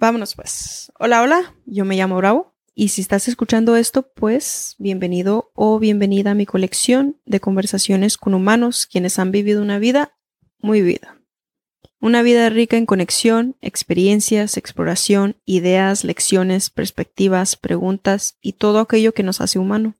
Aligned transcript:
Vámonos 0.00 0.36
pues. 0.36 0.92
Hola, 1.00 1.22
hola, 1.22 1.56
yo 1.66 1.84
me 1.84 1.96
llamo 1.96 2.18
Bravo 2.18 2.54
y 2.72 2.90
si 2.90 3.00
estás 3.00 3.26
escuchando 3.26 3.74
esto, 3.74 4.08
pues 4.14 4.76
bienvenido 4.78 5.50
o 5.54 5.80
bienvenida 5.80 6.30
a 6.30 6.34
mi 6.36 6.46
colección 6.46 7.16
de 7.26 7.40
conversaciones 7.40 8.16
con 8.16 8.34
humanos 8.34 8.86
quienes 8.86 9.18
han 9.18 9.32
vivido 9.32 9.60
una 9.60 9.80
vida 9.80 10.16
muy 10.60 10.82
vivida. 10.82 11.20
Una 12.00 12.22
vida 12.22 12.48
rica 12.48 12.76
en 12.76 12.86
conexión, 12.86 13.56
experiencias, 13.60 14.56
exploración, 14.56 15.34
ideas, 15.44 16.04
lecciones, 16.04 16.70
perspectivas, 16.70 17.56
preguntas 17.56 18.38
y 18.40 18.52
todo 18.52 18.78
aquello 18.78 19.12
que 19.14 19.24
nos 19.24 19.40
hace 19.40 19.58
humano. 19.58 19.96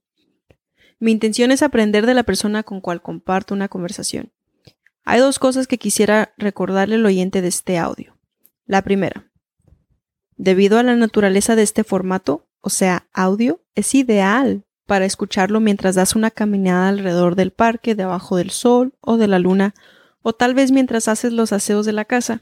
Mi 0.97 1.11
intención 1.11 1.51
es 1.51 1.61
aprender 1.61 2.05
de 2.05 2.13
la 2.13 2.23
persona 2.23 2.63
con 2.63 2.79
cual 2.79 3.01
comparto 3.01 3.53
una 3.53 3.67
conversación. 3.67 4.31
Hay 5.03 5.19
dos 5.19 5.39
cosas 5.39 5.67
que 5.67 5.77
quisiera 5.77 6.33
recordarle 6.37 6.95
al 6.95 7.05
oyente 7.05 7.41
de 7.41 7.49
este 7.49 7.77
audio. 7.77 8.17
La 8.65 8.81
primera, 8.81 9.28
Debido 10.39 10.79
a 10.79 10.83
la 10.83 10.95
naturaleza 10.95 11.57
de 11.57 11.63
este 11.63 11.83
formato, 11.83 12.47
o 12.61 12.69
sea, 12.69 13.09
audio, 13.11 13.61
es 13.75 13.93
ideal 13.93 14.63
para 14.85 15.03
escucharlo 15.03 15.59
mientras 15.59 15.95
das 15.95 16.15
una 16.15 16.31
caminada 16.31 16.87
alrededor 16.87 17.35
del 17.35 17.51
parque, 17.51 17.93
debajo 17.93 18.37
del 18.37 18.49
sol 18.49 18.93
o 19.01 19.17
de 19.17 19.27
la 19.27 19.37
luna, 19.37 19.75
o 20.21 20.31
tal 20.31 20.53
vez 20.53 20.71
mientras 20.71 21.09
haces 21.09 21.33
los 21.33 21.51
aseos 21.51 21.85
de 21.85 21.91
la 21.91 22.05
casa. 22.05 22.41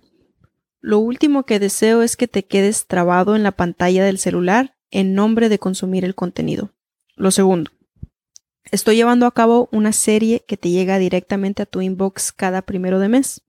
Lo 0.79 0.99
último 0.99 1.43
que 1.43 1.57
deseo 1.57 2.03
es 2.03 2.17
que 2.17 2.27
te 2.27 2.45
quedes 2.45 2.85
trabado 2.85 3.35
en 3.35 3.41
la 3.41 3.51
pantalla 3.51 4.05
del 4.05 4.19
celular 4.19 4.75
en 4.91 5.15
nombre 5.15 5.49
de 5.49 5.57
consumir 5.57 6.05
el 6.05 6.13
contenido. 6.13 6.69
Lo 7.15 7.31
segundo, 7.31 7.71
estoy 8.65 8.95
llevando 8.95 9.25
a 9.25 9.33
cabo 9.33 9.69
una 9.71 9.91
serie 9.91 10.45
que 10.47 10.55
te 10.55 10.69
llega 10.69 10.99
directamente 10.99 11.63
a 11.63 11.65
tu 11.65 11.81
inbox 11.81 12.31
cada 12.31 12.61
primero 12.61 12.99
de 12.99 13.09
mes. 13.09 13.41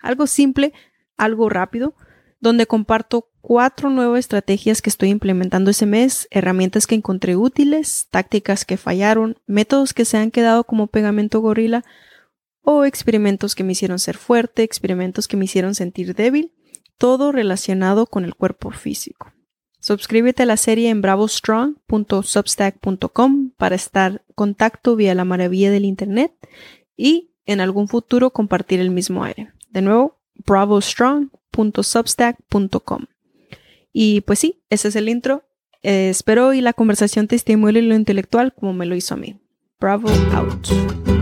Algo 0.00 0.26
simple, 0.26 0.72
algo 1.18 1.50
rápido, 1.50 1.94
donde 2.40 2.66
comparto 2.66 3.28
cuatro 3.42 3.90
nuevas 3.90 4.20
estrategias 4.20 4.80
que 4.80 4.88
estoy 4.88 5.10
implementando 5.10 5.72
ese 5.72 5.84
mes, 5.84 6.26
herramientas 6.30 6.86
que 6.86 6.94
encontré 6.94 7.36
útiles, 7.36 8.06
tácticas 8.10 8.64
que 8.64 8.78
fallaron, 8.78 9.36
métodos 9.46 9.92
que 9.92 10.06
se 10.06 10.16
han 10.16 10.30
quedado 10.30 10.64
como 10.64 10.86
pegamento 10.86 11.40
gorila 11.40 11.84
o 12.62 12.84
experimentos 12.84 13.54
que 13.54 13.64
me 13.64 13.72
hicieron 13.72 13.98
ser 13.98 14.16
fuerte, 14.16 14.62
experimentos 14.62 15.28
que 15.28 15.36
me 15.36 15.44
hicieron 15.44 15.74
sentir 15.74 16.14
débil, 16.14 16.54
todo 16.96 17.30
relacionado 17.32 18.06
con 18.06 18.24
el 18.24 18.34
cuerpo 18.36 18.70
físico. 18.70 19.34
Suscríbete 19.80 20.44
a 20.44 20.46
la 20.46 20.56
serie 20.56 20.88
en 20.90 21.02
bravostrong.substack.com 21.02 23.50
para 23.56 23.74
estar 23.74 24.12
en 24.12 24.20
contacto 24.36 24.94
vía 24.94 25.16
la 25.16 25.24
maravilla 25.24 25.72
del 25.72 25.84
Internet 25.84 26.32
y 26.96 27.32
en 27.44 27.60
algún 27.60 27.88
futuro 27.88 28.30
compartir 28.30 28.78
el 28.78 28.92
mismo 28.92 29.24
aire. 29.24 29.52
De 29.70 29.82
nuevo, 29.82 30.20
bravostrong.substack.com. 30.46 33.06
Y 33.92 34.22
pues 34.22 34.38
sí, 34.38 34.62
ese 34.70 34.88
es 34.88 34.96
el 34.96 35.08
intro. 35.08 35.44
Eh, 35.82 36.08
espero 36.10 36.52
y 36.52 36.60
la 36.60 36.72
conversación 36.72 37.26
te 37.26 37.36
estimule 37.36 37.82
lo 37.82 37.94
intelectual 37.94 38.54
como 38.54 38.72
me 38.72 38.86
lo 38.86 38.94
hizo 38.94 39.14
a 39.14 39.16
mí. 39.16 39.36
Bravo 39.80 40.08
out. 40.32 41.21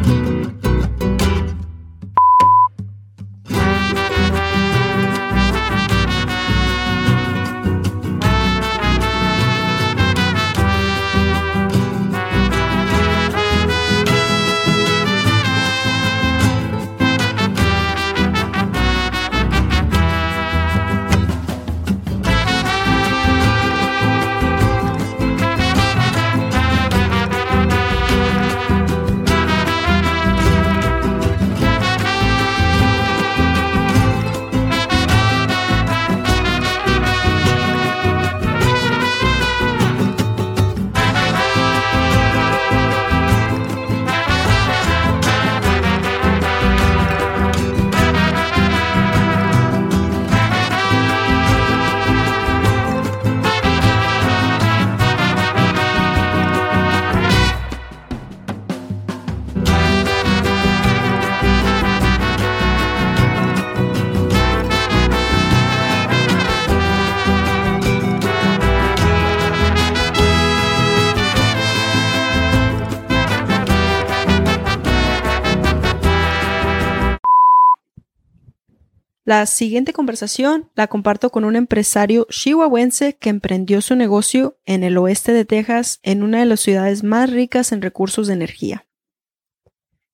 La 79.30 79.46
siguiente 79.46 79.92
conversación 79.92 80.70
la 80.74 80.88
comparto 80.88 81.30
con 81.30 81.44
un 81.44 81.54
empresario 81.54 82.26
chihuahuense 82.30 83.14
que 83.14 83.30
emprendió 83.30 83.80
su 83.80 83.94
negocio 83.94 84.58
en 84.66 84.82
el 84.82 84.98
oeste 84.98 85.32
de 85.32 85.44
Texas, 85.44 86.00
en 86.02 86.24
una 86.24 86.40
de 86.40 86.46
las 86.46 86.58
ciudades 86.58 87.04
más 87.04 87.30
ricas 87.30 87.70
en 87.70 87.80
recursos 87.80 88.26
de 88.26 88.32
energía. 88.32 88.88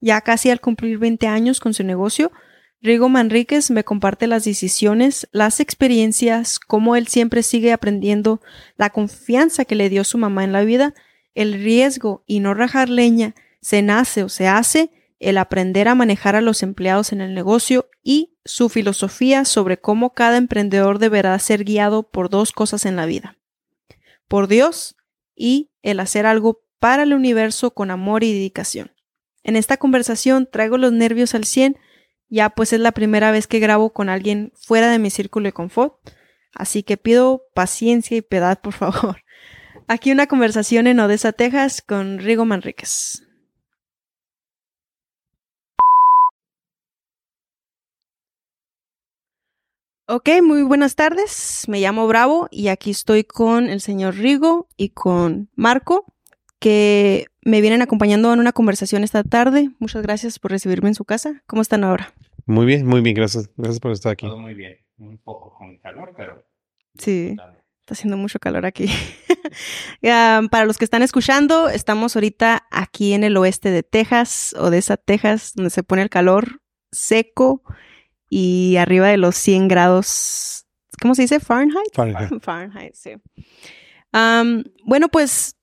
Ya 0.02 0.20
casi 0.20 0.50
al 0.50 0.60
cumplir 0.60 0.98
20 0.98 1.28
años 1.28 1.60
con 1.60 1.72
su 1.72 1.82
negocio, 1.82 2.30
Rigo 2.82 3.08
Manríquez 3.08 3.70
me 3.70 3.84
comparte 3.84 4.26
las 4.26 4.44
decisiones, 4.44 5.26
las 5.32 5.60
experiencias, 5.60 6.58
cómo 6.58 6.94
él 6.94 7.06
siempre 7.08 7.42
sigue 7.42 7.72
aprendiendo, 7.72 8.42
la 8.76 8.90
confianza 8.90 9.64
que 9.64 9.76
le 9.76 9.88
dio 9.88 10.04
su 10.04 10.18
mamá 10.18 10.44
en 10.44 10.52
la 10.52 10.60
vida, 10.60 10.92
el 11.34 11.54
riesgo 11.54 12.22
y 12.26 12.40
no 12.40 12.52
rajar 12.52 12.90
leña, 12.90 13.34
se 13.62 13.80
nace 13.80 14.24
o 14.24 14.28
se 14.28 14.46
hace, 14.46 14.90
el 15.20 15.38
aprender 15.38 15.88
a 15.88 15.94
manejar 15.94 16.36
a 16.36 16.42
los 16.42 16.62
empleados 16.62 17.12
en 17.12 17.22
el 17.22 17.32
negocio 17.32 17.88
y 18.08 18.38
su 18.44 18.68
filosofía 18.68 19.44
sobre 19.44 19.80
cómo 19.80 20.14
cada 20.14 20.36
emprendedor 20.36 21.00
deberá 21.00 21.36
ser 21.40 21.64
guiado 21.64 22.08
por 22.08 22.30
dos 22.30 22.52
cosas 22.52 22.86
en 22.86 22.94
la 22.94 23.04
vida. 23.04 23.36
Por 24.28 24.46
Dios 24.46 24.94
y 25.34 25.72
el 25.82 25.98
hacer 25.98 26.24
algo 26.24 26.62
para 26.78 27.02
el 27.02 27.12
universo 27.12 27.72
con 27.72 27.90
amor 27.90 28.22
y 28.22 28.32
dedicación. 28.32 28.92
En 29.42 29.56
esta 29.56 29.76
conversación 29.76 30.48
traigo 30.48 30.78
los 30.78 30.92
nervios 30.92 31.34
al 31.34 31.42
100, 31.42 31.78
ya 32.28 32.50
pues 32.50 32.72
es 32.72 32.78
la 32.78 32.92
primera 32.92 33.32
vez 33.32 33.48
que 33.48 33.58
grabo 33.58 33.92
con 33.92 34.08
alguien 34.08 34.52
fuera 34.54 34.88
de 34.88 35.00
mi 35.00 35.10
círculo 35.10 35.46
de 35.46 35.52
confort, 35.52 35.94
así 36.54 36.84
que 36.84 36.96
pido 36.96 37.42
paciencia 37.54 38.16
y 38.16 38.22
piedad 38.22 38.60
por 38.60 38.72
favor. 38.72 39.24
Aquí 39.88 40.12
una 40.12 40.28
conversación 40.28 40.86
en 40.86 41.00
Odessa, 41.00 41.32
Texas 41.32 41.82
con 41.82 42.20
Rigo 42.20 42.44
Manríquez. 42.44 43.25
Ok, 50.08 50.28
muy 50.40 50.62
buenas 50.62 50.94
tardes. 50.94 51.64
Me 51.66 51.80
llamo 51.80 52.06
Bravo 52.06 52.46
y 52.52 52.68
aquí 52.68 52.92
estoy 52.92 53.24
con 53.24 53.68
el 53.68 53.80
señor 53.80 54.14
Rigo 54.14 54.68
y 54.76 54.90
con 54.90 55.50
Marco, 55.56 56.04
que 56.60 57.26
me 57.42 57.60
vienen 57.60 57.82
acompañando 57.82 58.32
en 58.32 58.38
una 58.38 58.52
conversación 58.52 59.02
esta 59.02 59.24
tarde. 59.24 59.70
Muchas 59.80 60.02
gracias 60.02 60.38
por 60.38 60.52
recibirme 60.52 60.90
en 60.90 60.94
su 60.94 61.04
casa. 61.04 61.42
¿Cómo 61.48 61.60
están 61.60 61.82
ahora? 61.82 62.14
Muy 62.44 62.66
bien, 62.66 62.86
muy 62.86 63.00
bien, 63.00 63.16
gracias. 63.16 63.50
Gracias 63.56 63.80
por 63.80 63.90
estar 63.90 64.12
aquí. 64.12 64.28
Todo 64.28 64.38
muy 64.38 64.54
bien. 64.54 64.76
Un 64.98 65.18
poco 65.18 65.52
con 65.58 65.76
calor, 65.78 66.14
pero. 66.16 66.46
Sí. 66.96 67.34
Está 67.80 67.94
haciendo 67.94 68.16
mucho 68.16 68.38
calor 68.38 68.64
aquí. 68.64 68.88
para 70.00 70.66
los 70.66 70.78
que 70.78 70.84
están 70.84 71.02
escuchando, 71.02 71.68
estamos 71.68 72.14
ahorita 72.14 72.68
aquí 72.70 73.12
en 73.12 73.24
el 73.24 73.36
oeste 73.36 73.72
de 73.72 73.82
Texas, 73.82 74.54
Odessa, 74.56 74.96
Texas, 74.96 75.50
donde 75.56 75.70
se 75.70 75.82
pone 75.82 76.02
el 76.02 76.10
calor 76.10 76.60
seco 76.92 77.64
y 78.28 78.76
arriba 78.76 79.08
de 79.08 79.16
los 79.16 79.36
100 79.36 79.68
grados, 79.68 80.66
¿cómo 81.00 81.14
se 81.14 81.22
dice? 81.22 81.40
Fahrenheit. 81.40 81.94
Fahrenheit. 81.94 82.30
Fahrenheit, 82.42 82.94
sí. 82.94 83.12
bueno, 84.84 85.08
pues 85.08 85.56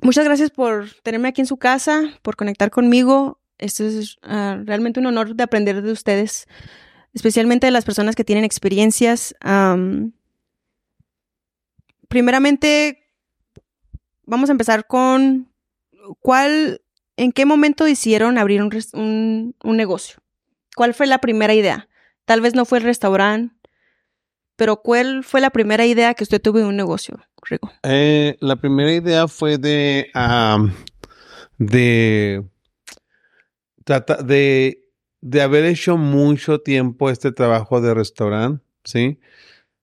muchas 0.00 0.24
gracias 0.24 0.50
por 0.50 0.90
tenerme 1.02 1.28
aquí 1.28 1.40
en 1.40 1.46
su 1.46 1.56
casa, 1.56 2.02
por 2.22 2.36
conectar 2.36 2.70
conmigo. 2.70 3.40
Esto 3.58 3.84
es 3.84 4.18
ah, 4.22 4.60
realmente 4.64 5.00
un 5.00 5.06
honor 5.06 5.34
de 5.34 5.42
aprender 5.42 5.82
de 5.82 5.92
ustedes, 5.92 6.46
especialmente 7.12 7.66
de 7.66 7.72
las 7.72 7.84
personas 7.84 8.14
que 8.14 8.24
tienen 8.24 8.44
experiencias. 8.44 9.34
primeramente, 12.08 13.04
vamos 14.24 14.48
a 14.50 14.52
empezar 14.52 14.86
con 14.86 15.50
cuál, 16.20 16.82
en 17.16 17.32
qué 17.32 17.46
momento 17.46 17.84
decidieron 17.84 18.38
abrir 18.38 18.62
un, 18.62 19.54
un 19.64 19.76
negocio. 19.76 20.20
¿Cuál 20.78 20.94
fue 20.94 21.08
la 21.08 21.18
primera 21.18 21.54
idea? 21.54 21.88
Tal 22.24 22.40
vez 22.40 22.54
no 22.54 22.64
fue 22.64 22.78
el 22.78 22.84
restaurante, 22.84 23.52
pero 24.54 24.76
¿cuál 24.76 25.24
fue 25.24 25.40
la 25.40 25.50
primera 25.50 25.84
idea 25.84 26.14
que 26.14 26.22
usted 26.22 26.40
tuvo 26.40 26.58
de 26.58 26.66
un 26.66 26.76
negocio, 26.76 27.18
Rigo? 27.42 27.72
Eh, 27.82 28.36
la 28.38 28.54
primera 28.54 28.92
idea 28.92 29.26
fue 29.26 29.58
de, 29.58 30.08
de, 31.58 32.44
de 35.20 35.42
haber 35.42 35.64
hecho 35.64 35.96
mucho 35.96 36.60
tiempo 36.60 37.10
este 37.10 37.32
trabajo 37.32 37.80
de 37.80 37.94
restaurante, 37.94 38.64
¿sí? 38.84 39.18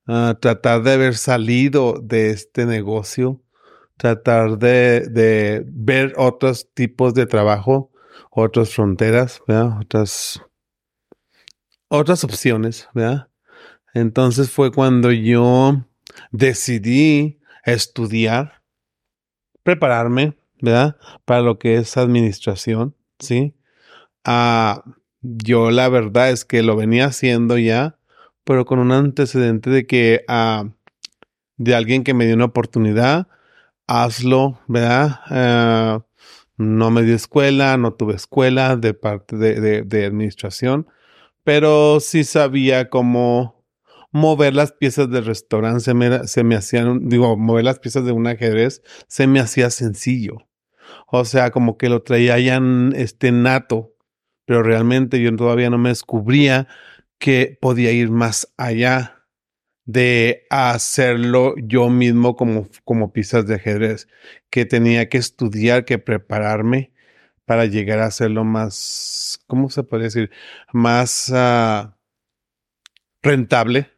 Ah, 0.08 0.38
tratar 0.40 0.82
de 0.82 0.94
haber 0.94 1.16
salido 1.16 2.00
de 2.02 2.30
este 2.30 2.66
negocio, 2.66 3.44
tratar 3.98 4.60
de, 4.60 5.10
de 5.10 5.62
ver 5.68 6.14
otros 6.16 6.70
tipos 6.74 7.14
de 7.14 7.26
trabajo, 7.26 7.92
otras 8.32 8.74
fronteras, 8.74 9.42
¿verdad? 9.46 9.82
Otras, 9.82 10.42
otras 11.90 12.24
opciones, 12.24 12.90
¿verdad? 12.94 13.30
Entonces 13.94 14.52
fue 14.52 14.72
cuando 14.72 15.12
yo 15.12 15.86
decidí 16.32 17.40
estudiar, 17.66 18.62
prepararme, 19.64 20.36
¿verdad? 20.62 20.98
Para 21.26 21.42
lo 21.42 21.60
que 21.60 21.78
es 21.78 21.98
administración, 21.98 22.96
¿sí? 23.20 23.56
Ah, 24.26 24.84
yo 25.22 25.72
la 25.72 25.90
verdad 25.90 26.32
es 26.32 26.46
que 26.46 26.64
lo 26.64 26.76
venía 26.76 27.08
haciendo 27.08 27.58
ya, 27.58 27.98
pero 28.44 28.66
con 28.66 28.80
un 28.80 28.92
antecedente 28.92 29.70
de 29.70 29.88
que 29.88 30.24
ah, 30.28 30.70
de 31.58 31.76
alguien 31.76 32.04
que 32.04 32.14
me 32.14 32.26
dio 32.26 32.36
una 32.36 32.46
oportunidad, 32.46 33.28
hazlo, 33.88 34.60
¿verdad? 34.68 35.22
Ah, 35.28 36.06
no 36.58 36.92
me 36.92 37.04
dio 37.04 37.16
escuela, 37.16 37.78
no 37.78 37.94
tuve 37.94 38.16
escuela 38.16 38.78
de 38.78 38.94
parte 38.94 39.38
de, 39.38 39.60
de- 39.62 39.82
de 39.84 40.06
administración, 40.06 40.88
pero 41.46 42.00
sí 42.00 42.24
sabía 42.24 42.90
cómo 42.90 43.64
mover 44.12 44.56
las 44.56 44.72
piezas 44.72 45.12
del 45.12 45.26
restaurante, 45.26 45.80
se 45.82 45.94
me, 45.94 46.28
se 46.28 46.44
me 46.44 46.56
hacían, 46.56 47.08
digo, 47.08 47.38
mover 47.38 47.66
las 47.66 47.80
piezas 47.80 48.04
de 48.04 48.12
un 48.12 48.26
ajedrez, 48.26 48.82
se 49.08 49.28
me 49.28 49.40
hacía 49.40 49.70
sencillo. 49.70 50.48
O 51.08 51.24
sea, 51.24 51.52
como 51.52 51.78
que 51.78 51.88
lo 51.88 52.02
traía 52.02 52.40
ya 52.40 52.56
en, 52.56 52.94
este 52.96 53.32
nato, 53.32 53.94
pero 54.46 54.64
realmente 54.64 55.22
yo 55.22 55.36
todavía 55.36 55.70
no 55.70 55.78
me 55.78 55.90
descubría 55.90 56.68
que 57.20 57.60
podía 57.62 57.92
ir 57.92 58.10
más 58.10 58.52
allá 58.58 59.28
de 59.86 60.48
hacerlo 60.50 61.54
yo 61.58 61.92
mismo 61.92 62.36
como, 62.36 62.68
como 62.86 63.14
piezas 63.14 63.46
de 63.46 63.56
ajedrez, 63.56 64.08
que 64.50 64.66
tenía 64.66 65.10
que 65.10 65.20
estudiar, 65.20 65.86
que 65.86 66.00
prepararme 66.00 66.95
para 67.46 67.66
llegar 67.66 68.00
a 68.00 68.08
hacerlo 68.08 68.44
más, 68.44 69.40
¿cómo 69.48 69.70
se 69.70 69.84
puede 69.84 70.04
decir? 70.06 70.32
Más 70.74 71.32
ah, 71.34 71.98
rentable. 73.22 73.92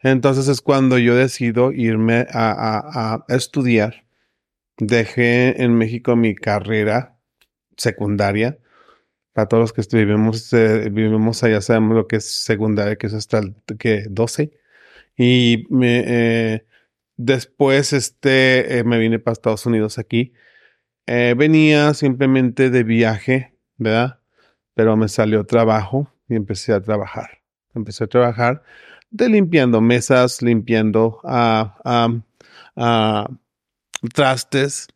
Entonces 0.00 0.48
es 0.48 0.60
cuando 0.60 0.98
yo 0.98 1.14
decido 1.16 1.72
irme 1.72 2.26
a 2.30 3.24
estudiar. 3.28 4.04
Dejé 4.78 5.62
en 5.62 5.74
México 5.76 6.16
mi 6.16 6.34
carrera 6.34 7.14
secundaria. 7.76 8.58
Para 9.32 9.48
todos 9.48 9.62
los 9.62 9.72
que 9.72 9.96
vivimos, 9.96 10.52
eh, 10.52 10.90
vivimos 10.90 11.42
allá 11.42 11.60
sabemos 11.60 11.96
lo 11.96 12.06
que 12.06 12.16
es 12.16 12.26
secundaria, 12.26 12.96
que 12.96 13.08
es 13.08 13.14
hasta 13.14 13.38
el 13.38 13.54
que 13.78 14.06
12. 14.08 14.52
Y 15.16 15.66
me, 15.70 16.04
eh, 16.06 16.66
después 17.16 17.92
este, 17.92 18.78
eh, 18.78 18.84
me 18.84 18.98
vine 18.98 19.18
para 19.18 19.32
Estados 19.32 19.66
Unidos 19.66 19.98
aquí. 19.98 20.32
Eh, 21.06 21.34
venía 21.36 21.92
simplemente 21.94 22.70
de 22.70 22.82
viaje, 22.82 23.54
¿verdad? 23.76 24.20
Pero 24.74 24.96
me 24.96 25.08
salió 25.08 25.44
trabajo 25.44 26.10
y 26.28 26.34
empecé 26.34 26.72
a 26.72 26.80
trabajar. 26.80 27.42
Empecé 27.74 28.04
a 28.04 28.06
trabajar 28.06 28.62
de 29.10 29.28
limpiando 29.28 29.80
mesas, 29.80 30.42
limpiando 30.42 31.20
ah, 31.24 32.18
trastes, 34.12 34.88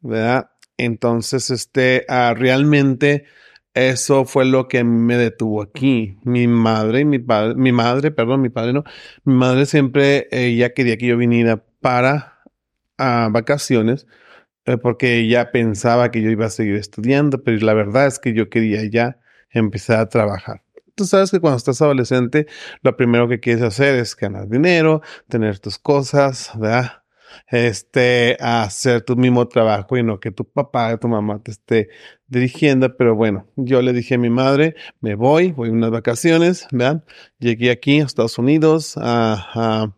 ¿verdad? 0.00 0.50
Entonces, 0.76 1.50
este, 1.50 2.04
realmente 2.08 3.26
eso 3.74 4.24
fue 4.24 4.44
lo 4.44 4.68
que 4.68 4.84
me 4.84 5.16
detuvo 5.16 5.62
aquí. 5.62 6.16
Mi 6.24 6.46
madre 6.48 7.00
y 7.00 7.04
mi 7.04 7.18
padre, 7.18 7.54
mi 7.56 7.72
madre, 7.72 8.10
perdón, 8.10 8.40
mi 8.40 8.48
padre 8.48 8.72
no, 8.72 8.84
mi 9.24 9.34
madre 9.34 9.66
siempre, 9.66 10.28
ella 10.30 10.72
quería 10.74 10.96
que 10.96 11.06
yo 11.06 11.16
viniera 11.16 11.64
para 11.80 12.40
vacaciones, 12.96 14.06
eh, 14.06 14.10
porque 14.82 15.18
ella 15.18 15.50
pensaba 15.52 16.10
que 16.10 16.22
yo 16.22 16.30
iba 16.30 16.46
a 16.46 16.50
seguir 16.50 16.76
estudiando, 16.76 17.42
pero 17.42 17.58
la 17.64 17.74
verdad 17.74 18.06
es 18.06 18.18
que 18.18 18.32
yo 18.34 18.48
quería 18.50 18.84
ya 18.84 19.18
empezar 19.50 20.00
a 20.00 20.08
trabajar. 20.08 20.62
Tú 20.94 21.04
sabes 21.06 21.30
que 21.30 21.40
cuando 21.40 21.56
estás 21.56 21.82
adolescente, 21.82 22.46
lo 22.82 22.96
primero 22.96 23.28
que 23.28 23.40
quieres 23.40 23.62
hacer 23.62 23.96
es 23.96 24.14
ganar 24.16 24.48
dinero, 24.48 25.02
tener 25.28 25.58
tus 25.58 25.78
cosas, 25.78 26.52
¿verdad? 26.56 27.02
Este, 27.50 28.36
hacer 28.40 29.02
tu 29.02 29.16
mismo 29.16 29.48
trabajo 29.48 29.96
y 29.96 30.02
no 30.04 30.20
que 30.20 30.30
tu 30.30 30.44
papá, 30.44 30.96
tu 30.98 31.08
mamá 31.08 31.42
te 31.42 31.50
esté 31.50 31.88
dirigiendo. 32.28 32.96
Pero 32.96 33.16
bueno, 33.16 33.46
yo 33.56 33.82
le 33.82 33.92
dije 33.92 34.14
a 34.14 34.18
mi 34.18 34.30
madre, 34.30 34.76
me 35.00 35.14
voy, 35.16 35.50
voy 35.52 35.68
a 35.70 35.72
unas 35.72 35.90
vacaciones, 35.90 36.66
¿verdad? 36.70 37.04
Llegué 37.40 37.70
aquí 37.72 38.00
a 38.00 38.04
Estados 38.04 38.38
Unidos, 38.38 38.96
a, 38.96 39.34
a- 39.54 39.96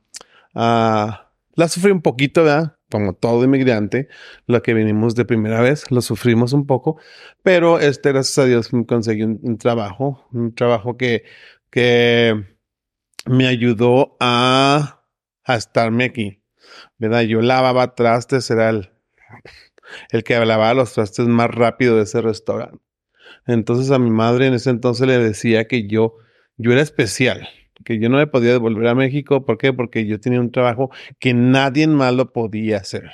a- 0.55 1.31
la 1.55 1.69
sufrí 1.69 1.91
un 1.93 2.03
poquito, 2.03 2.45
¿verdad? 2.45 2.75
Como 2.91 3.15
todo 3.15 3.44
inmigrante, 3.44 4.09
lo 4.47 4.62
que 4.62 4.73
vinimos 4.75 5.15
de 5.17 5.25
primera 5.25 5.61
vez, 5.61 5.91
lo 5.91 6.00
sufrimos 6.00 6.53
un 6.53 6.67
poco, 6.67 7.00
pero 7.43 7.81
este, 7.81 8.12
gracias 8.12 8.38
a 8.38 8.44
Dios 8.44 8.71
conseguí 8.87 9.23
un, 9.25 9.59
trabajo, 9.59 10.29
un 10.33 10.55
trabajo 10.55 10.97
que, 10.97 11.25
que 11.71 12.44
me 13.27 13.49
ayudó 13.49 14.17
a, 14.21 15.03
a 15.44 15.56
estarme 15.56 16.05
aquí. 16.05 16.43
¿verdad? 16.99 17.23
Yo 17.23 17.41
lavaba 17.41 17.94
trastes, 17.94 18.50
era 18.50 18.71
el, 18.71 18.91
el 20.11 20.25
que 20.25 20.39
lavaba 20.44 20.75
los 20.75 20.93
trastes 20.93 21.27
más 21.27 21.50
rápido 21.50 21.97
de 21.97 22.05
ese 22.05 22.21
restaurante. 22.21 22.79
Entonces 23.47 23.91
a 23.91 23.99
mi 23.99 24.11
madre 24.11 24.47
en 24.47 24.55
ese 24.55 24.71
entonces 24.71 25.06
le 25.06 25.19
decía 25.19 25.67
que 25.67 25.87
yo, 25.87 26.17
yo 26.56 26.73
era 26.73 26.82
especial, 26.82 27.49
que 27.87 28.00
yo 28.00 28.09
no 28.09 28.19
me 28.19 28.27
podía 28.27 28.50
devolver 28.53 28.88
a 28.88 28.94
México. 28.97 29.44
¿Por 29.47 29.59
qué? 29.59 29.73
Porque 29.73 30.06
yo 30.06 30.21
tenía 30.21 30.41
un 30.41 30.50
trabajo 30.50 30.91
que 31.21 31.35
nadie 31.35 31.87
más 31.87 32.12
lo 32.12 32.33
podía 32.33 32.79
hacer. 32.79 33.11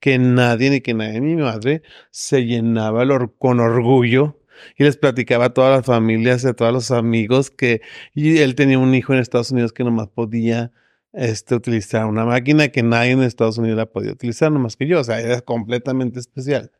Que 0.00 0.18
nadie 0.18 0.70
ni 0.70 0.80
que 0.80 0.94
nadie, 0.94 1.20
mi 1.20 1.36
madre 1.36 1.82
se 2.10 2.46
llenaba 2.46 3.04
con 3.38 3.60
orgullo 3.60 4.40
y 4.76 4.84
les 4.84 4.96
platicaba 4.96 5.46
a 5.46 5.54
todas 5.54 5.76
las 5.76 5.86
familias, 5.86 6.44
a 6.46 6.54
todos 6.54 6.72
los 6.72 6.90
amigos 6.90 7.50
que 7.50 7.82
y 8.14 8.38
él 8.38 8.54
tenía 8.54 8.78
un 8.78 8.94
hijo 8.94 9.12
en 9.12 9.20
Estados 9.20 9.50
Unidos 9.52 9.72
que 9.72 9.84
nomás 9.84 10.08
podía 10.08 10.72
este, 11.12 11.54
utilizar 11.54 12.06
una 12.06 12.24
máquina 12.24 12.68
que 12.68 12.82
nadie 12.82 13.12
en 13.12 13.22
Estados 13.22 13.58
Unidos 13.58 13.76
la 13.76 13.86
podía 13.86 14.12
utilizar, 14.12 14.50
nomás 14.50 14.76
que 14.76 14.86
yo, 14.86 15.00
o 15.00 15.04
sea, 15.04 15.20
era 15.20 15.40
completamente 15.42 16.18
especial. 16.18 16.72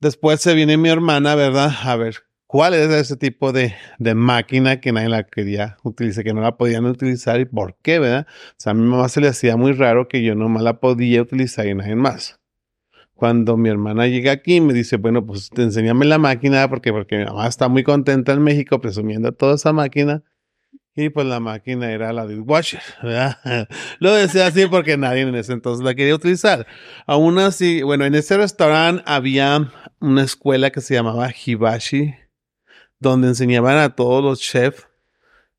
Después 0.00 0.40
se 0.40 0.54
viene 0.54 0.76
mi 0.76 0.88
hermana, 0.88 1.34
¿verdad? 1.34 1.72
A 1.82 1.96
ver, 1.96 2.27
¿cuál 2.48 2.74
es 2.74 2.90
ese 2.90 3.16
tipo 3.16 3.52
de, 3.52 3.74
de 3.98 4.14
máquina 4.14 4.80
que 4.80 4.90
nadie 4.90 5.10
la 5.10 5.22
quería 5.24 5.76
utilizar, 5.84 6.24
que 6.24 6.34
no 6.34 6.40
la 6.40 6.56
podían 6.56 6.86
utilizar 6.86 7.38
y 7.40 7.44
por 7.44 7.76
qué, 7.82 8.00
¿verdad? 8.00 8.26
O 8.28 8.54
sea, 8.56 8.72
a 8.72 8.74
mi 8.74 8.88
mamá 8.88 9.08
se 9.08 9.20
le 9.20 9.28
hacía 9.28 9.56
muy 9.56 9.72
raro 9.72 10.08
que 10.08 10.22
yo 10.22 10.34
nomás 10.34 10.62
la 10.62 10.80
podía 10.80 11.22
utilizar 11.22 11.66
y 11.68 11.74
nadie 11.74 11.94
más. 11.94 12.40
Cuando 13.14 13.56
mi 13.56 13.68
hermana 13.68 14.06
llega 14.06 14.32
aquí, 14.32 14.60
me 14.60 14.72
dice, 14.72 14.96
bueno, 14.96 15.26
pues 15.26 15.50
te 15.50 15.62
enséñame 15.62 16.06
la 16.06 16.18
máquina, 16.18 16.68
porque, 16.68 16.92
porque 16.92 17.18
mi 17.18 17.24
mamá 17.26 17.48
está 17.48 17.68
muy 17.68 17.82
contenta 17.82 18.32
en 18.32 18.42
México 18.42 18.80
presumiendo 18.80 19.32
toda 19.32 19.56
esa 19.56 19.72
máquina. 19.72 20.22
Y 20.94 21.10
pues 21.10 21.26
la 21.26 21.38
máquina 21.38 21.92
era 21.92 22.12
la 22.12 22.26
dishwasher, 22.26 22.80
¿verdad? 23.02 23.38
Lo 24.00 24.14
decía 24.14 24.46
así 24.46 24.66
porque 24.66 24.96
nadie 24.96 25.22
en 25.22 25.34
ese 25.34 25.52
entonces 25.52 25.84
la 25.84 25.94
quería 25.94 26.14
utilizar. 26.14 26.66
Aún 27.06 27.38
así, 27.38 27.82
bueno, 27.82 28.04
en 28.04 28.14
ese 28.14 28.36
restaurante 28.36 29.02
había 29.06 29.70
una 30.00 30.22
escuela 30.22 30.70
que 30.70 30.80
se 30.80 30.94
llamaba 30.94 31.30
Hibashi, 31.30 32.14
donde 33.00 33.28
enseñaban 33.28 33.78
a 33.78 33.94
todos 33.94 34.22
los 34.22 34.40
chefs 34.40 34.88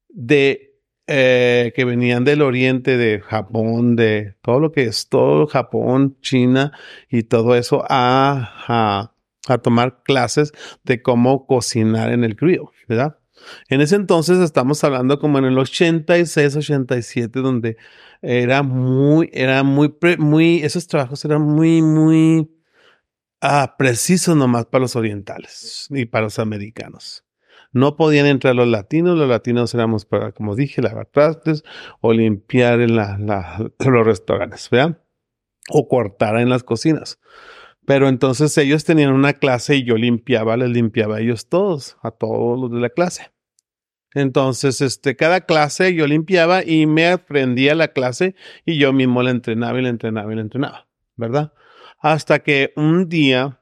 de 0.10 0.69
eh, 1.12 1.74
que 1.75 1.86
venían 1.86 2.24
del 2.24 2.43
oriente, 2.43 2.96
de 2.96 3.19
Japón, 3.19 3.96
de 3.96 4.36
todo 4.43 4.60
lo 4.60 4.72
que 4.72 4.84
es 4.84 5.10
todo 5.10 5.48
Japón, 5.48 6.17
China 6.22 6.72
y 7.10 7.24
todo 7.24 7.55
eso 7.55 7.84
a, 7.89 9.12
a, 9.48 9.58
tomar 9.58 10.03
clases 10.03 10.51
de 10.84 11.01
cómo 11.01 11.48
cocinar 11.48 12.12
en 12.12 12.24
el 12.24 12.36
grill, 12.36 12.62
¿verdad? 12.88 13.17
En 13.69 13.81
ese 13.81 13.96
entonces 13.96 14.38
estamos 14.38 14.84
hablando 14.84 15.17
como 15.17 15.39
en 15.39 15.46
el 15.46 15.58
86, 15.58 16.58
87, 16.58 17.39
donde 17.39 17.77
era 18.22 18.62
muy, 18.62 19.31
era 19.34 19.63
muy, 19.63 19.91
muy, 20.19 20.62
esos 20.63 20.86
trabajos 20.86 21.25
eran 21.25 21.41
muy, 21.41 21.81
muy 21.81 22.51
ah, 23.41 23.75
precisos 23.79 24.36
nomás 24.36 24.67
para 24.67 24.84
los 24.84 24.96
orientales 24.96 25.88
y 25.89 26.05
para 26.05 26.25
los 26.25 26.38
americanos. 26.38 27.24
No 27.71 27.95
podían 27.95 28.25
entrar 28.25 28.55
los 28.55 28.67
latinos, 28.67 29.17
los 29.17 29.29
latinos 29.29 29.73
éramos 29.75 30.05
para, 30.05 30.31
como 30.31 30.55
dije, 30.55 30.81
lavar 30.81 31.05
trastes 31.07 31.63
o 32.01 32.13
limpiar 32.13 32.81
en 32.81 32.95
la, 32.95 33.17
la- 33.19 33.71
los 33.79 34.05
restaurantes, 34.05 34.69
¿vean? 34.69 34.99
O 35.69 35.88
cortar 35.88 36.38
en 36.38 36.49
las 36.49 36.63
cocinas. 36.63 37.19
Pero 37.85 38.07
entonces 38.07 38.57
ellos 38.57 38.85
tenían 38.85 39.13
una 39.13 39.33
clase 39.33 39.75
y 39.75 39.83
yo 39.83 39.95
limpiaba, 39.95 40.57
les 40.57 40.69
limpiaba 40.69 41.17
a 41.17 41.19
ellos 41.21 41.49
todos, 41.49 41.97
a 42.01 42.11
todos 42.11 42.59
los 42.59 42.71
de 42.71 42.79
la 42.79 42.89
clase. 42.89 43.31
Entonces, 44.13 44.81
este, 44.81 45.15
cada 45.15 45.41
clase 45.41 45.93
yo 45.93 46.07
limpiaba 46.07 46.63
y 46.63 46.88
me 46.88 47.07
aprendía 47.07 47.75
la 47.75 47.89
clase 47.89 48.35
y 48.65 48.79
yo 48.79 48.91
mismo 48.91 49.21
la 49.21 49.29
entrenaba 49.31 49.77
y 49.79 49.83
la 49.83 49.89
entrenaba 49.89 50.31
y 50.31 50.35
la 50.35 50.41
entrenaba, 50.41 50.88
¿verdad? 51.15 51.53
Hasta 51.99 52.39
que 52.39 52.73
un 52.75 53.07
día, 53.07 53.59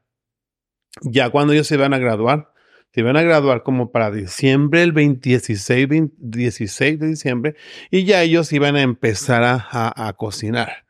ya 1.02 1.30
cuando 1.30 1.54
ellos 1.54 1.68
se 1.68 1.76
iban 1.76 1.94
a 1.94 1.98
graduar, 1.98 2.54
se 2.94 3.01
iban 3.01 3.17
a 3.17 3.22
graduar 3.22 3.63
como 3.63 3.91
para 3.91 4.12
diciembre, 4.12 4.84
el 4.84 4.94
16, 4.94 5.88
16 6.17 7.00
de 7.00 7.08
diciembre, 7.08 7.56
y 7.91 8.06
ya 8.06 8.22
ellos 8.24 8.51
iban 8.53 8.75
a 8.75 8.82
empezar 8.82 9.44
a, 9.44 10.15
cocinar. 10.17 10.86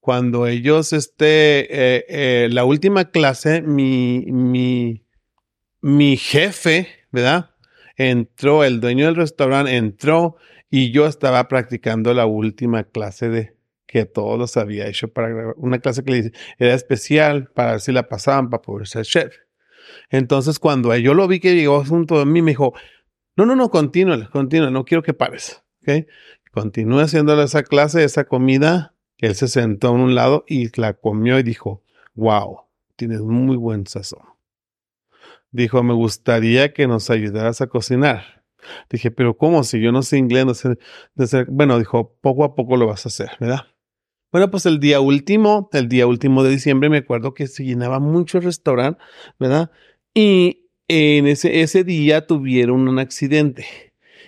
Cuando 0.00 0.46
ellos, 0.46 0.92
este, 0.92 1.96
eh, 1.96 2.04
eh, 2.08 2.48
la 2.50 2.64
última 2.64 3.10
clase, 3.10 3.62
mi, 3.62 4.24
mi, 4.26 5.04
mi 5.80 6.16
jefe, 6.16 6.88
¿verdad? 7.10 7.50
Entró, 7.96 8.64
el 8.64 8.80
dueño 8.80 9.06
del 9.06 9.16
restaurante 9.16 9.76
entró 9.76 10.36
y 10.70 10.92
yo 10.92 11.06
estaba 11.06 11.48
practicando 11.48 12.14
la 12.14 12.26
última 12.26 12.84
clase 12.84 13.28
de 13.28 13.56
que 13.86 14.04
todos 14.04 14.38
los 14.38 14.56
había 14.56 14.86
hecho 14.86 15.12
para 15.12 15.52
una 15.56 15.80
clase 15.80 16.04
que 16.04 16.30
era 16.58 16.74
especial 16.74 17.50
para 17.52 17.72
ver 17.72 17.80
si 17.80 17.90
la 17.90 18.08
pasaban 18.08 18.48
para 18.48 18.62
poder 18.62 18.86
ser 18.86 19.04
chef. 19.04 19.34
Entonces, 20.10 20.58
cuando 20.58 20.94
yo 20.96 21.14
lo 21.14 21.28
vi 21.28 21.40
que 21.40 21.54
llegó 21.54 21.84
junto 21.84 22.20
a 22.20 22.26
mí, 22.26 22.42
me 22.42 22.50
dijo, 22.50 22.74
no, 23.36 23.46
no, 23.46 23.56
no, 23.56 23.70
continúa, 23.70 24.28
continúa, 24.30 24.70
no 24.70 24.84
quiero 24.84 25.02
que 25.02 25.14
pares. 25.14 25.62
¿ok? 25.82 26.06
Continúa 26.50 27.04
haciéndole 27.04 27.44
esa 27.44 27.62
clase, 27.62 28.04
esa 28.04 28.24
comida. 28.24 28.94
Él 29.18 29.34
se 29.34 29.48
sentó 29.48 29.94
en 29.94 30.00
un 30.00 30.14
lado 30.14 30.44
y 30.48 30.76
la 30.80 30.94
comió 30.94 31.38
y 31.38 31.42
dijo, 31.42 31.84
wow, 32.14 32.62
tienes 32.96 33.20
muy 33.20 33.56
buen 33.56 33.86
sazón. 33.86 34.22
Dijo, 35.52 35.82
me 35.82 35.94
gustaría 35.94 36.72
que 36.72 36.86
nos 36.86 37.10
ayudaras 37.10 37.60
a 37.60 37.68
cocinar. 37.68 38.44
Dije, 38.88 39.10
pero 39.10 39.36
¿cómo? 39.36 39.64
Si 39.64 39.80
yo 39.80 39.92
no 39.92 40.02
sé 40.02 40.18
inglés, 40.18 40.44
no 40.44 40.54
sé. 40.54 41.44
Bueno, 41.48 41.78
dijo, 41.78 42.16
poco 42.20 42.44
a 42.44 42.54
poco 42.54 42.76
lo 42.76 42.86
vas 42.86 43.06
a 43.06 43.08
hacer, 43.08 43.30
¿verdad? 43.40 43.66
Bueno, 44.32 44.50
pues 44.50 44.64
el 44.66 44.78
día 44.78 45.00
último, 45.00 45.68
el 45.72 45.88
día 45.88 46.06
último 46.06 46.44
de 46.44 46.50
diciembre, 46.50 46.88
me 46.88 46.98
acuerdo 46.98 47.34
que 47.34 47.48
se 47.48 47.64
llenaba 47.64 47.98
mucho 47.98 48.38
el 48.38 48.44
restaurante, 48.44 49.00
¿verdad? 49.38 49.70
Y 50.14 50.70
en 50.88 51.26
ese, 51.26 51.60
ese 51.60 51.84
día 51.84 52.26
tuvieron 52.26 52.88
un 52.88 52.98
accidente. 52.98 53.66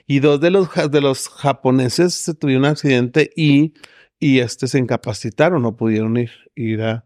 Y 0.06 0.20
dos 0.20 0.40
de 0.40 0.50
los, 0.50 0.68
de 0.90 1.00
los 1.00 1.28
japoneses 1.28 2.36
tuvieron 2.38 2.64
un 2.64 2.70
accidente 2.70 3.30
y, 3.36 3.74
y 4.18 4.40
este, 4.40 4.66
se 4.66 4.78
incapacitaron, 4.78 5.62
no 5.62 5.76
pudieron 5.76 6.16
ir, 6.16 6.30
ir, 6.54 6.82
a, 6.82 7.04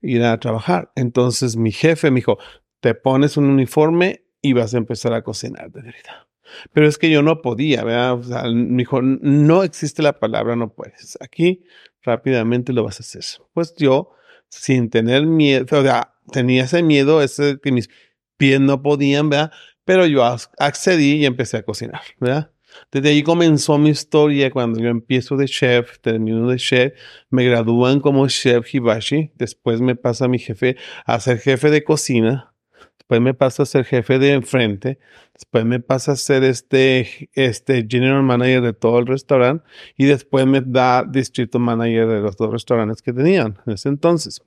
ir 0.00 0.22
a 0.24 0.38
trabajar. 0.38 0.90
Entonces 0.94 1.56
mi 1.56 1.72
jefe 1.72 2.10
me 2.10 2.16
dijo, 2.16 2.38
te 2.80 2.94
pones 2.94 3.36
un 3.36 3.44
uniforme 3.44 4.24
y 4.40 4.52
vas 4.52 4.74
a 4.74 4.78
empezar 4.78 5.12
a 5.12 5.22
cocinar 5.22 5.70
de 5.70 5.82
verdad. 5.82 6.26
Pero 6.72 6.88
es 6.88 6.96
que 6.98 7.10
yo 7.10 7.22
no 7.22 7.42
podía, 7.42 7.84
¿verdad? 7.84 8.14
O 8.14 8.22
sea, 8.22 8.44
me 8.44 8.78
dijo, 8.78 9.02
no 9.02 9.62
existe 9.62 10.02
la 10.02 10.18
palabra 10.18 10.56
no 10.56 10.72
puedes. 10.72 11.18
Aquí 11.20 11.64
rápidamente 12.02 12.72
lo 12.72 12.84
vas 12.84 13.00
a 13.00 13.02
hacer. 13.02 13.22
Pues 13.52 13.74
yo, 13.76 14.10
sin 14.48 14.88
tener 14.90 15.26
miedo, 15.26 15.66
o 15.70 15.82
sea, 15.82 16.14
tenía 16.32 16.64
ese 16.64 16.82
miedo, 16.82 17.22
ese 17.22 17.58
que 17.62 17.72
mis 17.72 17.90
pies 18.38 18.60
no 18.60 18.82
podían, 18.82 19.28
¿verdad? 19.28 19.52
Pero 19.84 20.06
yo 20.06 20.24
accedí 20.58 21.16
y 21.16 21.26
empecé 21.26 21.58
a 21.58 21.62
cocinar, 21.62 22.00
¿verdad? 22.18 22.50
Desde 22.92 23.10
ahí 23.10 23.22
comenzó 23.22 23.78
mi 23.78 23.90
historia 23.90 24.50
cuando 24.50 24.80
yo 24.80 24.88
empiezo 24.88 25.36
de 25.36 25.46
chef, 25.46 25.98
termino 26.00 26.48
de 26.48 26.56
chef, 26.56 26.92
me 27.30 27.44
gradúan 27.44 28.00
como 28.00 28.26
chef 28.28 28.74
hibashi, 28.74 29.32
después 29.36 29.80
me 29.80 29.96
pasa 29.96 30.28
mi 30.28 30.38
jefe 30.38 30.76
a 31.04 31.20
ser 31.20 31.38
jefe 31.38 31.70
de 31.70 31.84
cocina, 31.84 32.54
después 32.98 33.20
me 33.20 33.34
pasa 33.34 33.62
a 33.62 33.66
ser 33.66 33.84
jefe 33.84 34.18
de 34.18 34.32
enfrente, 34.32 34.98
después 35.32 35.64
me 35.64 35.80
pasa 35.80 36.12
a 36.12 36.16
ser 36.16 36.44
este, 36.44 37.30
este 37.34 37.86
general 37.88 38.22
manager 38.22 38.62
de 38.62 38.72
todo 38.72 38.98
el 38.98 39.06
restaurante 39.06 39.64
y 39.96 40.04
después 40.04 40.46
me 40.46 40.60
da 40.60 41.04
distrito 41.04 41.58
manager 41.58 42.06
de 42.06 42.20
los 42.20 42.36
dos 42.36 42.52
restaurantes 42.52 43.02
que 43.02 43.12
tenían 43.12 43.58
en 43.66 43.72
ese 43.72 43.88
entonces. 43.88 44.42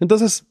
Entonces, 0.00 0.46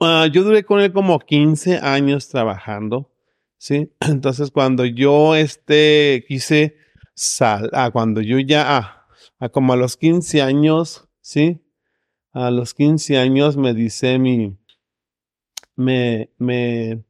uh, 0.00 0.26
yo 0.32 0.44
duré 0.44 0.64
con 0.64 0.80
él 0.80 0.92
como 0.92 1.18
15 1.18 1.78
años 1.78 2.28
trabajando, 2.28 3.10
¿sí? 3.58 3.92
Entonces, 4.00 4.50
cuando 4.50 4.84
yo 4.84 5.34
este, 5.34 6.24
quise 6.26 6.76
sal, 7.14 7.70
ah, 7.72 7.90
cuando 7.90 8.20
yo 8.20 8.38
ya, 8.38 8.76
ah, 8.76 9.06
a 9.38 9.48
como 9.48 9.72
a 9.72 9.76
los 9.76 9.96
15 9.96 10.42
años, 10.42 11.08
¿sí? 11.20 11.60
A 12.32 12.50
los 12.50 12.74
15 12.74 13.18
años 13.18 13.56
me 13.56 13.74
dice 13.74 14.18
mi, 14.18 14.56
me, 15.76 16.30
me, 16.38 17.04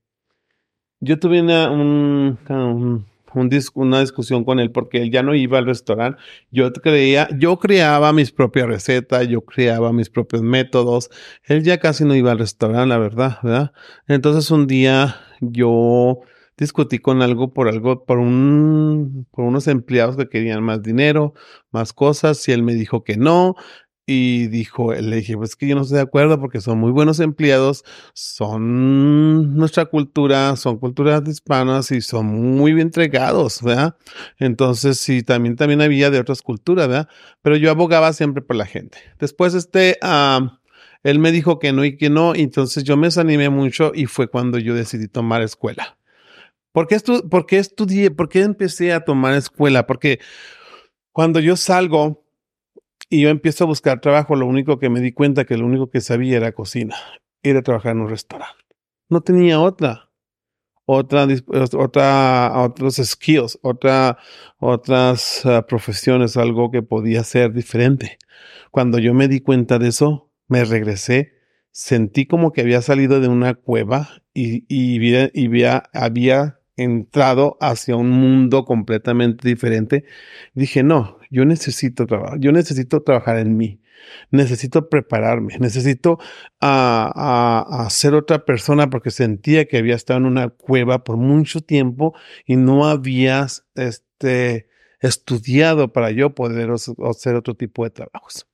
yo 1.01 1.19
tuve 1.19 1.41
una, 1.41 1.71
un, 1.71 3.08
un, 3.35 3.51
una 3.75 4.01
discusión 4.01 4.45
con 4.45 4.61
él 4.61 4.71
porque 4.71 5.03
él 5.03 5.11
ya 5.11 5.23
no 5.23 5.35
iba 5.35 5.59
al 5.59 5.67
restaurante. 5.67 6.21
Yo 6.51 6.73
creía, 6.73 7.29
yo 7.39 7.59
creaba 7.59 8.13
mis 8.13 8.33
propias 8.33 8.67
recetas, 8.67 9.29
yo 9.29 9.43
creaba 9.43 9.93
mis 9.93 10.11
propios 10.11 10.43
métodos. 10.43 11.11
Él 11.45 11.63
ya 11.63 11.79
casi 11.79 12.05
no 12.05 12.15
iba 12.15 12.33
al 12.33 12.39
restaurante, 12.39 12.89
la 12.89 12.99
verdad, 12.99 13.39
¿verdad? 13.43 13.73
Entonces 14.07 14.51
un 14.51 14.67
día 14.67 15.17
yo 15.41 16.21
discutí 16.59 16.99
con 16.99 17.23
algo 17.23 17.53
por 17.53 17.69
algo, 17.69 18.05
por 18.05 18.19
un, 18.19 19.27
por 19.31 19.45
unos 19.45 19.69
empleados 19.69 20.17
que 20.17 20.29
querían 20.29 20.63
más 20.63 20.83
dinero, 20.83 21.35
más 21.71 21.93
cosas, 21.93 22.47
y 22.49 22.53
él 22.53 22.63
me 22.63 22.75
dijo 22.75 23.05
que 23.05 23.17
no. 23.17 23.55
Y 24.11 24.47
dijo, 24.47 24.95
le 24.95 25.17
dije, 25.17 25.37
pues 25.37 25.55
que 25.55 25.69
yo 25.69 25.75
no 25.75 25.83
estoy 25.83 25.97
de 25.97 26.03
acuerdo 26.05 26.41
porque 26.41 26.63
son 26.63 26.79
muy 26.79 26.91
buenos 26.93 27.21
empleados, 27.21 27.85
son 28.15 29.55
nuestra 29.55 29.85
cultura, 29.85 30.57
son 30.57 30.79
culturas 30.79 31.29
hispanas 31.29 31.91
y 31.91 32.01
son 32.01 32.25
muy 32.25 32.73
bien 32.73 32.87
entregados, 32.87 33.61
¿verdad? 33.63 33.99
Entonces, 34.39 34.97
sí, 34.97 35.23
también, 35.23 35.57
también 35.57 35.83
había 35.83 36.11
de 36.11 36.19
otras 36.19 36.41
culturas, 36.41 36.89
¿verdad? 36.89 37.09
Pero 37.43 37.57
yo 37.57 37.71
abogaba 37.71 38.15
siempre 38.15 38.41
por 38.41 38.57
la 38.57 38.65
gente. 38.65 38.97
Después, 39.19 39.53
este, 39.53 39.99
él 41.03 41.19
me 41.19 41.31
dijo 41.31 41.59
que 41.59 41.75
no 41.75 41.85
y 41.85 41.99
que 41.99 42.09
no, 42.09 42.35
entonces 42.35 42.85
yo 42.85 42.97
me 42.97 43.09
desanimé 43.09 43.51
mucho 43.51 43.93
y 43.95 44.07
fue 44.07 44.29
cuando 44.29 44.59
yo 44.59 44.75
decidí 44.75 45.09
tomar 45.09 45.43
escuela. 45.43 45.99
¿Por 46.73 46.87
qué, 46.87 46.95
estu 46.95 47.29
por 47.29 47.45
qué 47.45 47.59
estudié? 47.59 48.11
¿Por 48.11 48.31
qué 48.31 48.41
empecé 48.41 48.95
a 48.95 49.05
tomar 49.05 49.35
escuela? 49.35 49.87
Porque 49.87 50.19
cuando 51.13 51.41
yo 51.41 51.57
salgo, 51.57 52.25
y 53.11 53.23
yo 53.23 53.29
empiezo 53.29 53.65
a 53.65 53.67
buscar 53.67 54.01
trabajo, 54.01 54.37
lo 54.37 54.47
único 54.47 54.79
que 54.79 54.91
me 54.91 55.01
di 55.01 55.13
cuenta 55.13 55.45
que 55.45 55.57
lo 55.57 55.67
único 55.67 55.91
que 55.91 56.01
sabía 56.01 56.37
era 56.37 56.53
cocina, 56.53 56.97
era 57.43 57.63
trabajar 57.63 57.93
en 57.93 58.03
un 58.03 58.11
restaurante. 58.11 58.65
No 59.09 59.23
tenía 59.23 59.61
otra, 59.61 60.11
otra, 60.85 61.27
otra, 61.77 62.53
otros 62.63 62.97
skills, 62.97 63.59
otra, 63.63 64.19
otras 64.59 65.45
uh, 65.45 65.65
profesiones, 65.67 66.37
algo 66.37 66.71
que 66.71 66.83
podía 66.83 67.25
ser 67.25 67.53
diferente. 67.53 68.19
Cuando 68.71 68.99
yo 68.99 69.15
me 69.15 69.29
di 69.29 69.41
cuenta 69.41 69.79
de 69.79 69.89
eso, 69.89 70.31
me 70.47 70.65
regresé, 70.65 71.33
sentí 71.71 72.27
como 72.27 72.53
que 72.53 72.63
había 72.63 72.83
salido 72.83 73.21
de 73.21 73.29
una 73.29 73.55
cueva 73.55 74.23
y, 74.35 74.65
y, 74.69 74.99
y 74.99 75.47
había, 75.47 75.85
había 75.93 76.61
entrado 76.77 77.59
hacia 77.61 77.97
un 77.97 78.11
mundo 78.11 78.65
completamente 78.65 79.47
diferente. 79.49 80.05
Dije, 80.55 80.83
no, 80.83 81.18
yo 81.31 81.45
necesito 81.45 82.07
trabajar, 82.07 82.39
yo 82.41 82.53
necesito 82.53 83.03
trabajar 83.03 83.39
en 83.39 83.57
mí, 83.57 83.81
necesito 84.31 84.89
prepararme, 84.89 85.59
necesito 85.59 86.19
a, 86.61 87.87
ser 87.91 88.15
otra 88.15 88.45
persona 88.45 88.91
porque 88.91 89.11
sentía 89.11 89.67
que 89.67 89.79
había 89.79 89.95
estado 89.95 90.19
en 90.19 90.27
una 90.27 90.49
cueva 90.49 91.05
por 91.05 91.17
mucho 91.17 91.61
tiempo 91.61 92.15
y 92.47 92.57
no 92.57 92.87
había 92.87 93.47
este, 93.75 94.69
estudiado 95.01 95.93
para 95.93 96.11
yo 96.11 96.35
poder 96.35 96.71
hacer 96.71 97.35
otro 97.35 97.55
tipo 97.55 97.85
de 97.85 97.91
trabajos. 97.91 98.48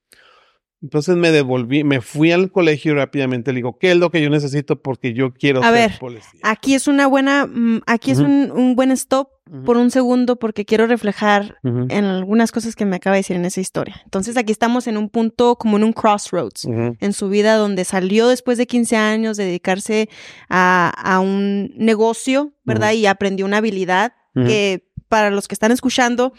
Entonces 0.84 1.16
me 1.16 1.30
devolví, 1.30 1.82
me 1.82 2.02
fui 2.02 2.30
al 2.30 2.52
colegio 2.52 2.94
rápidamente, 2.94 3.52
le 3.52 3.56
digo, 3.56 3.78
¿qué 3.78 3.92
es 3.92 3.96
lo 3.96 4.10
que 4.10 4.20
yo 4.20 4.28
necesito? 4.28 4.82
Porque 4.82 5.14
yo 5.14 5.32
quiero 5.32 5.60
a 5.60 5.70
ser 5.70 5.72
ver, 5.72 5.98
policía. 5.98 6.40
Aquí 6.42 6.74
es 6.74 6.88
una 6.88 7.06
buena, 7.06 7.46
mm, 7.46 7.80
aquí 7.86 8.10
es 8.10 8.18
un, 8.18 8.52
un, 8.52 8.76
buen 8.76 8.90
stop 8.90 9.30
por 9.64 9.78
un 9.78 9.90
segundo 9.90 10.36
porque 10.36 10.66
quiero 10.66 10.86
reflejar 10.86 11.56
en 11.64 12.04
algunas 12.04 12.52
cosas 12.52 12.76
que 12.76 12.84
me 12.84 12.96
acaba 12.96 13.16
de 13.16 13.20
decir 13.20 13.34
en 13.34 13.46
esa 13.46 13.62
historia. 13.62 13.98
Entonces 14.04 14.36
aquí 14.36 14.52
estamos 14.52 14.86
en 14.86 14.98
un 14.98 15.08
punto 15.08 15.56
como 15.56 15.78
en 15.78 15.84
un 15.84 15.94
crossroads 15.94 16.66
en 16.66 17.12
su 17.14 17.30
vida 17.30 17.56
donde 17.56 17.86
salió 17.86 18.28
después 18.28 18.58
de 18.58 18.66
15 18.66 18.96
años 18.96 19.38
de 19.38 19.46
dedicarse 19.46 20.10
a, 20.50 20.92
a 20.96 21.20
un 21.20 21.72
negocio, 21.76 22.52
¿verdad? 22.64 22.92
Y 22.92 23.06
aprendió 23.06 23.46
una 23.46 23.56
habilidad 23.56 24.12
que 24.34 24.86
para 25.08 25.30
los 25.30 25.48
que 25.48 25.54
están 25.54 25.72
escuchando, 25.72 26.34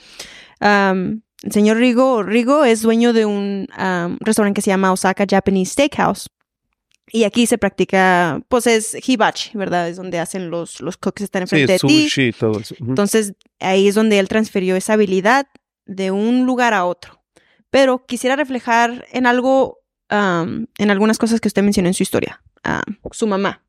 el 1.43 1.51
señor 1.51 1.77
Rigo, 1.77 2.23
Rigo 2.23 2.65
es 2.65 2.81
dueño 2.81 3.13
de 3.13 3.25
un 3.25 3.67
restaurante 4.19 4.59
que 4.59 4.61
se 4.61 4.71
llama 4.71 4.91
Osaka 4.91 5.25
Japanese 5.29 5.73
Steakhouse. 5.73 6.29
Y 7.11 7.23
aquí 7.23 7.45
se 7.45 7.59
practica, 7.59 8.41
pues 8.49 8.65
es 8.65 8.97
hibachi, 9.07 9.55
¿verdad? 9.55 9.87
Es 9.89 9.97
donde 9.97 10.17
hacen 10.19 10.49
los, 10.49 10.81
los 10.81 10.97
cooks 10.97 11.21
están 11.21 11.43
enfrente 11.43 11.73
de 11.73 11.79
sushi, 11.79 12.31
todo 12.31 12.59
eso. 12.59 12.75
Entonces, 12.79 13.33
ahí 13.59 13.87
es 13.87 13.93
donde 13.95 14.17
él 14.17 14.27
transfirió 14.27 14.75
esa 14.75 14.93
habilidad 14.93 15.47
de 15.85 16.09
un 16.09 16.45
lugar 16.45 16.73
a 16.73 16.85
otro. 16.85 17.21
Pero 17.69 18.05
quisiera 18.05 18.35
reflejar 18.35 19.05
en 19.11 19.27
algo, 19.27 19.79
en 20.09 20.91
algunas 20.91 21.17
cosas 21.17 21.39
que 21.39 21.47
usted 21.47 21.61
mencionó 21.61 21.89
en 21.89 21.93
su 21.93 22.03
historia. 22.03 22.41
su 23.11 23.27
mamá. 23.27 23.63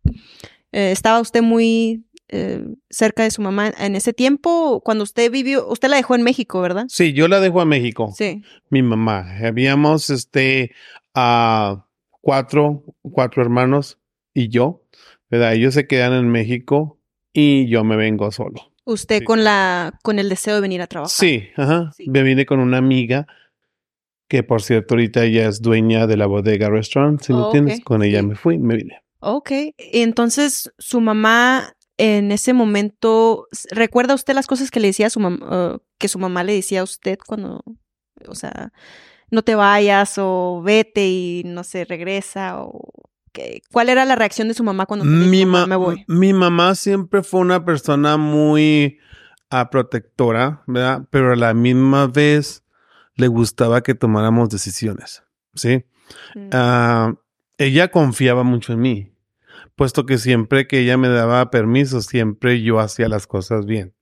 Eh, 0.73 0.91
estaba 0.93 1.21
usted 1.21 1.43
muy 1.43 2.05
eh, 2.29 2.63
cerca 2.91 3.23
de 3.23 3.31
su 3.31 3.43
mamá 3.43 3.73
en 3.79 3.95
ese 3.97 4.13
tiempo, 4.13 4.81
cuando 4.85 5.05
usted 5.05 5.31
vivió, 5.31 5.69
usted 5.69 5.89
la 5.89 5.97
dejó 5.97 6.15
en 6.15 6.23
México, 6.23 6.61
¿verdad? 6.61 6.87
Sí, 6.89 7.13
yo 7.13 7.29
la 7.29 7.41
dejo 7.41 7.61
a 7.61 7.65
México. 7.65 8.13
Sí. 8.17 8.43
Mi 8.71 8.83
mamá. 8.83 9.37
Habíamos, 9.45 10.11
este, 10.11 10.73
a 11.15 11.87
cuatro, 12.21 12.83
cuatro 13.03 13.43
hermanos 13.43 13.99
y 14.35 14.49
yo, 14.49 14.83
¿verdad? 15.31 15.55
Ellos 15.55 15.75
se 15.75 15.87
quedan 15.87 16.13
en 16.15 16.29
México 16.29 16.99
y 17.33 17.69
yo 17.69 17.85
me 17.85 17.97
vengo 17.97 18.31
solo. 18.33 18.73
Usted 18.85 19.19
Sí. 19.21 19.25
con 19.25 19.43
la, 19.45 19.99
con 20.03 20.19
el 20.19 20.29
deseo 20.29 20.55
de 20.57 20.61
venir 20.61 20.81
a 20.83 20.87
trabajar. 20.87 21.11
Sí, 21.11 21.49
ajá. 21.57 21.91
Sí. 21.97 22.09
Me 22.09 22.23
vine 22.23 22.47
con 22.47 22.61
una 22.61 22.79
amiga 22.79 23.27
que, 24.29 24.43
por 24.43 24.63
cierto, 24.63 24.95
ahorita 24.95 25.25
ella 25.25 25.49
es 25.49 25.61
dueña 25.63 26.07
de 26.07 26.17
la 26.17 26.27
bodega 26.27 26.69
restaurant, 26.69 27.21
si 27.21 27.33
Oh, 27.33 27.37
me 27.37 27.43
ok. 27.43 27.47
entiendes. 27.55 27.85
Con 27.85 28.03
ella 28.03 28.21
Sí. 28.21 28.27
me 28.27 28.35
fui, 28.35 28.59
me 28.59 28.77
vine. 28.77 29.01
Ok. 29.21 29.51
Entonces, 29.79 30.73
su 30.79 31.01
mamá 31.01 31.73
en 31.99 32.33
ese 32.33 32.53
momento, 32.53 33.47
¿recuerda 33.71 34.15
usted 34.15 34.35
las 34.35 34.47
cosas 34.47 34.71
que 34.71 34.81
le 34.81 34.89
decía 34.89 35.07
a 35.07 35.11
su 35.11 35.21
mamá, 35.21 35.79
que 35.99 36.09
su 36.09 36.19
mamá 36.19 36.45
le 36.45 36.53
decía 36.55 36.81
a 36.81 36.85
usted 36.85 37.19
cuando, 37.27 37.63
o 38.29 38.35
sea, 38.35 38.73
no 39.31 39.43
te 39.43 39.55
vayas 39.55 40.15
o 40.19 40.63
vete 40.65 41.07
y 41.09 41.43
no 41.47 41.65
sé, 41.65 41.85
regresa 41.85 42.61
o 42.61 42.83
qué- 43.33 43.61
¿cuál 43.73 43.89
era 43.89 44.05
la 44.05 44.15
reacción 44.17 44.49
de 44.49 44.55
su 44.55 44.63
mamá 44.65 44.87
cuando 44.87 45.05
Mi, 45.05 45.39
dijo, 45.39 45.47
ma- 45.51 45.61
"Mamá, 45.63 45.67
me 45.67 45.77
voy? 45.77 46.05
mi 46.09 46.33
mamá 46.33 46.75
siempre 46.75 47.23
fue 47.23 47.41
una 47.41 47.65
persona 47.65 48.17
muy 48.17 48.99
ah, 49.51 49.71
protectora, 49.71 50.63
¿verdad? 50.67 51.07
Pero 51.11 51.33
a 51.33 51.37
la 51.37 51.55
misma 51.55 52.09
vez 52.09 52.65
le 53.15 53.29
gustaba 53.29 53.83
que 53.83 53.95
tomáramos 53.95 54.49
decisiones, 54.51 55.23
¿sí? 55.55 55.85
Mm. 56.35 56.49
Ah, 56.53 57.15
ella 57.59 57.89
confiaba 57.91 58.43
mucho 58.43 58.73
en 58.75 58.81
mí, 58.81 59.13
puesto 59.77 60.07
que 60.07 60.19
siempre 60.19 60.67
que 60.67 60.81
ella 60.81 60.97
me 60.97 61.09
daba 61.09 61.51
permiso, 61.51 62.01
siempre 62.01 62.63
yo 62.63 62.81
hacía 62.81 63.09
las 63.09 63.27
cosas 63.27 63.67
bien. 63.67 63.95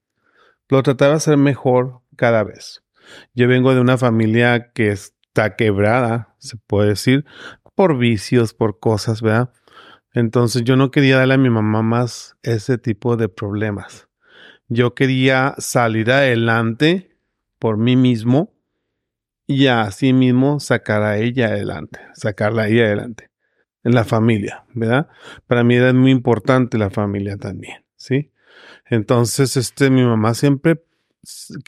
Lo 0.69 0.83
trataba 0.83 1.11
de 1.11 1.16
hacer 1.16 1.37
mejor 1.37 2.00
cada 2.16 2.45
vez. 2.45 2.83
Yo 3.35 3.49
vengo 3.49 3.75
de 3.75 3.81
una 3.81 3.99
familia 3.99 4.73
que 4.73 4.90
está 4.90 5.57
quebrada, 5.57 6.35
se 6.38 6.57
puede 6.57 6.90
decir, 6.90 7.26
por 7.75 7.99
vicios, 7.99 8.54
por 8.54 8.78
cosas, 8.78 9.21
¿verdad? 9.21 9.52
Entonces 10.12 10.62
yo 10.62 10.76
no 10.76 10.93
quería 10.93 11.19
darle 11.19 11.35
a 11.35 11.38
mi 11.38 11.50
mamá 11.50 11.83
más 11.83 12.37
ese 12.43 12.78
tipo 12.78 13.16
de 13.16 13.28
problemas. 13.28 14.09
Yo 14.69 14.95
quería 14.95 15.54
salir 15.59 16.11
adelante 16.12 17.19
por 17.59 17.76
mí 17.76 17.97
mismo 17.97 18.54
y 19.47 19.66
así 19.66 20.12
mismo 20.12 20.61
sacar 20.61 21.02
a 21.02 21.19
ella 21.19 21.49
adelante, 21.49 22.00
sacarla 22.14 22.62
a 22.62 22.69
ella 22.69 22.85
adelante 22.85 23.34
la 23.93 24.05
familia, 24.05 24.64
¿verdad? 24.73 25.09
Para 25.47 25.62
mí 25.62 25.75
era 25.75 25.93
muy 25.93 26.11
importante 26.11 26.79
la 26.79 26.91
familia 26.91 27.37
también, 27.37 27.85
¿sí? 27.97 28.31
Entonces, 28.87 29.57
este, 29.57 29.91
mi 29.91 30.03
mamá 30.03 30.35
siempre, 30.35 30.85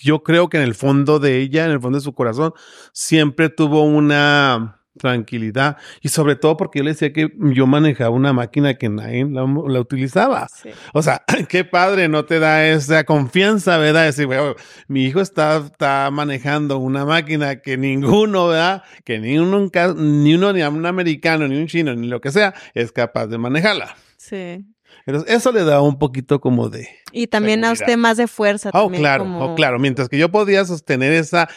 yo 0.03 0.23
creo 0.23 0.49
que 0.49 0.57
en 0.57 0.63
el 0.63 0.75
fondo 0.75 1.19
de 1.19 1.39
ella, 1.39 1.67
en 1.67 1.73
el 1.73 1.81
fondo 1.81 1.99
de 1.99 2.05
su 2.05 2.15
corazón, 2.15 2.53
siempre 2.93 3.49
tuvo 3.49 3.83
una 3.83 4.81
tranquilidad 4.99 5.76
y 6.00 6.09
sobre 6.09 6.37
todo 6.37 6.57
porque 6.57 6.79
yo 6.81 6.85
le 6.85 6.91
decía 6.93 7.12
que 7.12 7.29
yo 7.38 7.67
manejaba 7.67 8.11
una 8.11 8.33
máquina 8.33 8.75
que 8.75 8.88
nadie 8.88 9.25
la, 9.25 9.43
la 9.43 9.81
utilizaba. 9.81 10.49
Sí. 10.49 10.71
O 10.93 11.03
sea, 11.03 11.23
qué 11.49 11.65
padre, 11.65 12.09
no 12.09 12.25
te 12.25 12.38
da 12.38 12.67
esa 12.67 13.05
confianza, 13.05 13.79
¿verdad? 13.79 14.05
Decir, 14.05 14.26
bueno, 14.26 14.55
mi 14.88 15.05
hijo 15.05 15.21
está, 15.21 15.59
está 15.59 16.11
manejando 16.11 16.79
una 16.79 17.05
máquina 17.05 17.57
que 17.61 17.76
ninguno, 17.76 18.49
¿verdad? 18.49 18.83
Que 19.05 19.19
ni 19.19 19.37
ca- 19.71 19.95
ni 19.97 20.35
uno, 20.35 20.53
ni 20.53 20.62
un 20.62 20.87
americano, 20.87 21.47
ni 21.49 21.57
un 21.57 21.67
chino, 21.67 21.95
ni 21.95 22.09
lo 22.09 22.21
que 22.21 22.33
sea, 22.33 22.55
es 22.75 22.93
capaz 22.93 23.26
de 23.26 23.38
manejarla. 23.38 23.97
Sí. 24.17 24.65
Entonces, 25.05 25.37
eso 25.37 25.53
le 25.53 25.62
da 25.62 25.81
un 25.83 25.99
poquito 25.99 26.41
como 26.41 26.69
de... 26.69 26.88
Y 27.12 27.29
también 27.29 27.65
a 27.65 27.71
usted 27.73 27.97
más 27.97 28.17
de 28.17 28.26
fuerza. 28.26 28.71
Oh, 28.73 28.85
también, 28.85 29.03
claro, 29.03 29.25
como- 29.25 29.53
oh, 29.53 29.55
claro. 29.55 29.79
Mientras 29.79 30.09
que 30.09 30.19
yo 30.19 30.31
podía 30.31 30.65
sostener 30.65 31.12
esa, 31.12 31.49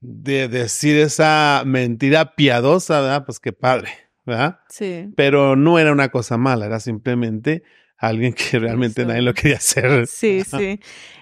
de 0.00 0.48
decir 0.48 0.96
esa 0.96 1.62
mentira 1.66 2.34
piadosa, 2.36 3.00
¿verdad? 3.00 3.24
Pues 3.26 3.40
qué 3.40 3.52
padre, 3.52 3.90
¿verdad? 4.24 4.60
Sí. 4.68 5.08
Pero 5.16 5.56
no 5.56 5.78
era 5.78 5.92
una 5.92 6.08
cosa 6.10 6.36
mala, 6.36 6.66
era 6.66 6.80
simplemente 6.80 7.62
alguien 7.96 8.32
que 8.32 8.58
realmente 8.58 9.02
Eso. 9.02 9.08
nadie 9.08 9.22
lo 9.22 9.34
quería 9.34 9.56
hacer. 9.56 10.06
Sí, 10.06 10.42
sí. 10.44 10.78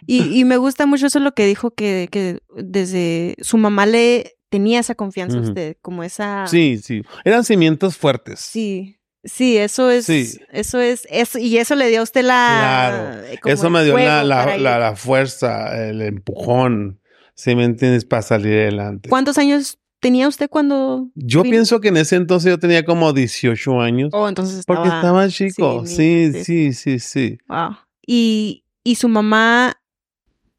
Y, 0.07 0.39
y 0.41 0.45
me 0.45 0.59
gusta 0.59 0.85
mucho 0.87 1.07
eso 1.07 1.21
lo 1.21 1.33
que 1.33 1.47
dijo 1.47 1.71
que, 1.73 2.09
que 2.11 2.41
desde 2.55 3.35
su 3.41 3.57
mamá 3.57 3.87
le 3.87 4.37
tenía 4.51 4.81
esa 4.81 4.95
confianza 4.95 5.39
a 5.39 5.41
usted, 5.41 5.77
como 5.83 6.03
esa. 6.05 6.47
Sí, 6.47 6.79
sí. 6.83 7.03
Eran 7.25 7.45
cimientos 7.45 7.97
fuertes. 7.97 8.41
Sí. 8.41 8.93
Sí, 9.25 9.57
eso 9.57 9.91
es, 9.91 10.05
Sí. 10.07 10.39
eso 10.53 10.79
es, 10.81 11.05
eso, 11.11 11.39
y 11.41 11.59
eso 11.59 11.75
le 11.75 11.89
dio 11.89 11.99
a 11.99 12.03
usted 12.05 12.23
la, 12.23 12.93
Claro. 12.93 13.25
eh, 13.27 13.39
Eso 13.47 13.71
me 13.71 13.83
dio 13.83 13.97
la, 13.99 14.23
la 14.23 14.95
fuerza, 14.95 15.89
el 15.89 16.01
empujón, 16.03 17.01
si 17.37 17.55
me 17.55 17.64
entiendes, 17.64 18.05
para 18.05 18.22
salir 18.22 18.55
adelante. 18.55 19.09
¿Cuántos 19.09 19.38
años 19.38 19.79
tenía 20.01 20.27
usted 20.27 20.49
cuando? 20.49 21.09
Yo 21.14 21.42
vino? 21.42 21.53
pienso 21.53 21.81
que 21.81 21.88
en 21.88 21.99
ese 21.99 22.16
entonces 22.16 22.51
yo 22.51 22.59
tenía 22.59 22.85
como 22.85 23.12
18 23.12 23.81
años. 23.81 24.11
Oh, 24.12 24.29
entonces 24.29 24.59
estaba. 24.59 24.83
porque 24.83 24.96
estaba 24.96 25.29
chico. 25.29 25.87
Sí, 25.87 26.33
sí. 26.33 26.44
sí, 26.44 26.72
sí, 26.72 26.99
sí. 26.99 27.38
Wow. 27.46 27.77
Y, 28.07 28.64
y 28.83 28.94
su 28.94 29.09
mamá, 29.09 29.79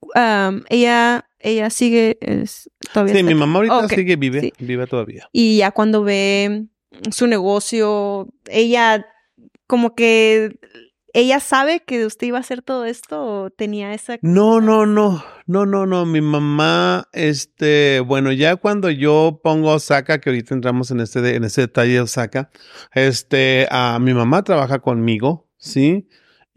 um, 0.02 0.62
ella, 0.70 1.28
ella 1.40 1.70
sigue, 1.72 2.18
es, 2.22 2.70
todavía 2.94 3.16
Sí, 3.16 3.24
mi 3.24 3.34
mamá 3.36 3.60
ahorita 3.60 3.90
sigue 3.90 4.16
vive, 4.16 4.42
sí. 4.42 4.54
vive 4.60 4.86
todavía. 4.86 5.28
Y 5.32 5.58
ya 5.58 5.72
cuando 5.72 6.04
ve 6.04 6.68
su 7.12 7.26
negocio, 7.26 8.28
ella 8.46 9.06
como 9.66 9.96
que 9.96 10.60
ella 11.20 11.40
sabe 11.40 11.82
que 11.84 12.06
usted 12.06 12.28
iba 12.28 12.38
a 12.38 12.42
hacer 12.42 12.62
todo 12.62 12.86
esto 12.86 13.24
o 13.26 13.50
tenía 13.50 13.92
esa 13.94 14.18
No, 14.22 14.62
no, 14.62 14.86
no, 14.86 15.24
no, 15.48 15.66
no, 15.66 15.86
no. 15.88 16.06
Mi 16.06 16.22
mamá, 16.22 17.08
este, 17.12 18.02
bueno, 18.02 18.32
ya 18.32 18.56
cuando 18.58 18.92
yo 18.92 19.40
pongo 19.44 19.72
Osaka, 19.72 20.20
que 20.20 20.30
ahorita 20.30 20.54
entramos 20.54 20.92
en 20.92 21.00
este, 21.00 21.22
de- 21.22 21.36
en 21.36 21.44
ese 21.44 21.62
detalle 21.62 21.94
de 21.94 22.02
Osaka, 22.02 22.52
este, 22.94 23.68
a 23.72 23.98
mi 24.00 24.14
mamá 24.14 24.44
trabaja 24.44 24.78
conmigo, 24.80 25.50
¿sí? 25.58 26.08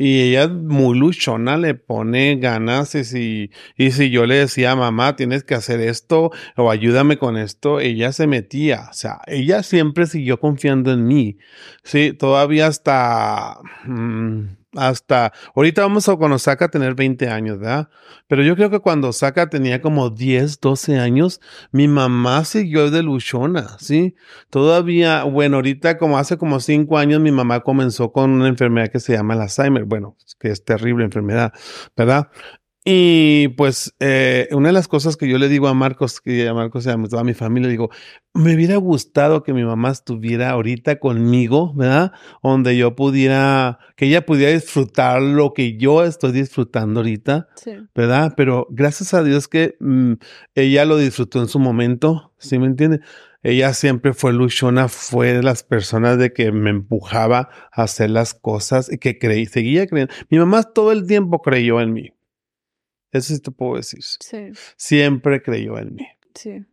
Y 0.03 0.23
ella 0.23 0.49
muy 0.49 0.99
luchona, 0.99 1.59
le 1.59 1.75
pone 1.75 2.37
ganas 2.37 2.95
y 2.95 3.05
si, 3.05 3.51
y 3.77 3.91
si 3.91 4.09
yo 4.09 4.25
le 4.25 4.37
decía, 4.37 4.75
mamá, 4.75 5.15
tienes 5.15 5.45
que 5.45 5.55
hacer 5.55 5.79
esto 5.79 6.31
o 6.57 6.71
ayúdame 6.71 7.19
con 7.19 7.37
esto, 7.37 7.81
ella 7.81 8.11
se 8.13 8.27
metía. 8.27 8.87
O 8.89 8.95
sea, 8.95 9.21
ella 9.27 9.63
siempre 9.63 10.07
siguió 10.07 10.41
confiando 10.41 10.91
en 10.91 11.07
mí. 11.07 11.37
Sí, 11.85 12.15
todavía 12.15 12.69
hasta, 12.69 13.59
mm, 13.85 14.60
hasta, 14.77 15.33
ahorita 15.55 15.83
vamos 15.83 16.09
a 16.09 16.17
con 16.17 16.33
Osaka 16.33 16.67
a 16.67 16.69
tener 16.69 16.95
20 16.95 17.29
años, 17.29 17.59
¿verdad? 17.59 17.89
Pero 18.29 18.43
yo 18.43 18.55
creo 18.55 18.71
que 18.71 18.79
cuando 18.79 19.09
Osaka 19.09 19.49
tenía 19.49 19.81
como 19.81 20.11
10, 20.11 20.61
12 20.61 20.99
años, 20.99 21.41
mi 21.73 21.89
mamá 21.89 22.45
siguió 22.45 22.91
de 22.91 23.03
luchona, 23.03 23.77
¿sí? 23.79 24.15
Todavía, 24.51 25.25
bueno, 25.25 25.57
ahorita 25.57 25.99
como 25.99 26.19
hace 26.19 26.39
como 26.39 26.61
5 26.61 26.99
años, 26.99 27.21
mi 27.21 27.33
mamá 27.33 27.61
comenzó 27.61 28.13
con 28.13 28.31
una 28.31 28.49
enfermedad 28.49 28.89
que 28.89 29.01
se 29.01 29.15
llama 29.15 29.35
el 29.35 29.41
Alzheimer, 29.43 29.85
bueno, 29.85 30.17
que 30.39 30.49
es 30.51 30.65
terrible 30.65 31.05
enfermedad, 31.05 31.53
¿verdad? 31.97 32.29
Y 32.83 33.49
pues 33.49 33.95
eh, 34.01 34.49
una 34.53 34.69
de 34.69 34.73
las 34.73 34.89
cosas 34.89 35.19
que 35.19 35.29
yo 35.29 35.37
le 35.37 35.49
digo 35.51 35.69
a 35.69 35.75
Marcos, 35.75 36.21
que 36.23 36.49
a 36.49 36.55
Marcos 36.55 36.87
y 36.87 36.89
a 36.89 36.97
toda 37.11 37.25
mi 37.25 37.35
familia, 37.35 37.69
digo, 37.69 37.91
me 38.33 38.55
hubiera 38.55 38.77
gustado 38.77 39.43
que 39.43 39.53
mi 39.53 39.65
mamá 39.65 39.91
estuviera 39.91 40.51
ahorita 40.51 40.99
conmigo, 40.99 41.75
¿verdad? 41.75 42.13
Donde 42.43 42.79
yo 42.79 42.97
pudiera, 42.97 43.79
que 43.97 44.07
ella 44.07 44.25
pudiera 44.25 44.53
disfrutar 44.53 45.21
lo 45.21 45.53
que 45.53 45.77
yo 45.77 46.05
estoy 46.05 46.33
disfrutando 46.33 47.01
ahorita, 47.01 47.49
Sí. 47.55 47.73
¿verdad? 47.95 48.33
Pero 48.35 48.67
gracias 48.71 49.13
a 49.13 49.23
Dios 49.23 49.47
que 49.47 49.77
mm, 49.81 50.15
ella 50.55 50.87
lo 50.87 50.97
disfrutó 50.97 51.41
en 51.41 51.49
su 51.49 51.59
momento, 51.59 52.33
¿sí 52.39 52.59
me 52.59 52.67
entiende? 52.67 53.01
Ella 53.43 53.75
siempre 53.75 54.15
fue 54.15 54.33
luchona, 54.33 54.89
fue 54.89 55.35
de 55.35 55.43
las 55.43 55.65
personas 55.65 56.17
de 56.19 56.33
que 56.33 56.51
me 56.51 56.71
empujaba 56.71 57.51
a 57.73 57.83
hacer 57.83 58.09
las 58.11 58.33
cosas 58.33 58.91
y 58.91 58.97
que 58.99 59.19
creí, 59.19 59.45
seguía 59.45 59.87
creyendo. 59.87 60.15
Mi 60.31 60.39
mamá 60.39 60.63
todo 60.63 60.93
el 60.93 61.07
tiempo 61.07 61.43
creyó 61.43 61.81
en 61.81 61.93
mí. 61.93 62.11
Eso 63.13 63.35
sí 63.35 63.41
te 63.41 63.51
puedo 63.51 63.77
decir. 63.77 64.01
Sí, 64.03 64.51
Siempre 64.77 65.43
creyó 65.43 65.79
en 65.79 65.95
mí. 65.95 66.07
sí. 66.35 66.65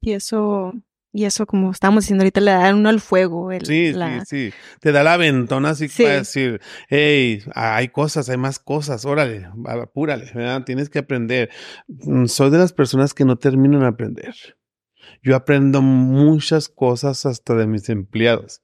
Y 0.00 0.12
eso, 0.14 0.72
y 1.12 1.24
eso 1.26 1.46
como 1.46 1.70
estábamos 1.70 2.02
diciendo 2.04 2.22
ahorita, 2.22 2.40
le 2.40 2.50
da 2.50 2.74
uno 2.74 2.88
al 2.88 3.00
fuego. 3.00 3.52
El, 3.52 3.64
Sí, 3.66 3.92
la- 3.92 4.24
sí, 4.24 4.50
sí. 4.50 4.56
Te 4.80 4.90
da 4.90 5.04
la 5.04 5.16
ventona 5.16 5.70
así 5.70 5.88
Sí. 5.88 6.02
para 6.02 6.16
decir, 6.16 6.60
hey, 6.88 7.42
hay 7.54 7.88
cosas, 7.88 8.28
hay 8.28 8.36
más 8.36 8.58
cosas, 8.58 9.04
órale, 9.04 9.46
apúrale, 9.66 10.24
¿verdad? 10.34 10.64
Tienes 10.64 10.90
que 10.90 10.98
aprender. 10.98 11.50
Mm, 11.86 12.26
Soy 12.26 12.50
de 12.50 12.58
las 12.58 12.72
personas 12.72 13.14
que 13.14 13.24
no 13.24 13.36
terminan 13.36 13.82
de 13.82 13.86
aprender. 13.86 14.34
Yo 15.22 15.36
aprendo 15.36 15.82
muchas 15.82 16.68
cosas 16.68 17.26
hasta 17.26 17.54
de 17.54 17.66
mis 17.68 17.88
empleados. 17.88 18.62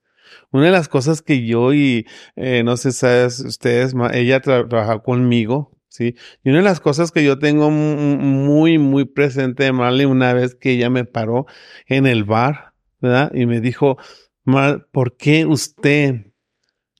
Una 0.50 0.64
de 0.66 0.72
las 0.72 0.88
cosas 0.88 1.22
que 1.22 1.46
yo 1.46 1.72
y 1.72 2.04
eh, 2.36 2.62
no 2.64 2.76
sé, 2.76 2.90
sabes, 2.92 3.38
ustedes, 3.40 3.94
ella 4.12 4.42
tra- 4.42 4.68
trabaja 4.68 4.98
conmigo, 5.02 5.77
¿sí? 5.98 6.14
Y 6.44 6.50
una 6.50 6.58
de 6.58 6.64
las 6.64 6.80
cosas 6.80 7.12
que 7.12 7.24
yo 7.24 7.38
tengo 7.38 7.70
mu- 7.70 8.16
muy, 8.18 8.78
muy 8.78 9.04
presente 9.04 9.64
de 9.64 9.72
Marley, 9.72 10.06
una 10.06 10.32
vez 10.32 10.54
que 10.54 10.72
ella 10.72 10.90
me 10.90 11.04
paró 11.04 11.46
en 11.86 12.06
el 12.06 12.24
bar, 12.24 12.72
¿verdad? 13.00 13.32
Y 13.34 13.46
me 13.46 13.60
dijo, 13.60 13.98
Mar, 14.44 14.88
¿por 14.92 15.16
qué 15.16 15.44
usted 15.46 16.26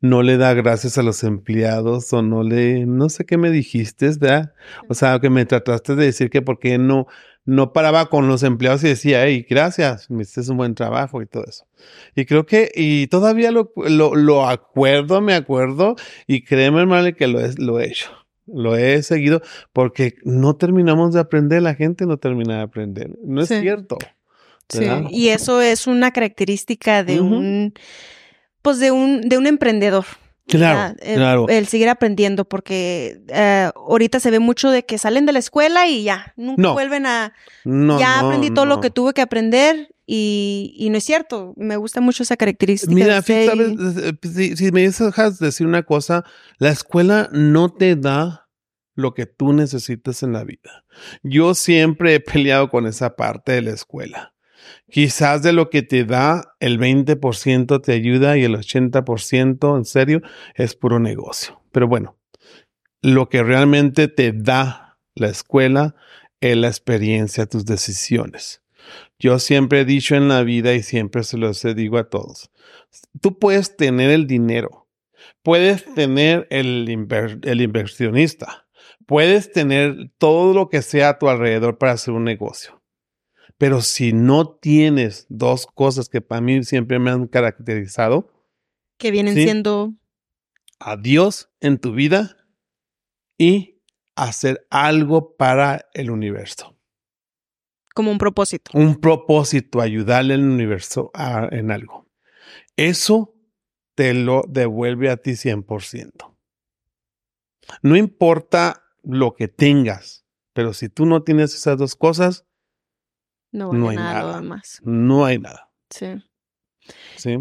no 0.01 0.23
le 0.23 0.37
da 0.37 0.55
gracias 0.55 0.97
a 0.99 1.03
los 1.03 1.25
empleados 1.25 2.13
o 2.13 2.23
no 2.23 2.43
le, 2.45 2.87
no 2.87 3.09
sé 3.09 3.27
qué 3.27 3.37
me 3.37 3.51
dijiste, 3.51 4.09
¿verdad? 4.21 4.53
O 4.89 4.95
sea, 4.95 5.19
que 5.21 5.31
me 5.31 5.45
trataste 5.47 5.97
de 5.97 6.07
decir 6.07 6.31
que 6.31 6.41
por 6.43 6.59
qué 6.61 6.79
no, 6.79 7.07
no 7.45 7.73
paraba 7.73 8.07
con 8.09 8.29
los 8.29 8.43
empleados 8.45 8.85
y 8.85 8.89
decía, 8.89 9.25
hey, 9.27 9.45
gracias, 9.49 10.09
me 10.11 10.23
hiciste 10.23 10.51
un 10.53 10.59
buen 10.59 10.75
trabajo 10.77 11.21
y 11.23 11.27
todo 11.27 11.45
eso. 11.47 11.67
Y 12.15 12.27
creo 12.27 12.47
que, 12.47 12.71
y 12.75 13.09
todavía 13.09 13.51
lo, 13.51 13.73
lo, 13.77 14.15
lo 14.15 14.49
acuerdo, 14.49 15.21
me 15.21 15.35
acuerdo, 15.35 15.97
y 16.29 16.45
créeme, 16.45 16.81
hermano, 16.81 17.15
que 17.17 17.27
lo, 17.27 17.41
es, 17.41 17.59
lo 17.59 17.81
he 17.81 17.89
hecho. 17.89 18.11
Lo 18.53 18.77
he 18.77 19.03
seguido 19.03 19.43
porque 19.73 20.15
no 20.25 20.57
terminamos 20.57 21.13
de 21.15 21.21
aprender, 21.21 21.63
la 21.63 21.75
gente 21.75 22.07
no 22.07 22.17
termina 22.17 22.57
de 22.59 22.63
aprender. 22.63 23.11
No 23.25 23.43
es 23.43 23.49
cierto. 23.49 23.99
Sí, 24.69 24.85
y 25.11 25.29
eso 25.29 25.63
es 25.63 25.87
una 25.87 26.11
característica 26.11 27.03
de 27.03 27.21
un, 27.21 27.73
pues 28.61 28.79
de 28.79 28.91
un, 28.91 29.23
de 29.23 29.39
un 29.39 29.47
emprendedor. 29.47 30.05
Claro. 30.47 30.97
El, 31.01 31.17
claro. 31.17 31.47
el 31.49 31.67
seguir 31.67 31.89
aprendiendo, 31.89 32.47
porque 32.47 33.21
eh, 33.29 33.71
ahorita 33.75 34.19
se 34.19 34.31
ve 34.31 34.39
mucho 34.39 34.71
de 34.71 34.85
que 34.85 34.97
salen 34.99 35.27
de 35.27 35.33
la 35.33 35.39
escuela 35.39 35.87
y 35.87 36.05
ya, 36.05 36.33
nunca 36.37 36.63
No. 36.63 36.73
vuelven 36.73 37.07
a, 37.07 37.35
No, 37.65 37.99
ya 37.99 38.21
no, 38.23 38.29
aprendí 38.29 38.51
todo 38.51 38.65
lo 38.65 38.81
que 38.81 38.91
tuve 38.91 39.13
que 39.13 39.21
aprender 39.21 39.95
y, 40.11 40.75
y 40.75 40.88
no 40.88 40.97
es 40.97 41.05
cierto. 41.05 41.53
Me 41.59 41.77
gusta 41.77 42.01
mucho 42.01 42.23
esa 42.23 42.38
característica. 42.38 42.94
Mira, 42.94 43.21
sabes, 43.21 43.51
Eh, 43.99 44.14
si, 44.23 44.57
si 44.57 44.73
me 44.73 44.81
dejas 44.81 45.38
decir 45.38 45.66
una 45.66 45.83
cosa, 45.83 46.25
la 46.57 46.71
escuela 46.71 47.29
no 47.31 47.68
te 47.68 47.94
da 47.94 48.49
lo 48.94 49.12
que 49.12 49.27
tú 49.27 49.53
necesitas 49.53 50.23
en 50.23 50.33
la 50.33 50.44
vida. 50.44 50.87
Yo 51.23 51.55
siempre 51.55 52.14
he 52.14 52.21
peleado 52.21 52.71
con 52.71 52.87
esa 52.87 53.16
parte 53.16 53.53
de 53.53 53.61
la 53.61 53.73
escuela. 53.73 54.33
Quizás 54.90 55.42
de 55.42 55.53
lo 55.53 55.68
que 55.68 55.83
te 55.83 56.05
da, 56.05 56.55
el 56.59 56.79
20% 56.81 57.83
te 57.83 57.92
ayuda 57.92 58.38
y 58.38 58.44
el 58.44 58.55
80% 58.55 59.77
en 59.77 59.85
serio 59.85 60.23
es 60.55 60.75
puro 60.75 61.01
negocio. 61.01 61.61
Pero 61.71 61.87
bueno, 61.87 62.16
lo 63.03 63.29
que 63.29 63.42
realmente 63.42 64.09
te 64.09 64.33
da 64.33 64.99
la 65.14 65.29
escuela 65.29 65.94
es 66.40 66.57
la 66.57 66.68
experiencia, 66.68 67.44
tus 67.44 67.66
decisiones. 67.66 68.62
Yo 69.19 69.39
siempre 69.39 69.81
he 69.81 69.85
dicho 69.85 70.15
en 70.15 70.29
la 70.29 70.43
vida 70.43 70.75
y 70.75 70.83
siempre 70.83 71.25
se 71.25 71.39
los 71.39 71.63
digo 71.75 71.99
a 71.99 72.09
todos, 72.09 72.51
tú 73.21 73.39
puedes 73.39 73.77
tener 73.77 74.11
el 74.11 74.27
dinero, 74.27 74.89
puedes 75.43 75.85
tener 75.95 76.47
el, 76.51 76.87
inver- 76.89 77.41
el 77.47 77.61
inversionista, 77.61 78.69
puedes 79.07 79.51
tener 79.53 80.13
todo 80.19 80.55
lo 80.55 80.69
que 80.69 80.83
sea 80.83 81.11
a 81.11 81.19
tu 81.19 81.29
alrededor 81.29 81.79
para 81.79 81.93
hacer 81.93 82.15
un 82.15 82.25
negocio. 82.25 82.81
Pero 83.57 83.83
si 83.83 84.13
no 84.13 84.49
tienes 84.49 85.27
dos 85.29 85.67
cosas 85.67 86.09
que 86.09 86.21
para 86.21 86.41
mí 86.41 86.63
siempre 86.63 87.01
me 87.01 87.11
han 87.11 87.27
caracterizado, 87.27 88.33
que 88.99 89.11
vienen 89.11 89.35
Sí. 89.35 89.43
siendo 89.43 89.95
a 90.79 90.97
Dios 90.97 91.51
en 91.61 91.79
tu 91.79 91.93
vida 91.93 92.37
y 93.37 93.81
hacer 94.15 94.65
algo 94.71 95.37
para 95.37 95.89
el 95.95 96.11
universo. 96.13 96.78
Como 97.99 98.13
un 98.13 98.19
propósito. 98.19 98.71
Un 98.75 98.95
propósito, 99.01 99.81
ayudarle 99.81 100.35
al 100.35 100.45
universo 100.45 101.11
a- 101.15 101.49
en 101.51 101.73
algo. 101.73 102.07
Eso 102.77 103.35
te 103.97 104.15
lo 104.15 104.45
devuelve 104.49 105.11
a 105.11 105.17
ti 105.17 105.35
100%. 105.35 106.37
No 107.83 107.97
importa 107.97 108.85
lo 109.03 109.35
que 109.35 109.49
tengas, 109.49 110.25
pero 110.53 110.73
si 110.75 110.89
tú 110.89 111.07
no 111.07 111.25
tienes 111.25 111.53
esas 111.57 111.77
dos 111.77 111.97
cosas, 111.97 112.45
No, 113.51 113.73
hay 113.89 113.97
nada, 113.97 114.37
demás. 114.41 114.81
no 114.85 115.25
hay 115.25 115.39
nada. 115.41 115.73
Sí. 115.91 116.23
¿sí? 117.17 117.37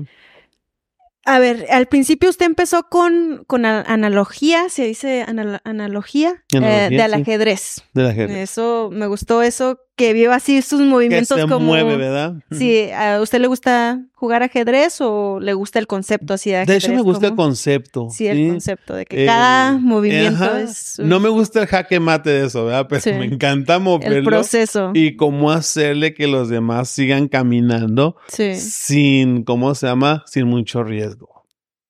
A 1.26 1.40
ver, 1.40 1.68
al 1.70 1.86
principio 1.88 2.30
usted 2.30 2.46
empezó 2.48 2.88
con, 2.90 3.44
con 3.46 3.66
a- 3.66 3.82
analogía, 3.82 4.70
se 4.70 4.86
dice 4.86 5.24
anal- 5.28 5.62
analogía, 5.66 6.44
eh, 6.54 6.58
Analogía, 6.58 7.04
del 7.04 7.14
sí. 7.14 7.22
ajedrez. 7.22 7.84
De 7.94 8.14
gente. 8.14 8.42
Eso, 8.42 8.90
me 8.92 9.06
gustó 9.08 9.44
eso, 9.44 9.80
que 9.98 10.14
vio 10.14 10.32
así 10.32 10.62
sus 10.62 10.80
que 10.80 10.86
movimientos 10.86 11.38
se 11.38 11.48
como... 11.48 11.66
mueve, 11.66 11.98
¿verdad? 11.98 12.36
Sí, 12.52 12.90
¿a 12.92 13.20
usted 13.20 13.42
le 13.42 13.48
gusta 13.48 14.00
jugar 14.14 14.44
ajedrez 14.44 15.02
o 15.02 15.40
le 15.42 15.54
gusta 15.54 15.80
el 15.80 15.88
concepto 15.88 16.36
así 16.36 16.52
de 16.52 16.58
De 16.58 16.62
ajedrez? 16.62 16.84
hecho, 16.86 16.94
me 16.94 17.02
gusta 17.02 17.28
el 17.28 17.36
concepto. 17.36 18.08
Sí, 18.12 18.28
el 18.28 18.48
concepto 18.50 18.94
de 18.94 19.06
que 19.08 19.24
Eh, 19.24 19.26
cada 19.26 19.74
movimiento 19.80 20.44
ajá. 20.44 20.62
es... 20.62 21.00
No 21.00 21.20
me 21.20 21.30
gusta 21.30 21.62
el 21.62 21.68
jaque 21.68 22.00
mate 22.00 22.30
de 22.30 22.46
eso, 22.46 22.66
¿verdad? 22.66 22.86
Pero 22.88 23.02
Sí. 23.02 23.12
me 23.12 23.26
encanta 23.26 23.76
el 23.76 23.82
moverlo. 23.82 24.24
proceso. 24.24 24.92
y 24.94 25.16
cómo 25.16 25.52
hacerle 25.52 26.14
que 26.14 26.28
los 26.28 26.48
demás 26.48 26.90
sigan 26.90 27.28
caminando 27.28 28.16
Sí. 28.28 28.54
sin, 28.56 29.44
¿cómo 29.44 29.74
se 29.76 29.88
llama? 29.88 30.24
Sin 30.28 30.46
mucho 30.48 30.84
riesgo. 30.84 31.44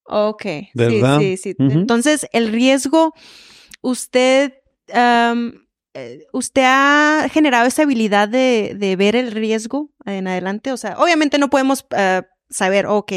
Ok. 0.05 0.45
¿Verdad? 0.73 1.19
Sí, 1.19 1.35
sí, 1.35 1.51
sí. 1.51 1.55
Entonces, 1.59 2.25
el 2.31 2.53
riesgo, 2.53 3.13
usted, 3.81 4.53
usted 6.31 6.63
ha 6.65 7.27
generado 7.31 7.67
esa 7.67 7.83
habilidad 7.83 8.27
de, 8.29 8.75
de 8.77 8.95
ver 8.95 9.15
el 9.15 9.31
riesgo 9.31 9.91
en 10.05 10.27
adelante. 10.27 10.71
O 10.71 10.77
sea, 10.77 10.97
obviamente 10.97 11.37
no 11.37 11.49
podemos 11.49 11.85
ah, 11.91 12.23
saber, 12.49 12.85
ok, 12.87 13.11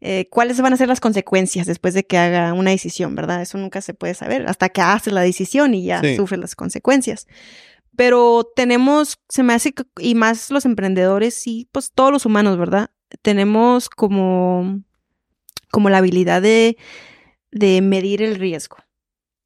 eh, 0.00 0.28
cuáles 0.30 0.60
van 0.60 0.72
a 0.72 0.76
ser 0.76 0.88
las 0.88 1.00
consecuencias 1.00 1.66
después 1.66 1.92
de 1.94 2.06
que 2.06 2.16
haga 2.18 2.52
una 2.52 2.70
decisión, 2.70 3.14
¿verdad? 3.16 3.42
Eso 3.42 3.58
nunca 3.58 3.80
se 3.80 3.94
puede 3.94 4.14
saber 4.14 4.46
hasta 4.46 4.68
que 4.68 4.80
hace 4.80 5.10
la 5.10 5.22
decisión 5.22 5.74
y 5.74 5.84
ya 5.84 6.00
Sí. 6.00 6.16
sufre 6.16 6.38
las 6.38 6.54
consecuencias. 6.54 7.26
Pero 7.96 8.48
tenemos, 8.54 9.18
se 9.28 9.42
me 9.42 9.54
hace, 9.54 9.74
y 9.98 10.14
más 10.14 10.50
los 10.50 10.64
emprendedores 10.64 11.46
y 11.48 11.68
pues 11.72 11.90
todos 11.92 12.12
los 12.12 12.26
humanos, 12.26 12.56
¿verdad? 12.56 12.90
Tenemos 13.22 13.88
como, 13.88 14.82
como 15.72 15.90
la 15.90 15.98
habilidad 15.98 16.42
de, 16.42 16.76
de 17.50 17.80
medir 17.82 18.22
el 18.22 18.36
riesgo. 18.36 18.76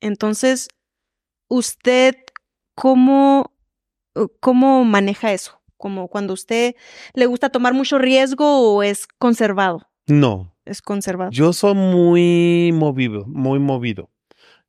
Entonces, 0.01 0.69
¿usted 1.49 2.17
cómo, 2.75 3.53
cómo 4.41 4.85
maneja 4.85 5.33
eso? 5.33 5.61
Como 5.77 6.09
cuando 6.09 6.35
usted 6.35 6.75
le 7.15 7.27
gusta 7.27 7.51
tomar 7.51 7.75
mucho 7.75 7.99
riesgo 7.99 8.75
o 8.75 8.83
es 8.83 9.07
conservado? 9.19 9.89
No, 10.07 10.55
Es 10.65 10.83
conservado. 10.83 11.31
yo 11.31 11.53
soy 11.53 11.75
muy 11.75 12.73
movido, 12.73 13.25
muy 13.27 13.59
movido. 13.59 14.11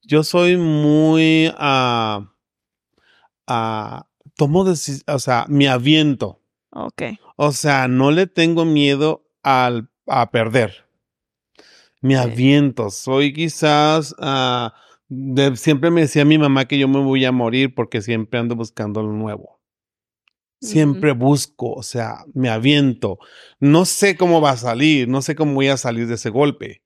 Yo 0.02 0.24
soy 0.24 0.58
muy, 0.58 1.52
ah, 1.58 2.34
ah, 3.48 4.08
tomo 4.36 4.62
o 4.62 5.20
sea, 5.20 5.46
me 5.48 5.70
aviento. 5.70 6.42
Ok. 6.72 7.04
O 7.36 7.52
sea, 7.52 7.88
no 7.88 8.12
le 8.12 8.28
tengo 8.28 8.66
miedo 8.66 9.26
al, 9.44 9.90
a 10.08 10.30
perder. 10.32 10.88
Me 12.02 12.18
aviento. 12.18 12.90
Soy 12.90 13.34
quizás, 13.34 14.14
ah, 14.20 14.74
de- 15.16 15.56
siempre 15.58 15.92
me 15.92 16.02
decía 16.02 16.26
mi 16.26 16.38
mamá 16.38 16.66
que 16.66 16.78
yo 16.78 16.88
me 16.88 17.00
voy 17.00 17.26
a 17.26 17.32
morir 17.32 17.74
porque 17.76 18.02
siempre 18.02 18.40
ando 18.40 18.56
buscando 18.56 19.02
lo 19.04 19.12
nuevo. 19.12 19.60
Siempre 20.62 21.12
busco, 21.12 21.74
o 21.74 21.84
sea, 21.84 22.20
me 22.34 22.50
aviento. 22.50 23.20
No 23.60 23.84
sé 23.84 24.16
cómo 24.16 24.40
va 24.40 24.52
a 24.52 24.58
salir, 24.58 25.10
no 25.10 25.22
sé 25.22 25.36
cómo 25.36 25.56
voy 25.56 25.68
a 25.68 25.76
salir 25.76 26.08
de 26.08 26.14
ese 26.16 26.30
golpe, 26.30 26.82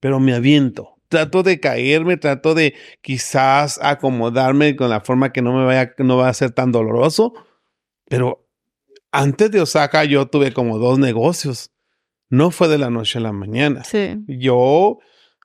pero 0.00 0.20
me 0.20 0.34
aviento. 0.34 0.96
Trato 1.08 1.42
de 1.42 1.58
caerme, 1.58 2.18
trato 2.18 2.54
de 2.54 2.74
quizás 3.00 3.78
acomodarme 3.82 4.76
con 4.76 4.90
la 4.90 5.00
forma 5.00 5.32
que 5.32 5.40
no 5.40 5.54
me 5.56 5.64
vaya, 5.64 5.94
no 5.98 6.18
va 6.18 6.28
a 6.28 6.34
ser 6.34 6.50
tan 6.50 6.72
doloroso. 6.72 7.32
Pero 8.06 8.46
antes 9.12 9.50
de 9.50 9.62
Osaka 9.62 10.04
yo 10.04 10.26
tuve 10.26 10.52
como 10.52 10.78
dos 10.78 10.98
negocios. 10.98 11.70
No 12.28 12.50
fue 12.50 12.68
de 12.68 12.76
la 12.78 12.90
noche 12.90 13.18
a 13.18 13.22
la 13.22 13.32
mañana. 13.32 13.82
Sí. 13.84 14.16
Yo 14.26 14.98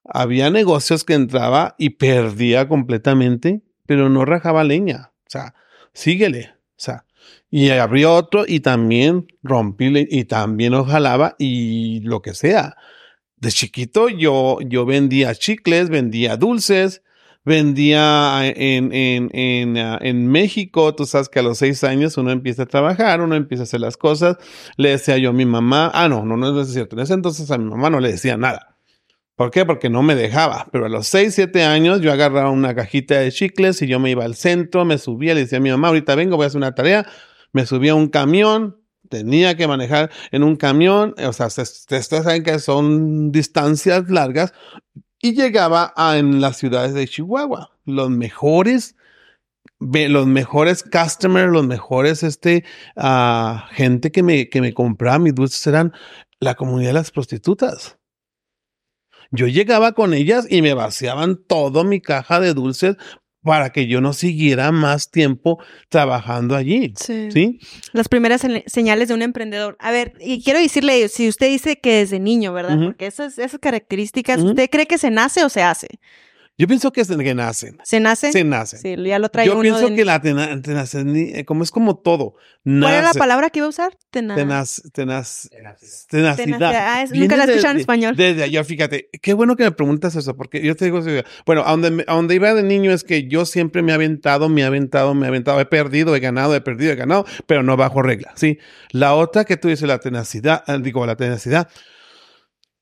había 0.08 0.50
negocios 0.50 1.04
que 1.04 1.14
entraba 1.14 1.76
y 1.78 1.92
perdía 1.92 2.68
completamente, 2.68 3.62
pero 3.86 4.10
no 4.10 4.26
rajaba 4.26 4.64
leña. 4.64 5.12
O 5.26 5.30
sea, 5.30 5.54
síguele. 5.94 6.52
O 6.72 6.80
sea, 6.80 7.06
y 7.50 7.70
abrió 7.70 8.14
otro 8.14 8.46
y 8.48 8.60
también 8.60 9.28
rompí 9.42 9.92
y 10.10 10.26
también 10.26 10.74
lo 10.74 10.86
jalaba 10.86 11.36
y 11.40 12.02
lo 12.02 12.22
que 12.22 12.34
sea. 12.34 12.76
De 13.38 13.52
chiquito 13.52 14.10
yo, 14.10 14.60
yo 14.62 14.86
vendía 14.86 15.36
chicles, 15.36 15.90
vendía 15.90 16.38
dulces, 16.38 17.04
vendía 17.46 18.46
en, 18.46 18.92
en, 18.94 19.30
en, 19.34 19.78
ah, 19.78 20.00
en 20.02 20.28
México. 20.28 20.94
Tú 20.96 21.06
sabes 21.06 21.30
que 21.30 21.40
a 21.40 21.44
los 21.44 21.60
seis 21.60 21.84
años 21.84 22.18
uno 22.18 22.32
empieza 22.32 22.64
a 22.64 22.66
trabajar, 22.66 23.22
uno 23.22 23.36
empieza 23.36 23.64
a 23.64 23.66
hacer 23.66 23.80
las 23.80 23.96
cosas. 23.96 24.38
Le 24.76 24.90
decía 24.90 25.18
yo 25.18 25.30
a 25.30 25.34
mi 25.34 25.46
mamá, 25.46 25.92
ah, 25.94 26.10
no, 26.10 26.26
no, 26.26 26.36
no 26.36 26.62
es 26.62 26.74
cierto. 26.74 26.96
En 26.96 27.04
ese 27.04 27.14
entonces 27.14 27.50
a 27.52 27.58
mi 27.58 27.70
mamá 27.70 27.90
no 27.90 28.00
le 28.00 28.12
decía 28.12 28.36
nada. 28.38 28.67
¿Por 29.38 29.52
qué? 29.52 29.66
Porque 29.66 29.90
no 29.92 30.02
me 30.02 30.16
dejaba. 30.16 30.68
Pero 30.72 30.88
a 30.88 30.90
los 30.90 31.08
6, 31.08 31.34
7 31.36 31.64
años 31.64 32.02
yo 32.02 32.12
agarraba 32.12 32.50
una 32.50 32.74
cajita 32.74 33.20
de 33.20 33.32
chicles 33.32 33.82
y 33.84 33.88
yo 33.88 34.00
me 34.00 34.10
iba 34.10 34.26
al 34.26 34.34
centro, 34.36 34.84
me 34.84 34.98
subía, 34.98 35.36
le 35.36 35.42
decía 35.42 35.60
a 35.60 35.62
mi 35.62 35.70
mamá, 35.70 35.90
ahorita 35.90 36.16
vengo, 36.16 36.38
voy 36.38 36.46
a 36.46 36.48
hacer 36.48 36.58
una 36.58 36.74
tarea. 36.74 37.06
Me 37.54 37.68
subía 37.68 37.92
a 37.92 37.96
un 37.96 38.08
camión, 38.10 38.82
tenía 39.10 39.56
que 39.56 39.68
manejar 39.68 40.10
en 40.32 40.42
un 40.42 40.56
camión, 40.56 41.14
o 41.24 41.34
sea, 41.34 41.52
se- 41.52 41.62
ustedes 41.62 42.08
saben 42.08 42.42
que 42.44 42.58
son 42.58 43.32
distancias 43.32 44.10
largas, 44.10 44.54
y 45.22 45.34
llegaba 45.36 45.94
a, 45.96 46.18
en 46.18 46.42
las 46.42 46.58
ciudades 46.58 46.96
de 46.96 47.08
Chihuahua. 47.08 47.70
Los 47.86 48.10
mejores, 48.10 48.96
los 49.80 50.26
mejores 50.26 50.84
customers, 50.84 51.52
los 51.52 51.66
mejores, 51.66 52.24
este, 52.24 52.64
ah, 52.96 53.68
gente 53.72 54.12
que 54.12 54.24
me, 54.24 54.50
que 54.50 54.62
me 54.62 54.74
compraba 54.74 55.20
mis 55.20 55.36
dulces 55.36 55.66
eran 55.68 55.94
la 56.40 56.56
comunidad 56.56 56.90
de 56.90 56.94
las 56.94 57.12
prostitutas. 57.12 57.98
Yo 59.32 59.48
llegaba 59.48 59.92
con 59.94 60.14
ellas 60.14 60.48
y 60.50 60.62
me 60.62 60.74
vaciaban 60.74 61.38
todo 61.48 61.84
mi 61.84 62.02
caja 62.02 62.40
de 62.40 62.54
dulces 62.54 62.96
para 63.44 63.70
que 63.72 63.88
yo 63.88 64.02
no 64.02 64.12
siguiera 64.12 64.72
más 64.74 65.10
tiempo 65.10 65.58
trabajando 65.88 66.56
allí. 66.56 66.94
Sí. 66.98 67.30
¿Sí? 67.32 67.60
Las 67.94 68.10
primeras 68.10 68.42
se- 68.42 68.64
señales 68.68 69.08
de 69.08 69.14
un 69.14 69.22
emprendedor. 69.22 69.78
A 69.80 69.92
ver, 69.92 70.14
y 70.20 70.44
quiero 70.44 70.60
decirle, 70.60 71.08
si 71.08 71.30
usted 71.30 71.48
dice 71.50 71.80
que 71.80 72.00
desde 72.00 72.20
niño, 72.20 72.52
¿verdad? 72.52 72.78
Porque 72.84 73.06
esas, 73.08 73.38
esas 73.38 73.60
características. 73.60 74.42
¿usted 74.42 74.70
cree 74.70 74.86
que 74.86 74.98
se 74.98 75.12
nace 75.12 75.46
o 75.46 75.50
se 75.50 75.62
hace? 75.62 75.88
Yo 76.60 76.68
pienso 76.68 76.92
que 76.92 77.02
es 77.02 77.08
que 77.08 77.36
nacen. 77.36 77.78
¿Se 77.84 78.00
nace? 78.00 78.32
Se 78.32 78.44
nacen. 78.44 78.80
Sí, 78.80 78.96
ya 79.06 79.20
lo 79.20 79.30
trae 79.30 79.46
Yo 79.46 79.54
uno 79.54 79.62
pienso 79.62 79.90
de- 79.90 79.96
que 79.96 80.04
la 80.04 80.20
tena- 80.20 80.60
tenaceni- 80.60 81.46
como 81.46 81.62
es 81.64 81.70
como 81.70 81.98
todo. 82.00 82.34
¿Cuál 82.64 82.84
era 82.86 82.96
la 82.96 83.02
nace- 83.10 83.20
palabra 83.20 83.52
que 83.52 83.60
iba 83.60 83.68
a 83.68 83.70
usar? 83.70 83.96
Tena- 84.10 84.36
tenaz- 84.36 84.82
tenaz- 84.92 85.50
Tenacidad. 85.52 86.36
tenacidad. 86.36 86.74
Ah, 86.74 87.04
es- 87.04 87.12
nunca 87.12 87.38
la 87.38 87.44
he 87.44 87.50
escuchado 87.50 87.74
en 87.76 87.80
español. 87.80 88.16
Desde 88.16 88.42
allá, 88.42 88.64
fíjate, 88.64 89.08
qué 89.22 89.34
bueno 89.34 89.56
que 89.56 89.66
me 89.66 89.72
preguntas 89.72 90.16
eso, 90.16 90.36
porque 90.36 90.64
yo 90.64 90.76
te 90.76 90.86
digo, 90.86 91.00
bueno, 91.46 91.62
a 91.64 91.70
donde, 91.78 92.04
a 92.08 92.14
donde 92.16 92.34
iba 92.34 92.52
de 92.56 92.64
niño 92.64 92.92
es 92.92 93.04
que 93.04 93.28
yo 93.28 93.46
siempre 93.46 93.84
me 93.84 93.92
he 93.92 93.96
aventado, 93.96 94.50
me 94.50 94.62
he 94.62 94.66
aventado, 94.66 95.14
me 95.14 95.28
he 95.28 95.30
aventado, 95.30 95.60
he 95.62 95.66
perdido, 95.68 96.16
he 96.16 96.20
ganado, 96.20 96.56
he 96.56 96.62
perdido, 96.62 96.92
he 96.92 96.96
ganado, 96.96 97.28
pero 97.46 97.62
no 97.62 97.78
bajo 97.78 98.02
regla, 98.02 98.32
¿sí? 98.36 98.58
La 98.90 99.14
otra 99.14 99.46
que 99.46 99.58
tú 99.58 99.68
dices, 99.68 99.88
la 99.88 100.00
tenacidad, 100.00 100.64
ah, 100.66 100.80
digo, 100.80 101.06
la 101.06 101.16
tenacidad. 101.16 101.70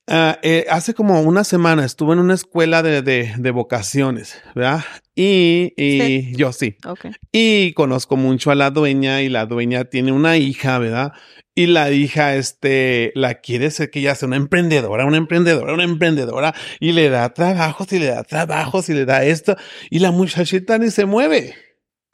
Ah, 0.08 0.40
eh, 0.42 0.66
hace 0.70 0.94
como 0.94 1.22
una 1.22 1.44
semana 1.44 1.86
estuve 1.86 2.14
en 2.14 2.20
una 2.20 2.34
escuela 2.34 2.84
de, 2.84 3.02
de, 3.02 3.34
de 3.38 3.52
vocaciones, 3.52 4.42
¿verdad? 4.54 4.84
Y, 5.16 5.74
y 5.78 6.36
yo 6.36 6.52
sí. 6.52 6.76
Ok. 6.86 7.08
Y 7.32 7.74
conozco 7.74 8.18
mucho 8.18 8.52
a 8.52 8.56
la 8.56 8.72
dueña 8.72 9.22
y 9.22 9.30
la 9.30 9.46
dueña 9.46 9.86
tiene 9.86 10.12
una 10.12 10.38
hija, 10.38 10.78
¿verdad? 10.80 11.14
Y 11.58 11.68
la 11.68 11.90
hija, 11.92 12.36
este, 12.36 13.14
la 13.16 13.36
quiere 13.36 13.72
ser 13.72 13.90
que 13.90 14.00
ella 14.00 14.14
sea 14.14 14.28
una 14.28 14.36
emprendedora, 14.36 15.06
una 15.06 15.16
emprendedora, 15.16 15.74
una 15.74 15.86
emprendedora 15.86 16.54
y 16.82 16.92
le 16.92 17.10
da 17.10 17.34
trabajos 17.34 17.94
y 17.94 18.00
le 18.00 18.08
da 18.08 18.24
trabajos 18.24 18.90
y 18.90 18.94
le 18.94 19.06
da 19.06 19.24
esto 19.24 19.56
y 19.90 20.00
la 20.00 20.12
muchachita 20.12 20.78
ni 20.78 20.92
se 20.92 21.06
mueve. 21.06 21.56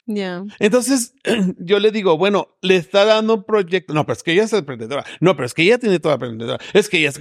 Ya. 0.06 0.44
Entonces 0.60 1.14
yo 1.58 1.80
le 1.80 1.90
digo, 1.90 2.16
bueno, 2.16 2.56
le 2.60 2.76
está 2.76 3.04
dando 3.04 3.34
un 3.34 3.44
proyecto. 3.44 3.94
No, 3.94 4.06
pero 4.06 4.14
es 4.14 4.22
que 4.22 4.32
ella 4.32 4.44
es 4.44 4.52
emprendedora. 4.52 5.04
No, 5.20 5.34
pero 5.34 5.46
es 5.46 5.54
que 5.54 5.62
ella 5.62 5.78
tiene 5.78 5.98
toda 5.98 6.14
emprendedora. 6.14 6.62
Es 6.72 6.88
que 6.88 6.98
ella 6.98 7.08
es... 7.08 7.20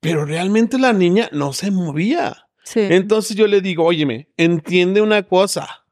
Pero 0.00 0.24
realmente 0.24 0.78
la 0.78 0.92
niña 0.92 1.28
no 1.32 1.52
se 1.52 1.70
movía. 1.70 2.48
Sí. 2.64 2.80
Entonces 2.80 3.36
yo 3.36 3.46
le 3.46 3.60
digo, 3.60 3.84
óyeme, 3.84 4.28
entiende 4.36 5.00
una 5.00 5.22
cosa. 5.24 5.84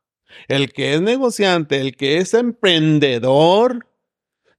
El 0.49 0.73
que 0.73 0.95
es 0.95 1.01
negociante, 1.01 1.81
el 1.81 1.97
que 1.97 2.19
es 2.19 2.35
emprendedor, 2.35 3.87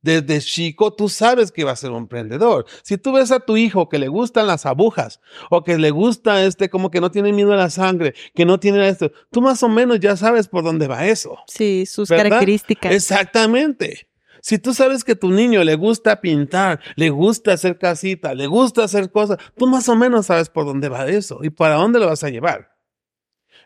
desde 0.01 0.39
chico 0.39 0.93
tú 0.93 1.10
sabes 1.10 1.51
que 1.51 1.63
va 1.63 1.71
a 1.71 1.75
ser 1.75 1.91
un 1.91 1.97
emprendedor. 1.97 2.65
Si 2.83 2.97
tú 2.97 3.13
ves 3.13 3.31
a 3.31 3.39
tu 3.39 3.57
hijo 3.57 3.89
que 3.89 3.99
le 3.99 4.07
gustan 4.07 4.47
las 4.47 4.65
agujas 4.65 5.19
o 5.49 5.63
que 5.63 5.77
le 5.77 5.91
gusta 5.91 6.43
este, 6.45 6.69
como 6.69 6.91
que 6.91 7.01
no 7.01 7.12
tiene 7.12 7.33
miedo 7.33 7.53
a 7.53 7.57
la 7.57 7.69
sangre, 7.69 8.13
que 8.33 8.45
no 8.45 8.60
tiene 8.60 8.88
esto, 8.88 9.12
tú 9.31 9.41
más 9.41 9.62
o 9.63 9.69
menos 9.69 9.99
ya 9.99 10.15
sabes 10.15 10.47
por 10.47 10.63
dónde 10.63 10.88
va 10.88 11.05
eso. 11.05 11.38
sí, 11.47 11.86
sus 11.86 12.10
¿verdad? 12.10 12.25
características. 12.25 12.93
Exactamente. 12.93 14.07
Si 14.47 14.60
tú 14.60 14.73
sabes 14.73 15.03
que 15.03 15.13
tu 15.13 15.29
niño 15.29 15.62
le 15.65 15.75
gusta 15.75 16.21
pintar, 16.21 16.79
le 16.95 17.10
gusta 17.10 17.51
hacer 17.51 17.77
casitas, 17.77 18.33
le 18.33 18.47
gusta 18.47 18.86
hacer 18.86 19.12
cosas, 19.12 19.39
tú 19.57 19.67
más 19.67 19.89
o 19.89 19.95
menos 19.97 20.27
sabes 20.27 20.47
por 20.47 20.63
dónde 20.63 20.88
va 20.88 21.05
eso 21.05 21.39
y 21.43 21.49
para 21.49 21.75
dónde 21.75 21.99
lo 21.99 22.07
vas 22.07 22.23
a 22.23 22.29
llevar. 22.29 22.73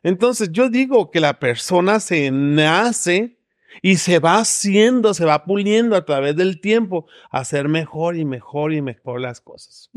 Entonces 0.02 0.50
yo 0.52 0.72
digo 0.72 1.12
que 1.12 1.20
la 1.20 1.38
persona 1.38 2.00
se 2.00 2.32
nace 2.32 3.38
y 3.84 3.98
se 3.98 4.18
va 4.18 4.40
haciendo, 4.40 5.14
se 5.14 5.24
va 5.24 5.46
puliendo 5.46 5.96
a 5.96 6.04
través 6.04 6.36
del 6.36 6.60
tiempo 6.60 7.06
a 7.30 7.42
hacer 7.42 7.68
mejor 7.68 8.16
y 8.16 8.26
mejor 8.26 8.74
y 8.74 8.82
mejor 8.82 9.22
las 9.22 9.40
cosas. 9.40 9.92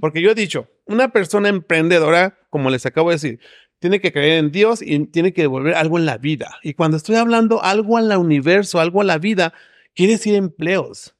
Porque 0.00 0.22
yo 0.22 0.30
he 0.30 0.34
dicho, 0.34 0.70
una 0.86 1.12
persona 1.12 1.50
emprendedora, 1.50 2.38
como 2.48 2.70
les 2.70 2.86
acabo 2.86 3.10
de 3.10 3.16
decir, 3.16 3.40
tiene 3.78 4.00
que 4.00 4.10
creer 4.10 4.38
en 4.38 4.52
Dios 4.52 4.80
y 4.80 5.00
tiene 5.00 5.34
que 5.34 5.42
devolver 5.42 5.74
algo 5.74 5.98
en 5.98 6.06
la 6.06 6.16
vida. 6.16 6.60
Y 6.62 6.72
cuando 6.72 6.96
estoy 6.96 7.16
hablando 7.16 7.62
algo 7.62 7.98
al 7.98 8.10
universo, 8.16 8.80
algo 8.80 9.02
a 9.02 9.04
la 9.04 9.18
vida, 9.18 9.52
quiere 9.94 10.14
decir 10.14 10.34
empleos, 10.34 11.16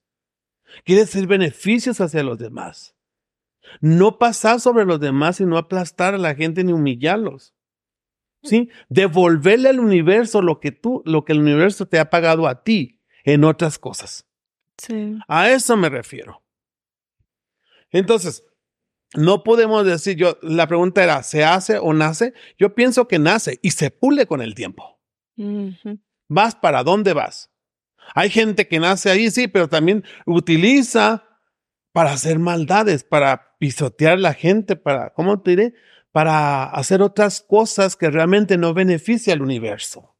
quiere 0.84 1.02
decir 1.02 1.26
beneficios 1.26 2.00
hacia 2.00 2.22
los 2.22 2.38
demás. 2.38 2.94
No 3.80 4.18
pasar 4.18 4.60
sobre 4.60 4.84
los 4.84 5.00
demás 5.00 5.40
y 5.40 5.46
no 5.46 5.56
aplastar 5.56 6.14
a 6.14 6.18
la 6.18 6.34
gente 6.34 6.64
ni 6.64 6.72
humillarlos. 6.72 7.54
¿Sí? 8.42 8.68
Devolverle 8.90 9.70
al 9.70 9.80
universo 9.80 10.42
lo 10.42 10.60
que 10.60 10.70
tú, 10.70 11.02
lo 11.06 11.24
que 11.24 11.32
el 11.32 11.40
universo 11.40 11.86
te 11.86 11.98
ha 11.98 12.10
pagado 12.10 12.46
a 12.46 12.62
ti 12.62 13.00
en 13.24 13.42
otras 13.42 13.78
cosas. 13.78 14.28
Sí. 14.76 15.18
A 15.28 15.48
eso 15.50 15.78
me 15.78 15.88
refiero. 15.88 16.42
Entonces, 17.90 18.44
no 19.14 19.44
podemos 19.44 19.86
decir 19.86 20.16
yo, 20.16 20.36
la 20.42 20.66
pregunta 20.66 21.02
era, 21.02 21.22
¿se 21.22 21.44
hace 21.44 21.78
o 21.78 21.94
nace? 21.94 22.34
Yo 22.58 22.74
pienso 22.74 23.08
que 23.08 23.18
nace 23.18 23.60
y 23.62 23.70
se 23.70 23.90
pule 23.90 24.26
con 24.26 24.42
el 24.42 24.54
tiempo. 24.54 25.00
Ujú. 25.36 26.00
¿Vas 26.28 26.54
para 26.54 26.82
dónde 26.82 27.12
vas? 27.12 27.50
Hay 28.14 28.30
gente 28.30 28.68
que 28.68 28.78
nace 28.80 29.10
ahí, 29.10 29.30
sí, 29.30 29.48
pero 29.48 29.68
también 29.68 30.04
utiliza 30.26 31.24
para 31.92 32.12
hacer 32.12 32.40
maldades, 32.40 33.04
para 33.04 33.56
pisotear 33.58 34.18
la 34.18 34.34
gente, 34.34 34.74
para, 34.74 35.10
¿cómo 35.14 35.40
te 35.40 35.50
diré? 35.50 35.74
Para 36.10 36.64
hacer 36.64 37.00
otras 37.02 37.40
cosas 37.40 37.94
que 37.94 38.10
realmente 38.10 38.58
no 38.58 38.74
beneficia 38.74 39.32
al 39.32 39.42
universo, 39.42 40.16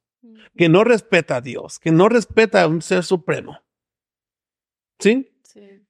que 0.55 0.69
no 0.69 0.85
respeta 0.85 1.35
a 1.35 1.41
Dios, 1.41 1.77
que 1.79 1.91
no 1.91 2.07
respeta 2.07 2.61
a 2.61 2.67
un 2.67 2.81
ser 2.81 3.03
supremo. 3.03 3.59
¿Sí? 4.99 5.29
Sí. 5.43 5.85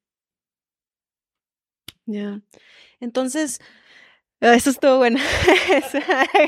Ya. 2.08 2.42
Entonces, 3.00 3.62
ah, 4.42 4.56
eso 4.56 4.72
estuvo 4.72 4.98
bueno. 4.98 5.20
eso, 5.72 6.00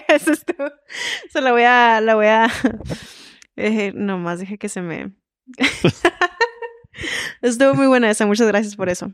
eso 0.07 0.31
estuvo. 0.31 0.71
Eso 1.27 1.41
la 1.41 1.51
voy 1.51 1.63
a, 1.63 2.01
la 2.01 2.15
voy 2.15 2.25
a. 2.25 2.47
eh, 3.55 3.91
nomás 3.93 4.39
dije 4.39 4.57
que 4.57 4.69
se 4.69 4.81
me. 4.81 5.13
estuvo 7.41 7.73
muy 7.73 7.87
buena 7.87 8.09
esa. 8.09 8.25
Muchas 8.25 8.47
gracias 8.47 8.75
por 8.75 8.89
eso. 8.89 9.11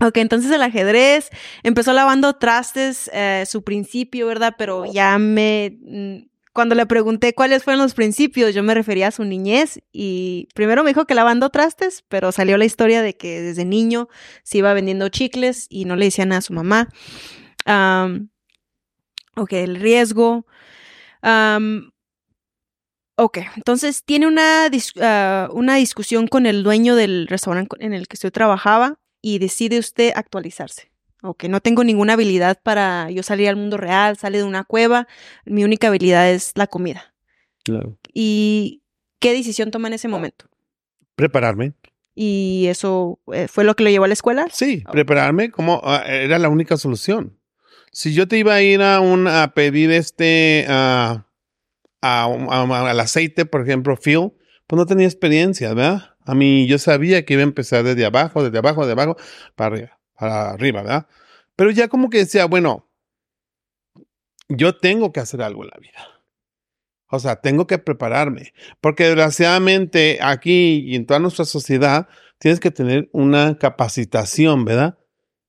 Ok, 0.00 0.16
entonces 0.16 0.50
el 0.50 0.62
ajedrez 0.62 1.30
empezó 1.62 1.92
lavando 1.92 2.34
trastes, 2.36 3.10
eh, 3.12 3.44
su 3.46 3.62
principio, 3.62 4.26
¿verdad? 4.26 4.54
Pero 4.58 4.84
ya 4.90 5.18
me... 5.18 5.78
mm, 5.80 6.16
Cuando 6.52 6.74
le 6.74 6.86
pregunté 6.86 7.34
cuáles 7.34 7.62
fueron 7.62 7.82
los 7.82 7.94
principios, 7.94 8.54
yo 8.54 8.62
me 8.62 8.74
refería 8.74 9.08
a 9.08 9.12
su 9.12 9.24
niñez 9.24 9.80
y 9.92 10.48
primero 10.54 10.82
me 10.82 10.90
dijo 10.90 11.04
que 11.04 11.14
lavando 11.14 11.50
trastes, 11.50 12.04
pero 12.08 12.32
salió 12.32 12.56
la 12.56 12.64
historia 12.64 13.02
de 13.02 13.16
que 13.16 13.40
desde 13.40 13.64
niño 13.64 14.08
se 14.42 14.58
iba 14.58 14.72
vendiendo 14.74 15.08
chicles 15.08 15.66
y 15.68 15.84
no 15.84 15.96
le 15.96 16.06
decía 16.06 16.26
nada 16.26 16.38
a 16.38 16.42
su 16.42 16.52
mamá. 16.52 16.88
Am, 17.64 18.28
ok, 19.36 19.52
el 19.52 19.76
riesgo. 19.76 20.46
Ok, 23.16 23.38
entonces 23.56 24.02
tiene 24.04 24.26
una, 24.26 24.68
dis- 24.68 24.98
ah, 25.00 25.48
una 25.52 25.76
discusión 25.76 26.26
con 26.26 26.46
el 26.46 26.62
dueño 26.62 26.96
del 26.96 27.26
restaurante 27.28 27.76
en 27.80 27.92
el 27.92 28.08
que 28.08 28.16
usted 28.16 28.32
trabajaba 28.32 28.98
y 29.22 29.38
decide 29.38 29.78
usted 29.78 30.12
actualizarse. 30.14 30.90
Ok, 31.22 31.44
no 31.44 31.60
tengo 31.60 31.84
ninguna 31.84 32.12
habilidad 32.12 32.60
para 32.62 33.10
yo 33.10 33.22
salir 33.22 33.48
al 33.48 33.56
mundo 33.56 33.78
real, 33.78 34.18
sale 34.18 34.38
de 34.38 34.44
una 34.44 34.64
cueva, 34.64 35.08
mi 35.46 35.64
única 35.64 35.88
habilidad 35.88 36.30
es 36.30 36.52
la 36.54 36.66
comida. 36.66 37.14
Claro. 37.62 37.96
¿Y 38.12 38.82
qué 39.20 39.32
decisión 39.32 39.70
toma 39.70 39.88
en 39.88 39.94
ese 39.94 40.08
momento? 40.08 40.46
Prepararme. 41.16 41.72
¿Y 42.14 42.66
eso 42.68 43.18
eh, 43.32 43.48
fue 43.48 43.64
lo 43.64 43.74
que 43.74 43.84
lo 43.84 43.90
llevó 43.90 44.04
a 44.04 44.08
la 44.08 44.12
escuela? 44.14 44.46
Sí, 44.52 44.84
prepararme 44.92 45.50
como 45.50 45.80
ah, 45.82 46.04
era 46.06 46.38
la 46.38 46.48
única 46.50 46.76
solución. 46.76 47.38
Si 47.90 48.12
yo 48.12 48.28
te 48.28 48.36
iba 48.38 48.54
a 48.54 48.60
ir 48.62 48.82
a 48.82 49.00
un 49.00 49.26
a 49.26 49.54
pedir 49.54 49.90
este 49.92 50.66
ah, 50.68 51.24
a, 52.04 52.24
a- 52.24 52.90
al 52.90 53.00
aceite, 53.00 53.46
por 53.46 53.62
ejemplo, 53.62 53.96
Phil, 53.96 54.32
pues 54.66 54.76
no 54.78 54.86
tenía 54.86 55.06
experiencia, 55.06 55.74
¿verdad? 55.74 56.16
A 56.26 56.34
mí 56.34 56.66
yo 56.66 56.78
sabía 56.78 57.24
que 57.24 57.34
iba 57.34 57.42
a 57.42 57.44
empezar 57.44 57.84
desde 57.84 58.04
abajo, 58.04 58.42
desde 58.44 58.58
abajo, 58.58 58.82
desde 58.86 58.92
abajo 59.00 59.16
para 59.56 59.74
arriba, 59.74 60.00
para 60.18 60.50
arriba, 60.50 60.82
¿verdad? 60.82 61.06
Pero 61.56 61.70
ya 61.70 61.88
como 61.88 62.10
que 62.10 62.18
decía, 62.18 62.46
bueno, 62.46 62.88
yo 64.48 64.76
tengo 64.76 65.12
que 65.12 65.20
hacer 65.20 65.42
algo 65.42 65.64
en 65.64 65.70
la 65.72 65.78
vida. 65.80 65.98
O 67.10 67.18
sea, 67.20 67.36
tengo 67.36 67.66
que 67.66 67.78
prepararme, 67.78 68.52
porque 68.80 69.04
desgraciadamente 69.04 70.18
aquí 70.20 70.82
y 70.86 70.96
en 70.96 71.06
toda 71.06 71.20
nuestra 71.20 71.44
sociedad 71.44 72.08
tienes 72.38 72.58
que 72.60 72.70
tener 72.70 73.08
una 73.12 73.56
capacitación, 73.58 74.64
¿verdad? 74.64 74.98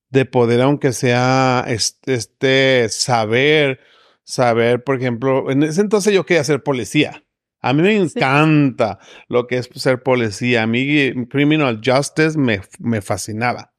De 0.10 0.26
poder, 0.26 0.62
aunque 0.62 0.94
sea 0.94 1.66
este, 1.68 2.14
este, 2.14 2.88
saber, 2.90 3.80
saber, 4.26 4.84
por 4.84 4.98
ejemplo, 4.98 5.50
en 5.50 5.64
ese 5.64 5.80
entonces 5.80 6.14
yo 6.14 6.26
quería 6.26 6.44
ser 6.44 6.62
policía. 6.62 7.24
A 7.62 7.72
mí 7.74 7.82
me 7.82 7.96
Sí. 8.10 8.18
encanta 8.20 9.00
lo 9.30 9.48
que 9.48 9.58
es 9.60 9.70
ser 9.76 10.04
policía. 10.04 10.64
A 10.64 10.68
mí 10.68 10.82
eh, 11.00 11.16
criminal 11.30 11.80
justice 11.84 12.38
me, 12.38 12.62
me 12.80 13.02
fascinaba. 13.02 13.72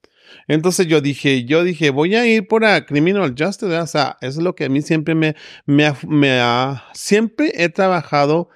Entonces 0.48 0.86
yo 0.86 1.00
dije, 1.00 1.44
yo 1.44 1.62
dije, 1.62 1.90
voy 1.90 2.16
a 2.16 2.26
ir 2.26 2.48
por 2.48 2.64
a 2.64 2.84
criminal 2.86 3.34
justice. 3.38 3.66
¿verdad? 3.66 3.84
O 3.84 3.86
sea, 3.86 4.16
eso 4.22 4.38
es 4.40 4.44
lo 4.44 4.54
que 4.56 4.64
a 4.64 4.68
mí 4.68 4.82
siempre 4.82 5.14
me, 5.14 5.34
me 5.66 6.40
ha, 6.40 6.84
siempre 6.94 7.52
he 7.54 7.68
trabajado 7.68 8.48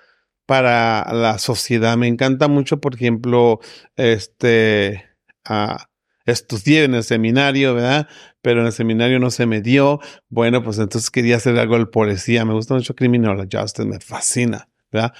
para 0.47 1.13
la 1.13 1.39
sociedad. 1.39 1.97
Me 1.97 2.09
encanta 2.09 2.49
mucho, 2.49 2.81
por 2.81 2.95
ejemplo, 2.97 3.61
este, 3.95 5.05
ah, 5.45 5.87
Estudié 6.27 6.85
en 6.85 6.95
el 6.95 7.05
seminario, 7.05 7.75
¿verdad? 7.75 8.09
Pero 8.43 8.61
en 8.61 8.67
el 8.67 8.73
seminario 8.73 9.19
no 9.19 9.31
se 9.31 9.47
me 9.47 9.61
dio. 9.61 10.01
Bueno, 10.29 10.63
pues 10.63 10.79
entonces 10.79 11.11
quería 11.11 11.37
hacer 11.37 11.59
algo 11.59 11.79
de 11.79 11.87
policía. 11.87 12.45
Me 12.45 12.55
gusta 12.55 12.75
mucho 12.75 12.95
Criminal 12.95 13.49
Justice, 13.51 13.87
me 13.87 14.01
fascina. 14.01 14.69
¿verdad? 14.93 15.13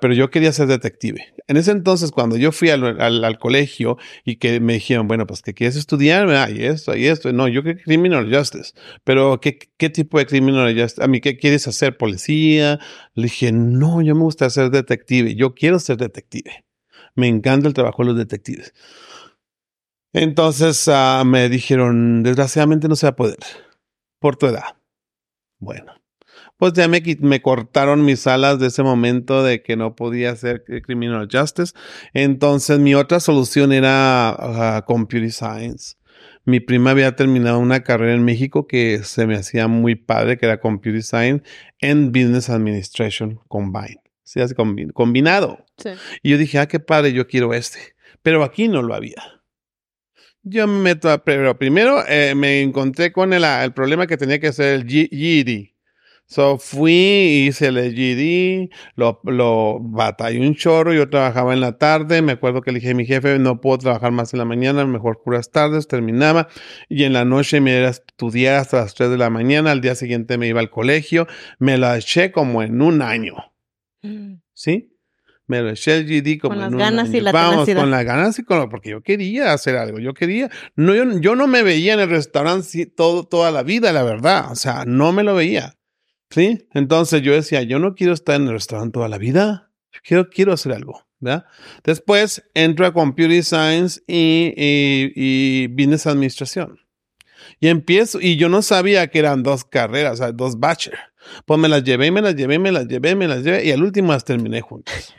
Pero 0.00 0.14
yo 0.14 0.30
quería 0.30 0.52
ser 0.52 0.66
detective. 0.66 1.34
En 1.46 1.56
ese 1.56 1.72
entonces, 1.72 2.10
cuando 2.10 2.36
yo 2.36 2.52
fui 2.52 2.70
al, 2.70 3.38
colegio 3.38 3.98
y 4.24 4.36
que 4.36 4.60
me 4.60 4.74
dijeron, 4.74 5.08
bueno, 5.08 5.26
pues 5.26 5.42
que 5.42 5.52
quieres 5.52 5.76
estudiar, 5.76 6.26
¿verdad? 6.26 6.48
Y 6.50 6.64
esto, 6.64 6.96
y 6.96 7.06
esto. 7.06 7.32
No, 7.32 7.48
yo 7.48 7.62
quería 7.62 7.82
criminal 7.82 8.34
justice. 8.34 8.72
Pero, 9.04 9.40
¿qué, 9.40 9.58
qué 9.76 9.90
tipo 9.90 10.18
de 10.18 10.26
criminal 10.26 10.72
justice? 10.74 11.04
A 11.04 11.08
mí, 11.08 11.20
¿qué 11.20 11.36
quieres 11.36 11.68
hacer? 11.68 11.96
¿Policía? 11.96 12.78
Le 13.14 13.24
dije, 13.24 13.52
no, 13.52 14.00
yo 14.02 14.14
me 14.14 14.22
gusta 14.22 14.48
ser 14.48 14.70
detective. 14.70 15.34
Yo 15.34 15.54
quiero 15.54 15.78
ser 15.78 15.98
detective. 15.98 16.64
Me 17.14 17.28
encanta 17.28 17.68
el 17.68 17.74
trabajo 17.74 18.02
de 18.02 18.08
los 18.08 18.16
detectives. 18.16 18.72
Entonces 20.12 20.88
ah, 20.88 21.22
me 21.24 21.48
dijeron, 21.48 22.22
desgraciadamente 22.22 22.88
no 22.88 22.96
se 22.96 23.06
va 23.06 23.10
a 23.10 23.16
poder 23.16 23.38
por 24.18 24.36
tu 24.36 24.46
edad. 24.46 24.76
Bueno, 25.58 25.92
pues 26.56 26.72
ya 26.72 26.88
me, 26.88 27.02
me 27.20 27.40
cortaron 27.42 28.04
mis 28.04 28.26
alas 28.26 28.58
de 28.58 28.68
ese 28.68 28.82
momento 28.82 29.42
de 29.42 29.62
que 29.62 29.76
no 29.76 29.94
podía 29.94 30.30
hacer 30.32 30.64
criminal 30.84 31.28
justice. 31.30 31.74
Entonces 32.12 32.78
mi 32.80 32.94
otra 32.94 33.20
solución 33.20 33.72
era 33.72 34.30
ah, 34.30 34.84
computer 34.86 35.30
science. 35.30 35.96
Mi 36.44 36.58
prima 36.58 36.90
había 36.90 37.14
terminado 37.14 37.58
una 37.58 37.84
carrera 37.84 38.14
en 38.14 38.24
México 38.24 38.66
que 38.66 39.02
se 39.04 39.26
me 39.26 39.36
hacía 39.36 39.68
muy 39.68 39.94
padre, 39.94 40.38
que 40.38 40.46
era 40.46 40.58
computer 40.58 41.02
science 41.02 41.44
en 41.80 42.10
business 42.12 42.48
administration 42.50 43.38
combined. 43.48 43.98
Se 44.24 44.42
hace 44.42 44.56
combi- 44.56 44.92
combinado. 44.92 45.64
Sí. 45.76 45.90
Y 46.22 46.30
yo 46.30 46.38
dije, 46.38 46.58
ah, 46.58 46.66
qué 46.66 46.80
padre, 46.80 47.12
yo 47.12 47.26
quiero 47.26 47.52
este. 47.54 47.78
Pero 48.22 48.42
aquí 48.42 48.68
no 48.68 48.82
lo 48.82 48.94
había. 48.94 49.22
Yo 50.42 50.66
me 50.66 50.78
meto 50.80 51.10
a, 51.10 51.22
pero 51.22 51.58
primero 51.58 52.02
eh, 52.08 52.34
me 52.34 52.62
encontré 52.62 53.12
con 53.12 53.32
el, 53.32 53.44
el 53.44 53.72
problema 53.72 54.06
que 54.06 54.16
tenía 54.16 54.38
que 54.40 54.48
hacer 54.48 54.74
el 54.74 54.86
G- 54.86 55.08
GED. 55.10 55.74
So 56.26 56.58
fui, 56.58 57.46
hice 57.48 57.66
el 57.66 57.92
GED, 57.94 58.70
lo, 58.94 59.20
lo 59.24 59.78
batallé 59.80 60.40
un 60.40 60.54
chorro, 60.54 60.94
yo 60.94 61.10
trabajaba 61.10 61.52
en 61.54 61.60
la 61.60 61.76
tarde, 61.76 62.22
me 62.22 62.32
acuerdo 62.32 62.62
que 62.62 62.70
le 62.70 62.78
dije 62.78 62.92
a 62.92 62.94
mi 62.94 63.04
jefe, 63.04 63.38
no 63.40 63.60
puedo 63.60 63.78
trabajar 63.78 64.12
más 64.12 64.32
en 64.32 64.38
la 64.38 64.44
mañana, 64.44 64.86
mejor 64.86 65.22
puras 65.24 65.50
tardes, 65.50 65.88
terminaba, 65.88 66.46
y 66.88 67.02
en 67.02 67.14
la 67.14 67.24
noche 67.24 67.60
me 67.60 67.76
iba 67.76 67.88
a 67.88 67.90
estudiar 67.90 68.54
hasta 68.60 68.76
las 68.82 68.94
3 68.94 69.10
de 69.10 69.18
la 69.18 69.28
mañana, 69.28 69.72
al 69.72 69.80
día 69.80 69.96
siguiente 69.96 70.38
me 70.38 70.46
iba 70.46 70.60
al 70.60 70.70
colegio, 70.70 71.26
me 71.58 71.76
la 71.78 71.98
eché 71.98 72.30
como 72.30 72.62
en 72.62 72.80
un 72.80 73.02
año. 73.02 73.34
¿sí? 74.54 74.89
Me 75.50 75.60
lo 75.62 75.70
eché 75.70 75.96
el 75.96 76.06
GD 76.06 76.38
como 76.40 76.54
Con 76.54 76.60
las 76.60 76.70
ganas 76.72 77.08
y 77.10 77.16
año. 77.16 77.24
la 77.24 77.32
Vamos, 77.32 77.52
tenacidad. 77.66 77.80
con 77.80 77.90
las 77.90 78.04
ganas 78.04 78.38
y 78.38 78.44
con 78.44 78.58
lo, 78.58 78.68
porque 78.68 78.90
yo 78.90 79.02
quería 79.02 79.52
hacer 79.52 79.76
algo, 79.76 79.98
yo 79.98 80.14
quería, 80.14 80.48
no, 80.76 80.94
yo, 80.94 81.18
yo 81.18 81.34
no 81.34 81.48
me 81.48 81.64
veía 81.64 81.94
en 81.94 82.00
el 82.00 82.08
restaurante 82.08 82.86
todo, 82.86 83.24
toda 83.24 83.50
la 83.50 83.64
vida, 83.64 83.92
la 83.92 84.04
verdad, 84.04 84.52
o 84.52 84.54
sea, 84.54 84.84
no 84.86 85.12
me 85.12 85.24
lo 85.24 85.34
veía, 85.34 85.76
¿sí? 86.30 86.68
Entonces 86.72 87.22
yo 87.22 87.32
decía, 87.32 87.62
yo 87.62 87.80
no 87.80 87.96
quiero 87.96 88.12
estar 88.12 88.36
en 88.36 88.46
el 88.46 88.52
restaurante 88.52 88.92
toda 88.92 89.08
la 89.08 89.18
vida, 89.18 89.72
yo 89.92 90.00
quiero, 90.04 90.30
quiero 90.30 90.52
hacer 90.52 90.72
algo, 90.72 91.06
¿verdad? 91.18 91.46
Después 91.82 92.44
entro 92.54 92.86
a 92.86 92.92
Computer 92.92 93.42
Science 93.42 94.00
y, 94.06 94.54
y, 94.56 95.12
y 95.16 95.66
Business 95.66 96.06
Administración. 96.06 96.78
Y 97.58 97.68
empiezo, 97.68 98.20
y 98.20 98.36
yo 98.36 98.48
no 98.48 98.62
sabía 98.62 99.08
que 99.08 99.18
eran 99.18 99.42
dos 99.42 99.64
carreras, 99.64 100.12
o 100.12 100.16
sea, 100.16 100.32
dos 100.32 100.60
bachelor. 100.60 101.00
Pues 101.44 101.58
me 101.60 101.68
las 101.68 101.82
llevé, 101.84 102.10
me 102.10 102.22
las 102.22 102.34
llevé, 102.36 102.58
me 102.58 102.70
las 102.72 102.86
llevé, 102.86 103.14
me 103.14 103.28
las 103.28 103.42
llevé, 103.42 103.64
y 103.64 103.72
al 103.72 103.82
último 103.82 104.12
las 104.12 104.24
terminé 104.24 104.60
juntas. 104.60 105.14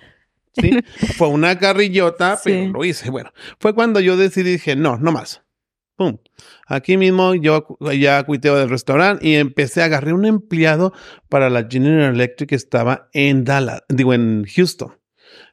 ¿Sí? 0.53 0.71
fue 1.17 1.27
una 1.29 1.57
carrillota, 1.57 2.37
Sí. 2.37 2.51
pero 2.51 2.71
lo 2.73 2.85
hice. 2.85 3.09
Bueno, 3.09 3.31
fue 3.59 3.73
cuando 3.73 3.99
yo 3.99 4.17
decidí, 4.17 4.51
dije, 4.53 4.75
no, 4.75 4.97
no 4.97 5.11
más. 5.11 5.41
Pum. 5.95 6.17
Aquí 6.67 6.97
mismo 6.97 7.35
yo 7.35 7.77
ya 7.93 8.23
cuiteo 8.23 8.55
del 8.57 8.69
restaurante 8.69 9.27
y 9.27 9.35
empecé 9.35 9.81
a 9.81 9.85
agarrar 9.85 10.13
un 10.13 10.25
empleado 10.25 10.93
para 11.29 11.49
la 11.49 11.67
General 11.69 12.13
Electric 12.15 12.49
que 12.49 12.55
estaba 12.55 13.09
en 13.13 13.43
Dallas, 13.43 13.83
digo, 13.89 14.13
en 14.13 14.45
Houston. 14.55 14.97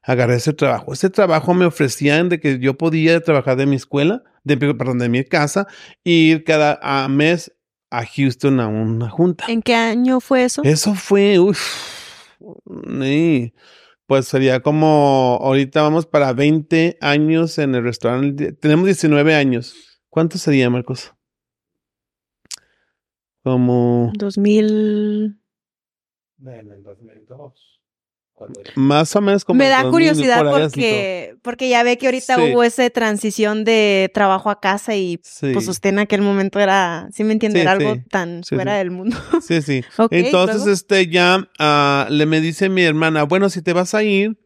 Agarré 0.02 0.37
ese 0.37 0.54
trabajo. 0.54 0.92
Ese 0.92 1.11
trabajo 1.11 1.52
me 1.54 1.66
ofrecían 1.66 2.28
de 2.30 2.40
que 2.40 2.58
yo 2.61 2.78
podía 2.78 3.20
trabajar 3.20 3.56
de 3.56 3.66
mi 3.66 3.76
escuela, 3.76 4.22
de, 4.42 4.56
perdón, 4.56 4.98
de 5.00 5.08
mi 5.11 5.22
casa, 5.24 5.66
y 6.02 6.30
ir 6.30 6.44
cada 6.44 6.78
a 6.82 7.08
mes 7.08 7.52
a 7.90 8.06
Houston 8.06 8.61
a 8.61 8.68
una 8.68 9.11
junta. 9.11 9.44
¿En 9.48 9.61
qué 9.61 9.74
año 9.74 10.20
fue 10.20 10.44
eso? 10.44 10.62
Eso 10.64 10.94
fue, 10.94 11.38
uff, 11.38 11.61
pues 14.09 14.27
sería 14.27 14.61
como, 14.61 15.38
ahorita 15.42 15.83
vamos 15.83 16.07
para 16.07 16.33
20 16.33 16.97
años 17.03 17.59
en 17.59 17.75
el 17.75 17.85
restaurante. 17.85 18.53
Tenemos 18.53 18.87
19 18.87 19.35
años. 19.35 20.01
¿Cuánto 20.09 20.38
sería, 20.38 20.71
Marcos? 20.71 21.12
Como 23.44 24.11
2000. 24.16 25.38
En 26.42 26.73
el 26.73 26.83
2002. 26.83 27.77
Más 28.74 29.14
o 29.16 29.20
menos 29.20 29.44
como 29.44 29.59
Me 29.59 29.68
da 29.68 29.83
2000, 29.83 29.90
curiosidad 29.90 30.44
porque, 30.44 31.35
porque 31.42 31.68
ya 31.68 31.83
ve 31.83 31.98
que 31.98 32.07
ahorita 32.07 32.37
Sí. 32.37 32.40
hubo 32.53 32.62
esa 32.62 32.88
transición 32.90 33.64
de 33.64 34.11
trabajo 34.14 34.51
a 34.51 34.61
casa 34.61 34.94
y. 34.96 35.20
Sí, 35.22 35.51
pues 35.53 35.68
usted 35.68 35.90
en 35.90 35.98
aquel 36.01 36.22
momento 36.22 36.61
era, 36.61 37.09
sí 37.12 37.24
me 37.24 37.33
entiende, 37.33 37.59
Sí, 37.59 37.62
era 37.62 37.72
algo 37.72 37.96
tan 38.11 38.44
Sí, 38.44 38.55
fuera 38.55 38.72
sí. 38.72 38.79
del 38.79 38.90
mundo. 38.90 39.16
sí, 39.46 39.62
sí. 39.62 39.83
Ok, 39.98 40.12
Entonces, 40.12 40.57
luego. 40.59 40.72
este 40.72 41.09
ya 41.09 41.48
ah, 41.59 42.07
le 42.11 42.27
me 42.27 42.40
dice 42.40 42.68
mi 42.68 42.83
hermana, 42.83 43.24
bueno, 43.24 43.51
si 43.51 43.62
te 43.62 43.72
vas 43.72 43.94
a 43.94 44.03
ir, 44.03 44.37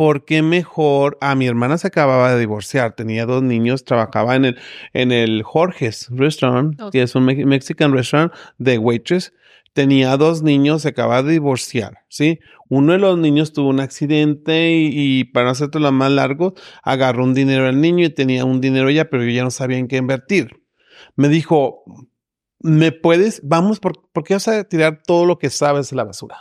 ¿por 0.00 0.24
qué 0.24 0.40
mejor? 0.40 1.18
A 1.20 1.34
mi 1.34 1.46
hermana 1.46 1.76
se 1.76 1.88
acababa 1.88 2.32
de 2.32 2.40
divorciar, 2.40 2.94
tenía 2.94 3.26
dos 3.26 3.42
niños, 3.42 3.84
trabajaba 3.84 4.34
en 4.34 4.46
el, 4.46 4.58
en 4.94 5.12
el 5.12 5.42
Jorge's 5.42 6.08
Restaurant, 6.10 6.74
que 6.90 7.02
es 7.02 7.14
un 7.14 7.26
me- 7.26 7.44
Mexican 7.44 7.92
restaurant 7.92 8.32
de 8.56 8.78
waitress. 8.78 9.34
Tenía 9.74 10.16
dos 10.16 10.42
niños, 10.42 10.80
se 10.80 10.88
acababa 10.88 11.22
de 11.22 11.32
divorciar, 11.32 11.98
¿sí? 12.08 12.38
Uno 12.70 12.92
de 12.94 12.98
los 12.98 13.18
niños 13.18 13.52
tuvo 13.52 13.68
un 13.68 13.80
accidente 13.80 14.70
y, 14.72 14.88
y 15.20 15.24
para 15.24 15.44
no 15.44 15.50
hacértelo 15.52 15.92
más 15.92 16.10
largo, 16.10 16.54
agarró 16.82 17.24
un 17.24 17.34
dinero 17.34 17.66
al 17.68 17.78
niño 17.82 18.06
y 18.06 18.08
tenía 18.10 18.46
un 18.46 18.62
dinero 18.62 18.88
ella, 18.88 19.10
pero 19.10 19.22
yo 19.22 19.30
ya 19.32 19.44
no 19.44 19.50
sabía 19.50 19.76
en 19.76 19.86
qué 19.86 19.98
invertir. 19.98 20.62
Me 21.14 21.28
dijo, 21.28 21.84
¿me 22.58 22.90
puedes? 22.90 23.42
Vamos, 23.44 23.80
¿por, 23.80 24.08
¿por 24.12 24.24
qué 24.24 24.32
vas 24.32 24.48
a 24.48 24.64
tirar 24.64 25.02
todo 25.06 25.26
lo 25.26 25.36
que 25.38 25.50
sabes 25.50 25.92
a 25.92 25.96
la 25.96 26.04
basura? 26.04 26.38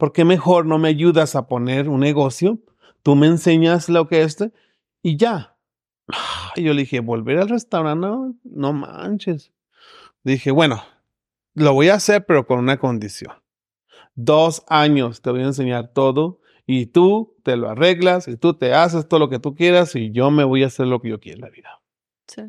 ¿Por 0.00 0.14
qué 0.14 0.24
mejor 0.24 0.64
no 0.64 0.78
me 0.78 0.88
ayudas 0.88 1.36
a 1.36 1.46
poner 1.46 1.86
un 1.90 2.00
negocio? 2.00 2.58
Tú 3.02 3.16
me 3.16 3.26
enseñas 3.26 3.90
lo 3.90 4.08
que 4.08 4.22
es 4.22 4.28
este 4.28 4.52
y 5.02 5.18
ya. 5.18 5.58
Y 6.56 6.62
yo 6.62 6.72
le 6.72 6.80
dije, 6.80 7.00
volver 7.00 7.38
al 7.38 7.50
restaurante, 7.50 8.06
no, 8.06 8.34
no 8.42 8.72
manches. 8.72 9.52
Dije, 10.24 10.52
bueno, 10.52 10.82
lo 11.52 11.74
voy 11.74 11.90
a 11.90 11.96
hacer, 11.96 12.24
pero 12.24 12.46
con 12.46 12.58
una 12.58 12.78
condición. 12.78 13.34
Dos 14.14 14.64
años 14.68 15.20
te 15.20 15.30
voy 15.30 15.42
a 15.42 15.48
enseñar 15.48 15.92
todo 15.92 16.40
y 16.66 16.86
tú 16.86 17.36
te 17.42 17.58
lo 17.58 17.68
arreglas 17.68 18.26
y 18.26 18.38
tú 18.38 18.54
te 18.54 18.72
haces 18.72 19.06
todo 19.06 19.20
lo 19.20 19.28
que 19.28 19.38
tú 19.38 19.54
quieras 19.54 19.94
y 19.96 20.12
yo 20.12 20.30
me 20.30 20.44
voy 20.44 20.62
a 20.62 20.68
hacer 20.68 20.86
lo 20.86 21.02
que 21.02 21.10
yo 21.10 21.20
quiera 21.20 21.36
en 21.36 21.42
la 21.42 21.50
vida. 21.50 21.82
Sí. 22.26 22.42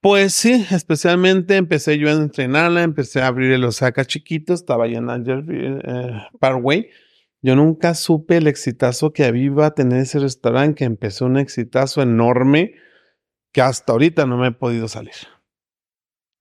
Pues 0.00 0.32
sí, 0.32 0.66
especialmente 0.70 1.56
empecé 1.56 1.98
yo 1.98 2.08
a 2.08 2.12
entrenarla, 2.12 2.82
empecé 2.82 3.20
a 3.20 3.26
abrir 3.26 3.52
el 3.52 3.64
Osaka 3.64 4.04
chiquito, 4.04 4.54
estaba 4.54 4.84
allá 4.84 4.98
en 4.98 5.10
Angel 5.10 5.44
eh, 5.50 6.26
Parkway. 6.38 6.88
Yo 7.42 7.56
nunca 7.56 7.94
supe 7.94 8.36
el 8.36 8.46
exitazo 8.46 9.12
que 9.12 9.26
iba 9.36 9.66
a 9.66 9.74
tener 9.74 10.00
ese 10.00 10.18
restaurante, 10.18 10.76
que 10.76 10.84
empezó 10.84 11.26
un 11.26 11.38
exitazo 11.38 12.02
enorme 12.02 12.74
que 13.52 13.62
hasta 13.62 13.92
ahorita 13.92 14.26
no 14.26 14.36
me 14.36 14.48
he 14.48 14.52
podido 14.52 14.88
salir. 14.88 15.14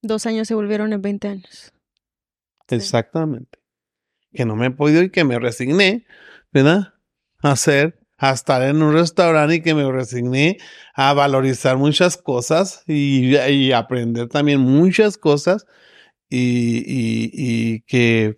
Dos 0.01 0.25
años 0.25 0.47
se 0.47 0.55
volvieron 0.55 0.93
en 0.93 1.01
20 1.01 1.27
años. 1.27 1.73
Sí. 2.67 2.75
Exactamente. 2.75 3.60
Que 4.34 4.45
no 4.45 4.55
me 4.55 4.67
he 4.67 4.71
podido 4.71 5.01
y 5.01 5.10
que 5.10 5.23
me 5.23 5.39
resigné, 5.39 6.05
¿verdad? 6.51 6.93
A 7.41 7.51
hacer, 7.51 7.98
a 8.19 8.32
estar 8.32 8.62
en 8.62 8.82
un 8.82 8.93
restaurante 8.93 9.55
y 9.55 9.62
que 9.62 9.73
me 9.73 9.89
resigné 9.91 10.58
a 10.93 11.13
valorizar 11.13 11.77
muchas 11.77 12.17
cosas 12.17 12.84
y, 12.88 13.36
y 13.38 13.72
aprender 13.72 14.28
también 14.28 14.59
muchas 14.59 15.17
cosas 15.17 15.65
y, 16.30 16.84
y- 16.86 17.32
y 17.34 17.82
que, 17.82 18.36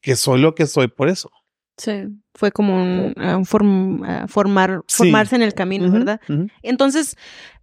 que 0.00 0.16
soy 0.16 0.40
lo 0.40 0.54
que 0.54 0.66
soy 0.66 0.88
por 0.88 1.08
eso. 1.08 1.30
Sí. 1.78 1.92
Fue 2.34 2.52
como 2.52 2.76
un, 2.82 3.14
un 3.16 3.44
form- 3.44 4.02
ah, 4.06 4.26
formar, 4.28 4.80
Sí. 4.86 4.98
formarse 4.98 5.36
en 5.36 5.42
el 5.42 5.52
camino, 5.54 5.90
¿verdad? 5.90 6.20
Entonces, 6.62 7.16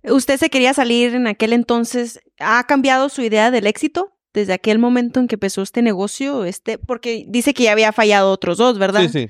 ¿usted 0.04 0.38
se 0.38 0.50
quería 0.50 0.74
salir 0.74 1.16
en 1.16 1.26
aquel 1.28 1.54
entonces? 1.54 2.20
¿Ha 2.40 2.64
cambiado 2.68 3.10
su 3.10 3.22
idea 3.24 3.50
del 3.50 3.66
éxito 3.66 4.14
desde 4.34 4.54
aquel 4.54 4.78
momento 4.78 5.20
en 5.20 5.28
que 5.28 5.36
empezó 5.36 5.64
este 5.64 5.82
negocio? 5.82 6.46
Este, 6.46 6.78
porque 6.78 7.26
dice 7.28 7.54
que 7.56 7.64
ya 7.64 7.72
había 7.72 7.92
fallado 7.92 8.32
otros 8.32 8.58
dos, 8.58 8.78
¿verdad? 8.78 9.02
Sí, 9.02 9.10
sí. 9.10 9.30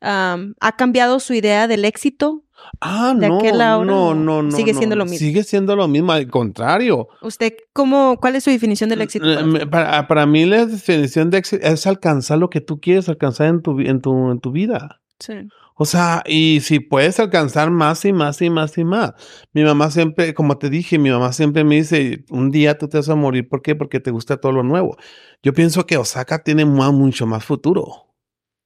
¿Ha 0.00 0.72
cambiado 0.76 1.20
su 1.20 1.34
idea 1.34 1.68
del 1.68 1.84
éxito? 1.84 2.44
Ah, 2.80 3.14
¿De 3.16 3.28
no, 3.28 3.38
aquel 3.38 3.60
ahora 3.60 3.86
no, 3.90 4.14
no, 4.14 4.42
no. 4.42 4.50
sigue 4.54 4.72
no, 4.72 4.78
siendo 4.78 4.96
lo 4.96 5.04
mismo? 5.04 5.18
Sigue 5.18 5.44
siendo 5.44 5.76
lo 5.76 5.88
mismo, 5.88 6.12
al 6.12 6.28
contrario. 6.28 7.08
¿Usted 7.22 7.54
cómo, 7.72 8.18
cuál 8.20 8.36
es 8.36 8.44
su 8.44 8.50
definición 8.50 8.90
del 8.90 9.00
éxito? 9.00 9.24
para 9.24 9.46
me- 9.46 9.66
Para, 9.66 10.06
para 10.06 10.26
mí 10.26 10.44
la 10.44 10.66
definición 10.66 11.30
de 11.30 11.38
éxito 11.38 11.66
es 11.66 11.86
alcanzar 11.86 12.38
lo 12.38 12.50
que 12.50 12.60
tú 12.60 12.78
quieres 12.80 13.08
alcanzar 13.08 13.46
en 13.48 13.62
tu, 13.62 13.80
en 13.80 14.00
tu, 14.00 14.30
en 14.30 14.40
tu 14.40 14.52
vida. 14.52 15.00
Sí. 15.18 15.34
O 15.74 15.86
sea, 15.86 16.22
y 16.26 16.60
si 16.60 16.80
puedes 16.80 17.18
alcanzar 17.18 17.70
más 17.70 18.04
y 18.04 18.12
más 18.12 18.42
y 18.42 18.50
más 18.50 18.76
y 18.76 18.84
más. 18.84 19.14
Mi 19.54 19.64
mamá 19.64 19.90
siempre, 19.90 20.34
como 20.34 20.58
te 20.58 20.68
dije, 20.68 20.98
mi 20.98 21.10
mamá 21.10 21.32
siempre 21.32 21.64
me 21.64 21.76
dice, 21.76 22.24
un 22.28 22.50
día 22.50 22.76
tú 22.76 22.86
te 22.88 22.98
vas 22.98 23.08
a 23.08 23.14
morir. 23.14 23.48
¿Por 23.48 23.62
qué? 23.62 23.74
Porque 23.74 23.98
te 24.00 24.10
gusta 24.10 24.36
todo 24.36 24.52
lo 24.52 24.62
nuevo. 24.62 24.98
Yo 25.42 25.54
pienso 25.54 25.86
que 25.86 25.96
Osaka 25.96 26.42
tiene 26.42 26.66
mu- 26.66 26.92
mucho 26.92 27.26
más 27.26 27.42
futuro 27.44 28.09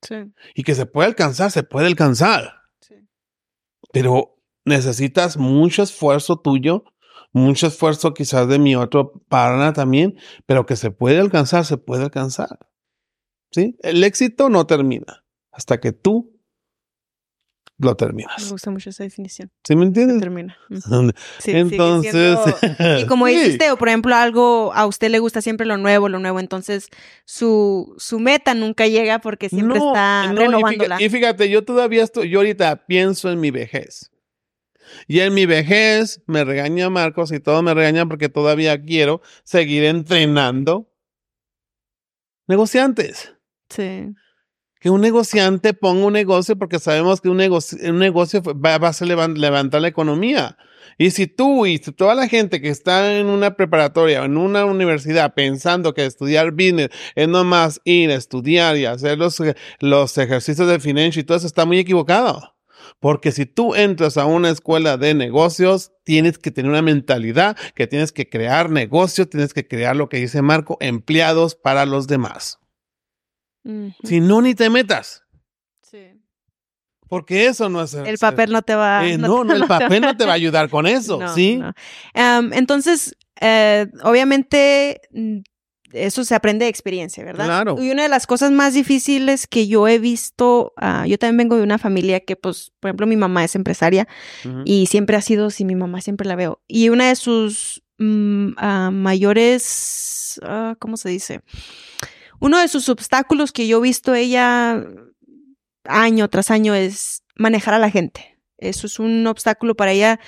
Sí. 0.07 0.17
y 0.55 0.63
que 0.63 0.75
se 0.75 0.87
puede 0.87 1.09
alcanzar, 1.09 1.51
se 1.51 1.63
puede 1.63 1.87
alcanzar. 1.87 2.61
Sí. 2.81 2.95
pero 3.93 4.37
necesitas 4.65 5.37
mucho 5.37 5.83
esfuerzo 5.83 6.41
tuyo, 6.41 6.85
mucho 7.33 7.67
esfuerzo 7.67 8.15
quizás 8.15 8.49
de 8.49 8.59
mi 8.59 8.77
otro 8.77 9.13
partner 9.29 9.73
también, 9.73 10.19
pero 10.47 10.67
que 10.67 10.77
se 10.77 10.91
puede 10.91 11.19
alcanzar, 11.19 11.65
se 11.65 11.77
puede 11.77 12.05
alcanzar. 12.05 12.59
¿Sí? 13.51 13.77
El 13.83 14.03
éxito 14.03 14.49
no 14.49 14.67
termina 14.67 15.25
hasta 15.53 15.79
que 15.79 15.93
tú 15.93 16.34
lo 17.79 17.91
Me 17.91 17.97
terminas. 17.97 18.51
gusta 18.51 18.71
mucho 18.71 18.91
esa 18.91 19.03
definición. 19.05 19.51
¿Sí 19.65 19.75
me 19.75 19.85
entiendes? 19.85 20.21
Termina. 20.21 20.57
Sí, 21.41 21.51
Entonces, 21.51 22.13
siendo- 22.13 22.99
Y 23.01 23.07
como 23.07 23.27
sí. 23.27 23.35
dijiste, 23.35 23.71
o 23.73 23.77
por 23.77 23.89
ejemplo, 23.89 24.15
algo 24.15 24.73
a 24.75 24.87
usted 24.87 25.11
le 25.11 25.19
gusta 25.19 25.43
siempre 25.43 25.67
lo 25.67 25.77
nuevo, 25.77 26.09
lo 26.09 26.19
nuevo, 26.21 26.39
entonces 26.41 26.89
su, 27.25 27.95
su 27.99 28.21
meta 28.21 28.55
nunca 28.55 28.87
llega 28.87 29.19
porque 29.21 29.49
siempre 29.49 29.79
No, 29.79 29.89
está 29.89 30.27
no, 30.29 30.35
y 30.35 30.37
renovándola. 30.47 30.97
fíjate- 30.99 31.05
Y 31.05 31.09
fíjate, 31.09 31.51
yo 31.51 31.65
todavía 31.65 32.05
estoy, 32.05 32.31
yo 32.31 32.39
ahorita 32.41 32.87
pienso 32.87 33.31
en 33.31 33.41
mi 33.41 33.51
vejez. 33.51 34.11
Y 35.09 35.21
en 35.21 35.35
mi 35.35 35.47
vejez 35.47 36.23
me 36.27 36.45
regaña 36.45 36.91
Marcos 36.91 37.33
y 37.33 37.41
todo 37.41 37.63
me 37.63 37.75
regaña 37.75 38.07
porque 38.07 38.29
todavía 38.29 38.81
quiero 38.81 39.21
seguir 39.43 39.83
entrenando 39.85 40.91
negociantes. 42.47 43.35
Sí. 43.69 44.15
Que 44.85 44.91
un 44.91 45.01
negociante 45.01 45.73
ponga 45.73 46.05
un 46.05 46.13
negocio 46.13 46.59
porque 46.59 46.79
sabemos 46.79 47.23
que 47.23 47.31
un 47.31 47.39
negocio, 47.39 47.79
un 47.91 47.99
negocio 47.99 48.43
va, 48.43 48.77
va 48.77 48.89
a 48.91 49.05
levantar 49.05 49.81
la 49.81 49.89
economía. 49.89 50.59
Y 50.99 51.13
si 51.13 51.27
tú 51.27 51.65
y 51.65 51.79
toda 51.79 52.15
la 52.15 52.29
gente 52.29 52.61
que 52.61 52.69
está 52.69 53.17
en 53.17 53.29
una 53.29 53.57
preparatoria 53.57 54.21
o 54.21 54.25
en 54.27 54.37
una 54.37 54.67
universidad 54.67 55.33
pensando 55.33 55.95
que 55.95 56.05
estudiar 56.05 56.51
business 56.51 56.91
es 57.15 57.27
nomás 57.29 57.81
ir 57.85 58.11
a 58.11 58.17
estudiar 58.17 58.77
y 58.77 58.85
hacer 58.85 59.17
los, 59.17 59.43
los 59.81 60.19
ejercicios 60.19 60.69
de 60.69 60.79
financial 60.79 61.23
y 61.23 61.25
todo 61.25 61.39
eso 61.39 61.47
está 61.47 61.65
muy 61.65 61.79
equivocado. 61.79 62.55
Porque 63.01 63.33
si 63.33 63.47
tú 63.47 63.75
entras 63.75 64.19
a 64.19 64.27
una 64.27 64.51
escuela 64.51 64.99
de 64.99 65.15
negocios, 65.15 65.93
tienes 66.05 66.37
que 66.37 66.51
tener 66.51 66.71
una 66.71 66.83
mentalidad 66.83 67.57
que 67.75 67.87
tienes 67.87 68.13
que 68.13 68.29
crear 68.29 68.69
negocios, 68.69 69.31
tienes 69.31 69.55
que 69.55 69.67
crear 69.67 69.97
lo 69.97 70.11
que 70.11 70.19
dice 70.19 70.43
Marco, 70.43 70.77
empleados 70.83 71.55
para 71.55 71.87
los 71.87 72.07
demás. 72.07 72.59
Si 74.03 74.21
no, 74.21 74.43
ni 74.43 74.55
te 74.55 74.69
metas. 74.71 75.23
Sí. 75.83 76.21
Porque 77.09 77.47
eso 77.47 77.69
no 77.69 77.83
es 77.83 77.95
El 77.95 78.19
papel 78.19 78.51
no 78.51 78.63
te 78.63 78.75
va 78.75 79.07
Eh, 79.07 79.19
no 79.19 79.29
no, 79.29 79.45
no, 79.45 79.55
el 79.55 79.67
papel 79.69 80.03
no 80.03 80.17
te 80.17 80.25
va 80.25 80.33
a 80.33 80.35
ayudar 80.35 80.69
con 80.69 80.87
eso, 80.87 81.19
No, 81.19 81.35
¿sí? 81.35 81.57
no. 81.57 81.73
Entonces, 82.53 83.17
eh, 83.41 83.87
obviamente, 84.03 85.01
mm, 85.13 85.39
eso 85.93 86.25
se 86.25 86.35
aprende 86.35 86.65
de 86.65 86.71
experiencia, 86.71 87.25
¿verdad? 87.25 87.45
Claro. 87.45 87.77
Y 87.81 87.91
una 87.91 88.03
de 88.03 88.09
las 88.09 88.27
cosas 88.27 88.51
más 88.51 88.75
difíciles 88.75 89.47
que 89.47 89.69
yo 89.69 89.87
he 89.87 89.99
visto, 89.99 90.73
ah, 90.77 91.07
yo 91.07 91.19
también 91.19 91.37
vengo 91.37 91.57
de 91.57 91.63
una 91.63 91.79
familia 91.79 92.21
que, 92.21 92.37
pues, 92.37 92.73
por 92.81 92.89
ejemplo, 92.89 93.07
mi 93.07 93.17
mamá 93.17 93.45
es 93.45 93.55
empresaria 93.55 94.09
y 94.65 94.87
siempre 94.87 95.17
ha 95.17 95.21
sido, 95.21 95.51
si 95.51 95.65
mi 95.65 95.77
mamá 95.77 96.01
siempre 96.01 96.27
la 96.27 96.35
veo. 96.37 96.61
Y 96.67 96.89
una 96.89 97.09
de 97.09 97.17
sus 97.17 97.85
mm, 97.99 98.55
ah, 98.57 98.91
mayores, 98.93 100.41
ah, 100.43 100.75
¿cómo 100.81 100.97
se 100.97 101.11
dice? 101.11 101.43
Uno 102.41 102.59
de 102.59 102.69
sus 102.69 102.89
obstáculos 102.89 103.53
que 103.53 103.67
yo 103.67 103.79
he 103.79 103.83
visto 103.83 104.15
ella 104.15 104.85
año 105.85 106.29
tras 106.29 106.51
año 106.51 106.75
es 106.75 107.23
manejar 107.37 107.75
a 107.75 107.79
la 107.79 107.91
gente. 107.91 108.39
Eso 108.59 108.87
es 108.87 108.99
un 108.99 109.27
obstáculo 109.27 109.75
para 109.75 109.93
ella. 109.93 110.21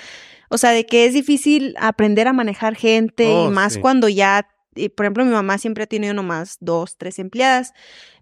O 0.49 0.59
sea, 0.59 0.71
de 0.71 0.87
que 0.87 1.07
es 1.07 1.15
difícil 1.15 1.75
aprender 1.79 2.29
a 2.29 2.33
manejar 2.33 2.77
gente 2.77 3.27
Oh, 3.27 3.49
y 3.49 3.51
más 3.53 3.75
sí. 3.75 3.81
cuando 3.81 4.09
ya, 4.09 4.49
por 4.95 5.07
ejemplo, 5.07 5.25
mi 5.25 5.33
mamá 5.33 5.59
siempre 5.59 5.85
ha 5.85 5.87
tenido 5.87 6.15
nomás 6.15 6.57
dos, 6.61 6.97
tres 6.97 7.19
empleadas, 7.19 7.73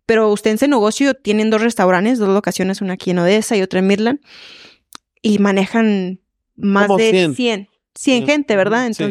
pero 0.07 0.31
usted 0.31 0.51
en 0.51 0.55
ese 0.57 0.69
negocio 0.69 1.15
tienen 1.15 1.51
dos 1.51 1.61
restaurantes, 1.61 2.19
dos 2.19 2.29
locaciones, 2.29 2.81
una 2.81 2.95
aquí 2.95 3.11
en 3.11 3.19
Odessa 3.19 3.57
y 3.57 3.63
otra 3.63 3.81
en 3.81 3.87
Midland, 3.87 4.21
y 5.23 5.39
manejan 5.39 6.21
más 6.57 6.87
Como 6.87 6.99
de 6.99 7.11
100. 7.11 7.35
100, 7.35 7.69
100, 7.95 8.27
gente, 8.27 8.57
¿verdad? 8.57 8.91
Sí. 8.93 9.05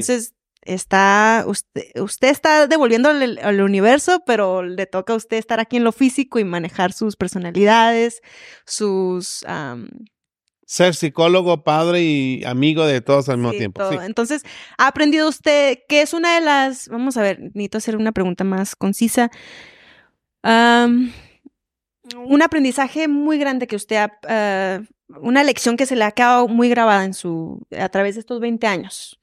Está, 0.66 1.43
usted, 1.47 1.84
usted 1.99 2.30
está 2.30 2.68
devolviendo 2.68 3.09
al, 3.09 3.38
al 3.39 3.61
universo, 3.61 4.24
pero 4.26 4.64
le 4.64 4.86
toca 4.86 5.14
a 5.14 5.16
usted 5.18 5.38
estar 5.38 5.59
aquí 5.59 5.78
en 5.78 5.84
lo 5.84 5.91
físico 5.91 6.39
y 6.39 6.43
manejar 6.43 6.93
sus 6.93 7.16
personalidades, 7.16 8.22
sus... 8.66 9.45
Ser 10.66 10.95
psicólogo, 10.95 11.64
padre 11.64 12.01
y 12.01 12.43
amigo 12.45 12.86
de 12.86 13.01
todos 13.01 13.28
al 13.30 13.38
mismo 13.38 13.51
Sí, 13.51 13.57
tiempo. 13.59 13.91
sí. 13.91 13.97
Entonces, 14.01 14.43
ha 14.78 14.88
aprendido 14.88 15.28
usted 15.28 15.80
que 15.89 16.01
es 16.01 16.14
una 16.14 16.36
de 16.36 16.41
las, 16.41 16.88
vamos 16.88 17.18
a 17.18 17.22
ver, 17.22 17.39
necesito 17.41 17.78
hacer 17.78 17.97
una 17.97 18.11
pregunta 18.14 18.43
más 18.43 18.76
concisa. 18.76 19.30
Un 20.43 22.41
aprendizaje 22.41 23.07
muy 23.07 23.38
grande 23.38 23.68
que 23.68 23.76
usted 23.76 23.95
ha, 23.97 24.11
ah, 24.28 24.82
una 25.22 25.43
lección 25.43 25.78
que 25.78 25.86
se 25.86 25.95
le 25.95 26.03
ha 26.03 26.11
quedado 26.11 26.47
muy 26.47 26.70
grabada 26.70 27.05
en 27.05 27.14
su, 27.14 27.66
a 27.78 27.89
través 27.89 28.16
de 28.16 28.22
estos 28.22 28.39
20 28.39 28.66
años. 28.68 29.20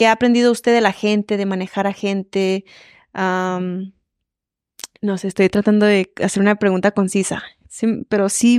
¿Qué 0.00 0.06
ha 0.06 0.12
aprendido 0.12 0.50
usted 0.50 0.72
de 0.72 0.80
la 0.80 0.92
gente, 0.92 1.36
de 1.36 1.44
manejar 1.44 1.86
a 1.86 1.92
gente? 1.92 2.64
No 3.12 3.92
sé, 5.18 5.28
estoy 5.28 5.50
tratando 5.50 5.84
de 5.84 6.10
hacer 6.24 6.40
una 6.40 6.54
pregunta 6.54 6.92
concisa, 6.92 7.42
Sí, 7.68 8.06
pero 8.08 8.30
sí, 8.30 8.58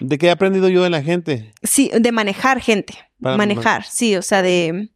¿De 0.00 0.18
qué 0.18 0.26
he 0.26 0.30
aprendido 0.30 0.68
yo 0.68 0.82
de 0.82 0.90
la 0.90 1.02
gente? 1.02 1.54
Sí, 1.62 1.90
de 1.98 2.12
manejar 2.12 2.60
gente. 2.60 2.98
Para- 3.18 3.38
manejar, 3.38 3.84
sí, 3.84 4.14
o 4.16 4.20
sea, 4.20 4.42
de... 4.42 4.90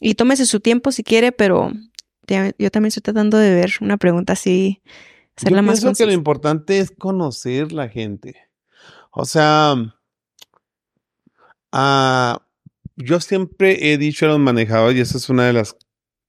Y 0.00 0.14
tómese 0.14 0.46
su 0.46 0.60
tiempo 0.60 0.92
si 0.92 1.02
quiere, 1.02 1.32
pero 1.32 1.72
te- 2.26 2.54
yo 2.60 2.70
también 2.70 2.90
estoy 2.90 3.02
tratando 3.02 3.38
de 3.38 3.56
ver 3.56 3.72
una 3.80 3.96
pregunta 3.96 4.34
así, 4.34 4.82
hacerla 5.36 5.58
yo 5.58 5.62
más 5.64 5.80
pienso 5.80 5.98
que 5.98 6.04
lo 6.04 6.10
concisa. 6.10 6.14
importante 6.14 6.78
es 6.78 6.92
conocer 6.92 7.72
la 7.72 7.88
gente. 7.88 8.36
O 9.10 9.24
sea, 9.24 9.74
ah, 11.72 12.45
yo 12.96 13.20
siempre 13.20 13.92
he 13.92 13.98
dicho 13.98 14.26
a 14.26 14.30
los 14.30 14.38
manejadores, 14.38 14.96
y 14.96 15.00
esa 15.00 15.18
es 15.18 15.28
una 15.28 15.46
de 15.46 15.52
las 15.52 15.76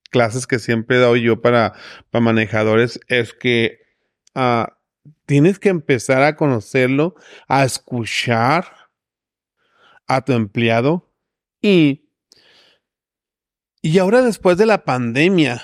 clases 0.10 0.48
que 0.48 0.60
siempre 0.60 0.98
doy 0.98 1.24
yo 1.24 1.42
para, 1.42 1.74
para 2.12 2.24
manejadores, 2.24 3.00
es 3.08 3.34
que 3.34 3.80
ah, 4.36 4.78
tienes 5.26 5.60
que 5.60 5.70
empezar 5.70 6.24
a 6.24 6.36
conocerlo, 6.36 7.16
a 7.48 7.64
escuchar 7.64 8.66
a 10.08 10.24
tu 10.24 10.34
empleado 10.34 11.12
y, 11.62 12.10
y 13.82 13.98
ahora 14.00 14.22
después 14.22 14.58
de 14.58 14.66
la 14.66 14.86
pandemia, 14.86 15.62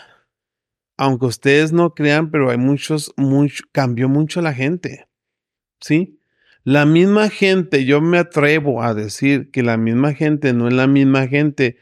aunque 0.97 1.25
ustedes 1.25 1.71
no 1.71 1.93
crean, 1.93 2.29
pero 2.31 2.49
hay 2.49 2.57
muchos, 2.57 3.13
mucho, 3.17 3.63
cambió 3.71 4.09
mucho 4.09 4.41
la 4.41 4.53
gente, 4.53 5.07
¿sí? 5.79 6.19
La 6.63 6.85
misma 6.85 7.29
gente, 7.29 7.85
yo 7.85 8.01
me 8.01 8.17
atrevo 8.17 8.81
a 8.81 8.93
decir 8.93 9.51
que 9.51 9.63
la 9.63 9.77
misma 9.77 10.13
gente 10.13 10.53
no 10.53 10.67
es 10.67 10.73
la 10.73 10.87
misma 10.87 11.27
gente 11.27 11.77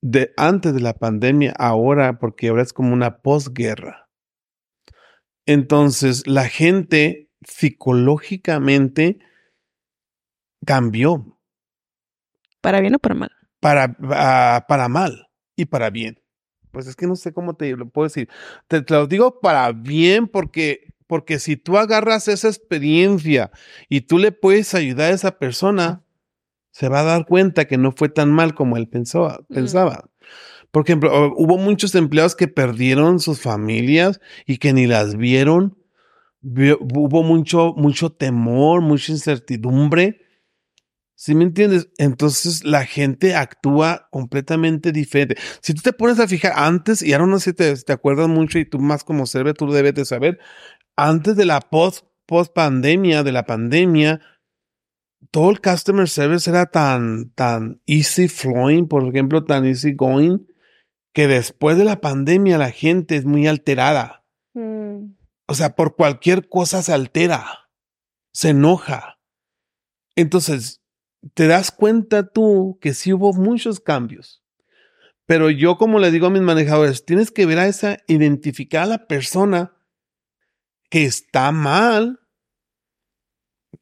de 0.00 0.32
antes 0.36 0.74
de 0.74 0.80
la 0.80 0.94
pandemia, 0.94 1.52
ahora, 1.58 2.18
porque 2.18 2.48
ahora 2.48 2.62
es 2.62 2.72
como 2.72 2.92
una 2.92 3.18
posguerra. 3.22 4.08
Entonces, 5.46 6.26
la 6.26 6.48
gente 6.48 7.30
psicológicamente 7.46 9.18
cambió 10.64 11.38
¿Para 12.60 12.80
bien 12.80 12.94
o 12.94 12.98
para 12.98 13.14
mal? 13.14 13.30
para, 13.60 13.96
ah, 14.10 14.64
para 14.68 14.88
mal 14.88 15.28
y 15.56 15.64
para 15.64 15.90
bien. 15.90 16.20
Pues 16.70 16.86
es 16.86 16.96
que 16.96 17.06
no 17.06 17.16
sé 17.16 17.32
cómo 17.32 17.54
te 17.54 17.74
lo 17.76 17.88
puedo 17.88 18.06
decir. 18.06 18.28
Te, 18.68 18.82
te 18.82 18.94
lo 18.94 19.06
digo 19.06 19.40
para 19.40 19.72
bien 19.72 20.28
porque, 20.28 20.93
porque 21.06 21.38
si 21.38 21.56
tú 21.56 21.78
agarras 21.78 22.28
esa 22.28 22.48
experiencia 22.48 23.50
y 23.88 24.02
tú 24.02 24.18
le 24.18 24.32
puedes 24.32 24.74
ayudar 24.74 25.12
a 25.12 25.14
esa 25.14 25.38
persona, 25.38 26.04
se 26.70 26.88
va 26.88 27.00
a 27.00 27.04
dar 27.04 27.26
cuenta 27.26 27.66
que 27.66 27.78
no 27.78 27.92
fue 27.92 28.08
tan 28.08 28.32
mal 28.32 28.54
como 28.54 28.76
él 28.76 28.88
pensó, 28.88 29.44
pensaba. 29.48 30.10
Por 30.70 30.82
ejemplo, 30.84 31.10
hu- 31.12 31.34
hubo 31.36 31.56
muchos 31.58 31.94
empleados 31.94 32.34
que 32.34 32.48
perdieron 32.48 33.20
sus 33.20 33.40
familias 33.40 34.20
y 34.46 34.58
que 34.58 34.72
ni 34.72 34.86
las 34.86 35.16
vieron. 35.16 35.78
Hubo 36.42 37.22
mucho, 37.22 37.74
mucho 37.76 38.10
temor, 38.10 38.80
mucha 38.82 39.12
incertidumbre. 39.12 40.20
¿Sí 41.16 41.34
me 41.34 41.44
entiendes? 41.44 41.88
Entonces 41.96 42.64
la 42.64 42.84
gente 42.84 43.36
actúa 43.36 44.08
completamente 44.10 44.90
diferente. 44.90 45.36
Si 45.60 45.72
tú 45.72 45.80
te 45.80 45.92
pones 45.92 46.18
a 46.18 46.26
fijar 46.26 46.52
antes, 46.56 47.02
y 47.02 47.12
ahora 47.12 47.26
no 47.26 47.38
sé 47.38 47.50
si 47.50 47.56
te, 47.56 47.76
te 47.76 47.92
acuerdas 47.92 48.28
mucho 48.28 48.58
y 48.58 48.64
tú 48.64 48.80
más 48.80 49.04
como 49.04 49.24
serve, 49.26 49.54
tú 49.54 49.70
debes 49.70 49.94
de 49.94 50.04
saber, 50.04 50.40
antes 50.96 51.36
de 51.36 51.44
la 51.44 51.60
post, 51.60 52.06
post 52.26 52.52
pandemia, 52.52 53.22
de 53.22 53.32
la 53.32 53.44
pandemia, 53.44 54.20
todo 55.30 55.50
el 55.50 55.60
customer 55.60 56.08
service 56.08 56.48
era 56.48 56.66
tan, 56.66 57.30
tan 57.30 57.80
easy 57.86 58.28
flowing, 58.28 58.86
por 58.86 59.06
ejemplo, 59.08 59.44
tan 59.44 59.64
easy 59.66 59.92
going, 59.94 60.46
que 61.12 61.26
después 61.26 61.76
de 61.76 61.84
la 61.84 62.00
pandemia 62.00 62.58
la 62.58 62.70
gente 62.70 63.16
es 63.16 63.24
muy 63.24 63.46
alterada. 63.46 64.24
O 65.46 65.54
sea, 65.54 65.74
por 65.74 65.96
cualquier 65.96 66.48
cosa 66.48 66.82
se 66.82 66.92
altera. 66.92 67.68
se 68.32 68.50
enoja. 68.50 69.20
Entonces, 70.16 70.82
te 71.34 71.46
das 71.46 71.70
cuenta 71.70 72.28
tú 72.28 72.78
que 72.80 72.94
sí 72.94 73.12
hubo 73.12 73.32
muchos 73.32 73.80
cambios. 73.80 74.42
Pero 75.26 75.50
yo, 75.50 75.78
como 75.78 75.98
le 75.98 76.10
digo 76.10 76.26
a 76.26 76.30
mis 76.30 76.42
manejadores, 76.42 77.04
tienes 77.04 77.30
que 77.30 77.46
ver 77.46 77.58
a 77.58 77.66
esa, 77.68 77.98
identificar 78.06 78.82
a 78.82 78.86
la 78.86 79.06
persona 79.06 79.73
que 80.94 81.06
está 81.06 81.50
mal, 81.50 82.20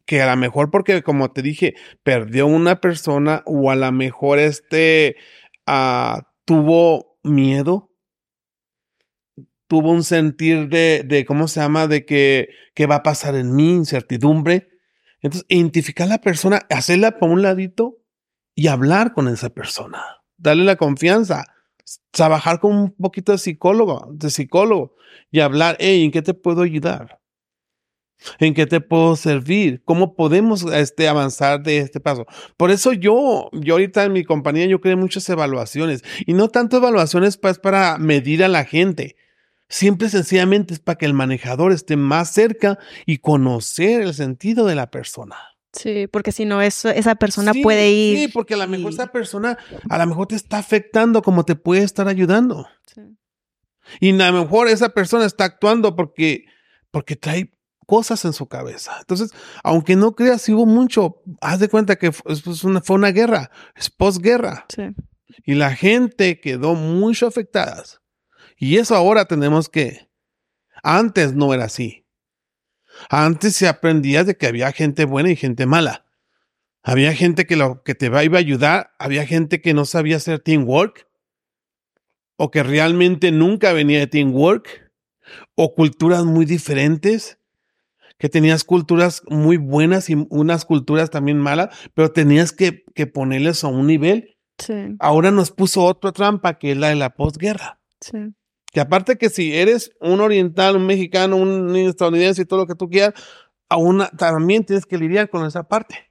que 0.07 0.23
a 0.23 0.31
lo 0.31 0.37
mejor 0.39 0.71
porque, 0.71 1.03
como 1.03 1.31
te 1.31 1.43
dije, 1.43 1.75
perdió 2.03 2.47
una 2.47 2.81
persona 2.81 3.43
o 3.45 3.71
a 3.71 3.77
lo 3.77 3.93
mejor 3.93 4.39
este 4.39 5.17
ah, 5.67 6.33
tuvo 6.47 7.19
miedo, 7.23 7.91
tuvo 9.67 9.91
un 9.91 10.05
sentir 10.05 10.71
de, 10.71 11.03
de, 11.05 11.27
¿cómo 11.27 11.49
se 11.49 11.61
llama? 11.61 11.87
De 11.87 12.07
que, 12.07 12.49
¿qué 12.75 12.87
va 12.87 12.95
a 12.95 13.03
pasar 13.03 13.35
en 13.35 13.55
mí? 13.55 13.75
Incertidumbre. 13.75 14.71
Entonces, 15.21 15.45
identificar 15.51 16.07
a 16.07 16.13
la 16.13 16.19
persona, 16.23 16.63
hacerla 16.71 17.19
por 17.19 17.29
un 17.29 17.43
ladito 17.43 17.99
y 18.55 18.69
hablar 18.69 19.13
con 19.13 19.29
esa 19.29 19.51
persona. 19.51 20.03
Darle 20.39 20.65
la 20.65 20.77
confianza. 20.77 21.45
Trabajar 22.11 22.61
con 22.61 22.75
un 22.75 22.91
poquito 22.93 23.33
de 23.33 23.39
psicólogo, 23.39 24.09
de 24.13 24.31
psicólogo 24.31 24.95
y 25.31 25.41
hablar, 25.41 25.77
¿en 25.79 26.11
qué 26.11 26.23
te 26.23 26.35
puedo 26.35 26.63
ayudar? 26.63 27.21
¿En 28.39 28.55
qué 28.55 28.67
te 28.67 28.81
puedo 28.81 29.17
servir? 29.17 29.83
¿Cómo 29.85 30.15
podemos 30.15 30.63
este, 30.63 31.09
avanzar 31.09 31.63
de 31.63 31.79
este 31.79 32.01
paso? 32.01 32.27
Por 32.57 32.71
eso 32.71 32.93
yo, 32.93 33.49
yo 33.53 33.75
ahorita 33.75 34.05
en 34.05 34.13
mi 34.13 34.25
compañía, 34.25 34.67
yo 34.67 34.81
creo 34.81 34.97
muchas 34.97 35.29
evaluaciones 35.29 36.03
y 36.27 36.33
no 36.33 36.49
tanto 36.49 36.77
evaluaciones 36.77 37.37
pues, 37.37 37.59
para 37.59 37.99
medir 37.99 38.45
a 38.45 38.49
la 38.49 38.65
gente. 38.65 39.17
Siempre 39.69 40.09
sencillamente 40.11 40.75
es 40.75 40.81
para 40.81 40.99
que 40.99 41.07
el 41.07 41.15
manejador 41.15 41.73
esté 41.73 41.97
más 41.97 42.33
cerca 42.33 42.79
y 43.07 43.19
conocer 43.19 44.03
el 44.03 44.15
sentido 44.15 44.67
de 44.67 44.75
la 44.75 44.91
persona. 44.91 45.52
Sí, 45.73 46.07
porque 46.07 46.33
si 46.33 46.45
no, 46.45 46.61
eso, 46.61 46.91
esa 46.91 47.15
persona 47.15 47.53
sí, 47.53 47.63
puede 47.63 47.91
ir. 47.91 48.19
Sí, 48.19 48.29
porque 48.29 48.55
a 48.55 48.59
lo 48.59 48.69
mejor 48.69 48.93
y... 48.93 48.95
esa 48.95 49.07
persona 49.07 49.59
a 49.89 49.99
lo 49.99 50.07
mejor 50.07 50.27
te 50.27 50.35
está 50.35 50.59
afectando 50.59 51.23
como 51.23 51.45
te 51.45 51.57
puede 51.57 51.83
estar 51.83 52.09
ayudando. 52.09 52.69
Sí. 52.87 53.01
Y 54.01 54.21
a 54.21 54.31
lo 54.31 54.43
mejor 54.45 54.69
esa 54.69 54.91
persona 54.91 55.25
está 55.25 55.45
actuando 55.45 55.97
porque, 55.97 56.45
porque 56.91 57.17
trae 57.17 57.53
cosas 57.87 58.25
en 58.25 58.33
su 58.33 58.47
cabeza. 58.47 58.97
Entonces, 59.01 59.33
aunque 59.63 59.97
no 59.97 60.15
creas, 60.15 60.43
si 60.43 60.53
hubo 60.53 60.67
mucho, 60.67 61.23
haz 61.41 61.59
de 61.61 61.69
cuenta 61.69 61.97
que 61.97 62.13
fue 62.13 62.35
una, 62.65 62.81
fue 62.81 62.97
una 62.97 63.11
guerra, 63.11 63.51
es 63.75 63.91
posguerra. 63.91 64.67
Sí. 64.75 64.83
Y 65.45 65.55
la 65.55 65.75
gente 65.75 66.41
quedó 66.41 66.75
mucho 66.75 67.27
afectada. 67.27 67.83
Y 68.57 68.77
eso 68.77 68.95
ahora 68.95 69.25
tenemos 69.25 69.69
que, 69.69 70.09
antes 70.83 71.35
no 71.35 71.53
era 71.53 71.65
así. 71.65 72.02
Antes 73.09 73.57
se 73.57 73.69
aprendía 73.69 74.25
de 74.25 74.37
que 74.37 74.47
había 74.47 74.73
gente 74.73 75.05
buena 75.05 75.31
y 75.31 75.37
gente 75.37 75.67
mala. 75.67 76.05
Había 76.83 77.15
gente 77.15 77.47
que 77.47 77.57
lo 77.57 77.83
que 77.83 77.95
te 77.95 78.07
iba 78.07 78.19
a 78.19 78.41
ayudar, 78.41 78.93
había 78.99 79.25
gente 79.27 79.61
que 79.61 79.73
no 79.73 79.85
sabía 79.85 80.17
hacer 80.17 80.41
teamwork 80.41 81.07
o 82.37 82.51
que 82.51 82.63
realmente 82.63 83.31
nunca 83.31 83.73
venía 83.73 84.01
de 84.01 84.09
teamwork 84.09 84.91
o 85.55 85.75
culturas 85.75 86.25
muy 86.25 86.45
diferentes, 86.45 87.39
que 88.19 88.29
tenías 88.29 88.65
culturas 88.65 89.23
muy 89.29 89.57
buenas 89.57 90.11
y 90.11 90.27
unas 90.31 90.65
culturas 90.65 91.11
también 91.11 91.39
malas, 91.39 91.69
pero 91.95 92.11
tenías 92.11 92.53
que, 92.53 92.85
que 92.95 93.07
ponerles 93.07 93.63
a 93.63 93.69
un 93.69 93.87
nivel. 93.87 94.37
Sí. 94.59 94.97
Ahora 94.99 95.31
nos 95.31 95.51
puso 95.51 95.85
otra 95.85 96.13
trampa 96.13 96.59
que 96.59 96.73
es 96.73 96.77
la 96.77 96.89
de 96.89 96.97
la 96.97 97.15
posguerra. 97.15 97.81
Sí. 98.01 98.35
Que 98.73 98.81
aparte 98.81 99.19
que 99.19 99.31
si 99.31 99.55
eres 99.55 99.93
un 100.01 100.21
oriental, 100.21 100.77
un 100.77 100.87
mexicano, 100.87 101.37
un 101.37 101.77
estadounidense 101.77 102.43
y 102.43 102.45
todo 102.47 102.61
lo 102.61 102.67
que 102.67 102.75
tú 102.75 102.89
quieras, 102.89 103.15
aún 103.69 104.03
también 104.19 104.65
tienes 104.65 104.87
que 104.87 104.99
lidiar 104.99 105.31
con 105.31 105.47
esa 105.47 105.69
parte. 105.69 106.11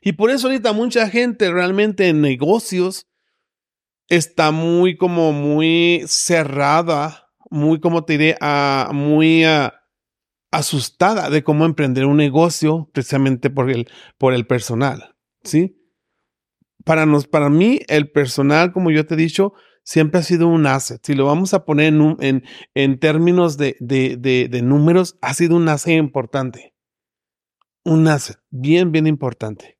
Y 0.00 0.12
por 0.12 0.30
eso 0.30 0.46
ahorita 0.46 0.72
mucha 0.72 1.08
gente 1.10 1.50
realmente 1.50 2.08
en 2.08 2.20
negocios 2.20 3.08
está 4.08 4.52
muy 4.52 4.96
como 4.96 5.32
muy 5.32 6.04
cerrada, 6.06 7.30
muy 7.50 7.80
como 7.80 8.04
te 8.04 8.16
diré, 8.16 8.36
uh, 8.40 8.92
muy 8.92 9.44
uh, 9.44 9.70
asustada 10.50 11.30
de 11.30 11.42
cómo 11.42 11.64
emprender 11.64 12.06
un 12.06 12.16
negocio 12.16 12.90
precisamente 12.92 13.50
por 13.50 13.70
el, 13.70 13.88
por 14.18 14.34
el 14.34 14.46
personal, 14.46 15.16
¿sí? 15.42 15.74
Para, 16.84 17.06
nos, 17.06 17.26
para 17.26 17.50
mí, 17.50 17.80
el 17.88 18.10
personal, 18.10 18.72
como 18.72 18.90
yo 18.90 19.04
te 19.04 19.14
he 19.14 19.18
dicho, 19.18 19.52
siempre 19.88 20.20
ha 20.20 20.22
sido 20.22 20.48
un 20.48 20.66
asset. 20.66 21.00
Si 21.02 21.14
lo 21.14 21.24
vamos 21.24 21.54
a 21.54 21.64
poner 21.64 21.94
en, 21.94 22.16
en, 22.20 22.44
en 22.74 23.00
términos 23.00 23.56
de, 23.56 23.74
de, 23.80 24.18
de, 24.18 24.48
de, 24.50 24.60
números, 24.60 25.16
ha 25.22 25.32
sido 25.32 25.56
un 25.56 25.66
asset 25.66 25.96
importante. 25.96 26.74
Un 27.86 28.06
asset 28.06 28.36
bien, 28.50 28.92
bien 28.92 29.06
importante. 29.06 29.78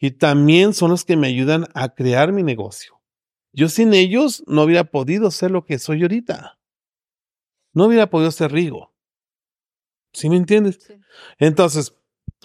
Y 0.00 0.10
también 0.10 0.74
son 0.74 0.90
los 0.90 1.04
que 1.04 1.16
me 1.16 1.28
ayudan 1.28 1.68
a 1.74 1.94
crear 1.94 2.32
mi 2.32 2.42
negocio. 2.42 3.00
Yo 3.52 3.68
sin 3.68 3.94
ellos 3.94 4.42
no 4.48 4.64
hubiera 4.64 4.82
podido 4.82 5.30
ser 5.30 5.52
lo 5.52 5.64
que 5.64 5.78
soy 5.78 6.02
ahorita. 6.02 6.58
No 7.74 7.84
hubiera 7.84 8.10
podido 8.10 8.32
ser 8.32 8.50
Rigo. 8.50 8.92
¿Sí 10.12 10.28
me 10.30 10.36
entiendes? 10.36 10.80
Sí. 10.84 10.94
Entonces, 11.38 11.94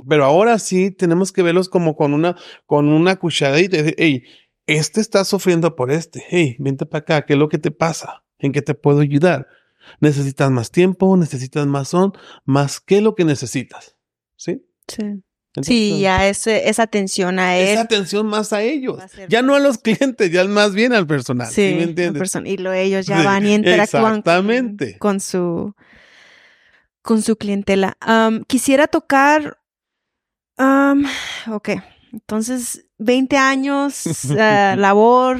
pero 0.07 0.25
ahora 0.25 0.59
sí 0.59 0.91
tenemos 0.91 1.31
que 1.31 1.41
verlos 1.41 1.69
como 1.69 1.95
con 1.95 2.13
una, 2.13 2.37
con 2.67 2.87
una 2.87 3.15
cucharadita 3.15 3.77
y 3.77 3.81
decir, 3.81 3.95
hey, 3.97 4.23
este 4.77 5.01
está 5.01 5.25
sufriendo 5.25 5.75
por 5.75 5.91
este. 5.91 6.23
Hey, 6.29 6.55
vente 6.59 6.85
para 6.85 6.99
acá, 7.01 7.25
¿qué 7.25 7.33
es 7.33 7.39
lo 7.39 7.49
que 7.49 7.57
te 7.57 7.71
pasa? 7.71 8.23
¿En 8.37 8.51
qué 8.51 8.61
te 8.61 8.75
puedo 8.75 8.99
ayudar? 8.99 9.47
¿Necesitas 9.99 10.51
más 10.51 10.71
tiempo? 10.71 11.17
¿Necesitas 11.17 11.65
más 11.65 11.89
son? 11.89 12.13
¿Más 12.45 12.79
qué 12.79 12.97
es 12.97 13.03
lo 13.03 13.15
que 13.15 13.25
necesitas? 13.25 13.95
¿Sí? 14.35 14.63
Sí. 14.87 15.23
Entonces, 15.49 15.67
sí, 15.67 15.99
ya 15.99 16.27
es, 16.27 16.45
esa 16.45 16.83
atención 16.83 17.39
a 17.39 17.57
él. 17.57 17.69
Esa 17.69 17.81
atención 17.81 18.27
más 18.27 18.53
a 18.53 18.61
ellos. 18.61 18.99
A 18.99 19.09
ya 19.27 19.41
no 19.41 19.55
a 19.55 19.59
los 19.59 19.79
clientes, 19.79 20.31
ya 20.31 20.43
más 20.45 20.75
bien 20.75 20.93
al 20.93 21.07
personal. 21.07 21.47
Sí, 21.47 21.69
¿sí 21.69 21.75
me 21.75 21.83
entiendes? 21.83 22.35
y 22.45 22.57
lo, 22.57 22.71
ellos 22.71 23.07
ya 23.07 23.23
van 23.23 23.47
y 23.47 23.55
interactúan 23.55 24.19
exactamente. 24.19 24.99
Con, 24.99 25.13
con, 25.13 25.19
su 25.19 25.73
con 27.01 27.23
su 27.23 27.35
clientela. 27.35 27.97
Um, 28.07 28.43
quisiera 28.43 28.87
tocar. 28.87 29.57
Um, 30.59 31.05
ok. 31.47 31.69
Entonces, 32.13 32.85
20 32.97 33.37
años, 33.37 34.25
uh, 34.29 34.33
labor, 34.77 35.39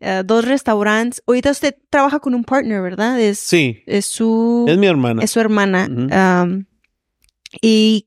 uh, 0.00 0.22
dos 0.24 0.44
restaurantes. 0.44 1.22
Ahorita 1.26 1.50
usted 1.50 1.76
trabaja 1.90 2.20
con 2.20 2.34
un 2.34 2.44
partner, 2.44 2.82
¿verdad? 2.82 3.20
Es, 3.20 3.38
sí. 3.38 3.82
Es 3.86 4.06
su. 4.06 4.66
Es 4.68 4.78
mi 4.78 4.86
hermana. 4.86 5.22
Es 5.22 5.30
su 5.30 5.40
hermana. 5.40 5.88
Uh 5.90 5.94
-huh. 5.94 6.44
um, 6.44 6.64
y 7.60 8.06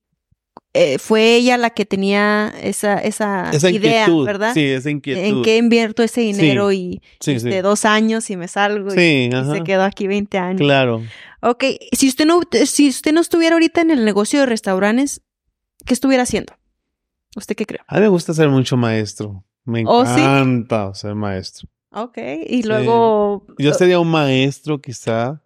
eh, 0.76 0.98
fue 0.98 1.36
ella 1.36 1.56
la 1.58 1.70
que 1.70 1.86
tenía 1.86 2.52
esa, 2.62 2.98
esa, 2.98 3.52
esa 3.52 3.70
idea, 3.70 4.08
¿verdad? 4.26 4.56
Sí, 4.56 4.66
esa 4.66 4.89
inquietud. 4.89 5.22
¿En 5.22 5.44
qué 5.44 5.58
invierto 5.58 6.02
ese 6.02 6.22
dinero? 6.22 6.72
Sí, 6.72 6.76
y 6.76 7.02
sí, 7.20 7.32
este, 7.34 7.52
sí. 7.52 7.62
dos 7.62 7.86
años 7.86 8.28
y 8.32 8.38
me 8.38 8.48
salgo 8.48 8.89
Sí, 8.89 9.30
y, 9.32 9.36
y, 9.36 9.54
se 9.54 9.64
quedó 9.64 9.84
aquí 9.84 10.08
20 10.08 10.36
años. 10.39 10.62
Claro. 10.62 11.04
Ok, 11.41 11.66
si 11.91 12.08
usted 12.08 12.26
no, 12.26 12.41
si 12.66 12.89
usted 12.89 13.14
no 13.14 13.22
estuviera 13.22 13.54
ahorita 13.56 13.82
en 13.82 13.91
el 13.91 14.04
negocio 14.04 14.39
de 14.39 14.48
restaurantes, 14.48 15.22
¿qué 15.86 15.94
estuviera 15.94 16.24
haciendo? 16.24 16.54
¿Usted 17.36 17.56
qué 17.56 17.66
cree? 17.66 17.82
A 17.88 17.96
mí 17.96 18.02
me 18.02 18.08
gusta 18.10 18.34
ser 18.34 18.50
mucho 18.50 18.78
maestro. 18.78 19.44
Me 19.66 19.84
¿Oh, 19.88 20.06
sí? 20.06 20.20
encanta 20.22 20.94
ser 20.94 21.16
maestro. 21.16 21.70
Ok, 21.92 22.18
y 22.48 22.64
luego... 22.64 23.46
Yo 23.58 23.74
sería 23.74 24.00
un 24.00 24.10
maestro 24.10 24.82
quizá. 24.82 25.42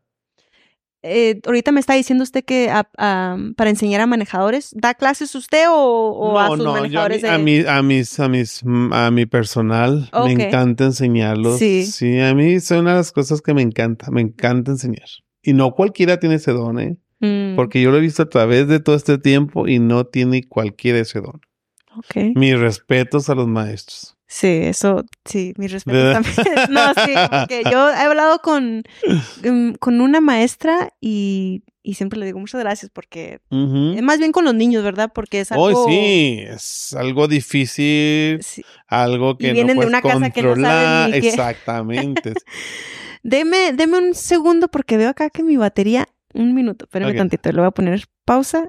Eh, 1.04 1.40
ahorita 1.46 1.72
me 1.72 1.80
está 1.80 1.94
diciendo 1.94 2.24
usted 2.24 2.44
que 2.44 2.70
a, 2.70 2.90
a, 2.98 3.38
para 3.56 3.70
enseñar 3.70 4.02
a 4.02 4.08
manejadores, 4.08 4.72
¿da 4.76 4.94
clases 4.94 5.36
usted 5.36 5.70
o, 5.70 5.74
o 6.12 6.34
no, 6.34 6.40
a 6.40 6.48
sus 6.50 6.66
no, 6.66 6.74
manejadores? 6.74 7.22
Yo 7.22 7.32
a, 7.32 7.38
mi, 7.38 7.60
a, 7.66 7.82
mis, 7.82 8.20
a, 8.20 8.28
mis, 8.28 8.64
a 8.92 9.12
mi 9.12 9.26
personal 9.26 10.10
Okay. 10.12 10.36
me 10.36 10.48
encanta 10.48 10.86
enseñarlos. 10.86 11.60
Sí. 11.60 11.86
sí, 11.86 12.20
a 12.20 12.34
mí 12.34 12.60
son 12.60 12.80
una 12.80 12.92
de 12.92 12.98
las 12.98 13.12
cosas 13.12 13.42
que 13.42 13.54
me 13.54 13.62
encanta, 13.62 14.10
me 14.12 14.22
encanta 14.22 14.72
enseñar. 14.72 15.08
Y 15.42 15.54
no 15.54 15.72
cualquiera 15.72 16.20
tiene 16.20 16.36
ese 16.36 16.52
don, 16.52 16.80
¿eh? 16.80 16.98
Mm, 17.20 17.56
Porque 17.56 17.82
yo 17.82 17.92
lo 17.92 17.98
he 17.98 18.02
visto 18.02 18.24
a 18.24 18.30
través 18.30 18.68
de 18.68 18.80
todo 18.80 18.96
este 18.96 19.18
tiempo 19.18 19.68
y 19.68 19.80
no 19.80 20.06
tiene 20.06 20.44
cualquiera 20.48 21.00
ese 21.00 21.22
don. 21.22 21.40
Mis 22.36 22.60
respetos 22.60 23.30
a 23.30 23.36
los 23.36 23.48
maestros. 23.48 24.14
Sí, 24.30 24.48
eso, 24.64 25.06
sí, 25.24 25.54
mi 25.58 25.68
respeto 25.68 25.98
¿Verdad? 25.98 26.22
también. 26.22 26.36
no, 26.70 26.94
sí, 26.94 27.14
porque 27.30 27.64
yo 27.72 27.90
he 27.90 27.96
hablado 27.96 28.40
con, 28.40 28.84
mm, 29.44 29.76
con 29.80 30.02
una 30.02 30.20
maestra 30.20 30.90
y, 31.00 31.64
y 31.82 31.94
siempre 31.94 32.20
le 32.20 32.26
digo 32.26 32.38
muchas 32.38 32.60
gracias 32.60 32.92
porque 32.94 33.40
es 33.50 34.04
más 34.04 34.20
bien 34.20 34.34
con 34.34 34.44
los 34.44 34.54
niños, 34.54 34.84
¿verdad? 34.84 35.12
Porque 35.16 35.40
es 35.40 35.52
Hoy 35.54 35.70
algo... 35.72 35.86
sí, 35.88 36.40
es 36.46 36.94
algo 36.98 37.30
difícil, 37.30 38.40
Sí. 38.44 38.64
algo 38.88 39.38
que 39.38 39.54
vienen 39.54 39.78
no 39.78 39.82
de 39.82 39.88
puedes 39.88 39.90
una 39.90 40.02
casa 40.02 40.30
que 40.30 40.42
no 40.42 40.56
saben 40.56 40.64
controlar. 40.64 41.10
ni. 41.12 41.16
Exactamente. 41.28 42.34
Deme, 43.24 43.74
deme 43.74 43.98
un 43.98 44.14
segundo 44.14 44.68
porque 44.68 44.98
veo 44.98 45.10
acá 45.10 45.30
que 45.30 45.44
mi 45.44 45.58
batería. 45.58 46.06
Un 46.34 46.54
minuto, 46.54 46.86
espérame 46.86 47.12
Ok. 47.12 47.18
tantito. 47.18 47.52
Le 47.52 47.60
voy 47.60 47.68
a 47.68 47.72
poner 47.72 48.04
pausa. 48.26 48.68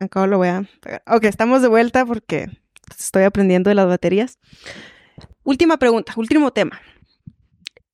Acá 0.00 0.26
lo 0.26 0.38
voy 0.38 0.48
a 0.48 0.64
pegar. 0.80 1.02
Ok, 1.06 1.24
estamos 1.24 1.62
de 1.62 1.68
vuelta 1.68 2.04
porque 2.06 2.48
estoy 2.98 3.22
aprendiendo 3.22 3.68
de 3.68 3.74
las 3.74 3.86
baterías. 3.86 4.38
Última 5.44 5.78
pregunta, 5.78 6.14
último 6.16 6.52
tema. 6.52 6.80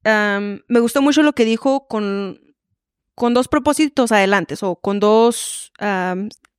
Me 0.05 0.81
gustó 0.81 1.03
mucho 1.03 1.23
lo 1.23 1.33
que 1.33 1.45
dijo 1.45 1.89
con, 1.89 2.41
con 3.15 3.35
dos 3.35 3.49
propósitos 3.49 4.13
adelante, 4.13 4.55
o 4.61 4.77
con 4.77 5.01
dos 5.01 5.73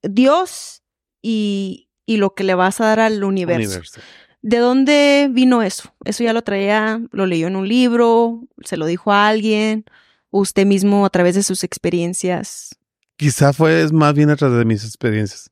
Dios 0.04 0.84
y, 1.22 1.90
y 2.06 2.18
lo 2.18 2.36
que 2.36 2.44
le 2.44 2.56
vas 2.56 2.82
a 2.82 2.86
dar 2.86 3.00
al 3.00 3.24
universo. 3.24 3.70
Universo. 3.70 4.02
¿De 4.42 4.58
dónde 4.58 5.30
vino 5.32 5.64
eso? 5.64 5.94
¿Eso 6.06 6.24
ya 6.24 6.34
lo 6.34 6.42
traía, 6.42 7.02
lo 7.12 7.26
leyó 7.26 7.48
en 7.48 7.56
un 7.56 7.68
libro, 7.68 8.42
se 8.64 8.78
lo 8.78 8.86
dijo 8.86 9.12
a 9.12 9.28
alguien, 9.28 9.86
usted 10.30 10.66
mismo 10.66 11.06
a 11.06 11.10
través 11.10 11.36
de 11.36 11.44
sus 11.44 11.64
experiencias? 11.64 12.78
Quizá 13.18 13.52
fue 13.52 13.92
más 13.92 14.14
bien 14.14 14.30
a 14.30 14.36
través 14.36 14.60
de 14.60 14.66
mis 14.66 14.86
experiencias. 14.86 15.52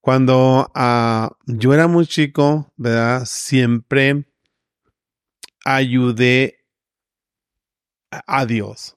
Cuando 0.00 0.70
ah, 0.74 1.30
yo 1.46 1.74
era 1.74 1.86
muy 1.86 2.06
chico, 2.06 2.72
¿verdad? 2.76 3.24
Siempre 3.26 4.26
ayudé 5.64 6.58
a 8.26 8.44
Dios. 8.46 8.96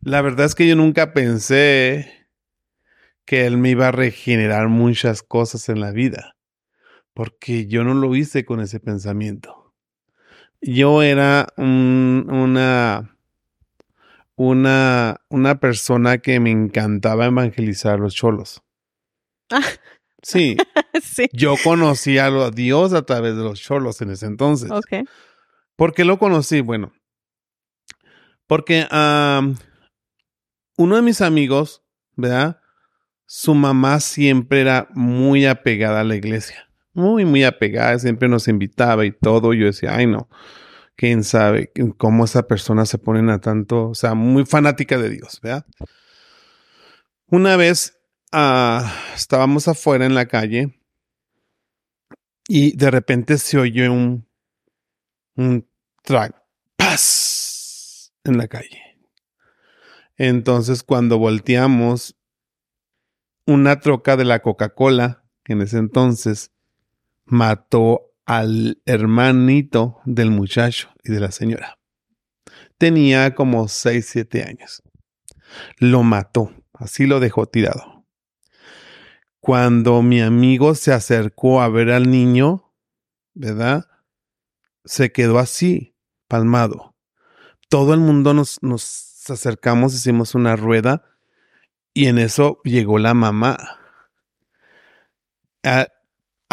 La 0.00 0.22
verdad 0.22 0.46
es 0.46 0.54
que 0.54 0.68
yo 0.68 0.76
nunca 0.76 1.12
pensé 1.12 2.28
que 3.24 3.46
Él 3.46 3.56
me 3.56 3.70
iba 3.70 3.88
a 3.88 3.92
regenerar 3.92 4.68
muchas 4.68 5.22
cosas 5.22 5.68
en 5.68 5.80
la 5.80 5.92
vida, 5.92 6.36
porque 7.14 7.66
yo 7.66 7.84
no 7.84 7.94
lo 7.94 8.14
hice 8.16 8.44
con 8.44 8.60
ese 8.60 8.80
pensamiento. 8.80 9.74
Yo 10.60 11.02
era 11.02 11.48
un- 11.56 12.28
una, 12.30 13.13
una, 14.36 15.20
una 15.28 15.60
persona 15.60 16.18
que 16.18 16.40
me 16.40 16.50
encantaba 16.50 17.26
evangelizar 17.26 17.94
a 17.94 17.98
los 17.98 18.14
cholos. 18.14 18.62
Ah. 19.50 19.60
Sí, 20.26 20.56
sí. 21.02 21.26
yo 21.34 21.54
conocí 21.62 22.16
a 22.16 22.30
Dios 22.50 22.94
a 22.94 23.02
través 23.02 23.36
de 23.36 23.42
los 23.42 23.60
cholos 23.60 24.00
en 24.00 24.08
ese 24.08 24.24
entonces. 24.24 24.70
Ok. 24.70 25.06
¿Por 25.76 25.92
qué 25.92 26.06
lo 26.06 26.18
conocí? 26.18 26.62
Bueno, 26.62 26.94
porque 28.46 28.86
uno 28.90 30.96
de 30.96 31.02
mis 31.02 31.20
amigos, 31.20 31.82
¿verdad? 32.16 32.58
Su 33.26 33.54
mamá 33.54 34.00
siempre 34.00 34.62
era 34.62 34.88
muy 34.94 35.44
apegada 35.44 36.00
a 36.00 36.04
la 36.04 36.16
iglesia. 36.16 36.70
Muy, 36.94 37.24
muy 37.24 37.44
apegada. 37.44 37.98
Siempre 37.98 38.28
nos 38.28 38.48
invitaba 38.48 39.04
y 39.04 39.12
todo. 39.12 39.52
Yo 39.52 39.66
decía, 39.66 39.96
ay, 39.96 40.06
no. 40.06 40.28
¿Quién 40.96 41.24
sabe 41.24 41.72
cómo 41.96 42.24
esa 42.24 42.46
persona 42.46 42.86
se 42.86 42.98
pone 42.98 43.32
a 43.32 43.40
tanto? 43.40 43.88
O 43.88 43.94
sea, 43.94 44.14
muy 44.14 44.46
fanática 44.46 44.96
de 44.98 45.10
Dios, 45.10 45.40
¿verdad? 45.42 45.66
Una 47.26 47.56
vez 47.56 47.98
ah, 48.32 48.94
estábamos 49.14 49.66
afuera 49.66 50.06
en 50.06 50.14
la 50.14 50.26
calle 50.26 50.80
y 52.46 52.76
de 52.76 52.90
repente 52.90 53.38
se 53.38 53.58
oyó 53.58 53.92
un, 53.92 54.28
un 55.34 55.68
track, 56.02 56.40
¡paz! 56.76 58.12
en 58.24 58.38
la 58.38 58.48
calle. 58.48 58.80
Entonces, 60.16 60.82
cuando 60.82 61.18
volteamos, 61.18 62.16
una 63.46 63.80
troca 63.80 64.16
de 64.16 64.24
la 64.24 64.40
Coca-Cola, 64.40 65.24
en 65.44 65.60
ese 65.60 65.78
entonces 65.78 66.52
mató 67.26 68.13
al 68.26 68.80
hermanito 68.86 70.00
del 70.04 70.30
muchacho 70.30 70.90
y 71.02 71.12
de 71.12 71.20
la 71.20 71.30
señora. 71.30 71.78
Tenía 72.78 73.34
como 73.34 73.68
6, 73.68 74.06
7 74.08 74.42
años. 74.44 74.82
Lo 75.78 76.02
mató, 76.02 76.52
así 76.72 77.06
lo 77.06 77.20
dejó 77.20 77.46
tirado. 77.46 78.04
Cuando 79.40 80.02
mi 80.02 80.20
amigo 80.22 80.74
se 80.74 80.92
acercó 80.92 81.60
a 81.60 81.68
ver 81.68 81.90
al 81.90 82.10
niño, 82.10 82.72
¿verdad? 83.34 83.86
Se 84.84 85.12
quedó 85.12 85.38
así, 85.38 85.94
palmado. 86.28 86.94
Todo 87.68 87.94
el 87.94 88.00
mundo 88.00 88.32
nos, 88.34 88.62
nos 88.62 89.30
acercamos, 89.30 89.94
hicimos 89.94 90.34
una 90.34 90.56
rueda 90.56 91.04
y 91.92 92.06
en 92.06 92.18
eso 92.18 92.60
llegó 92.64 92.98
la 92.98 93.14
mamá. 93.14 93.58
A- 95.62 95.88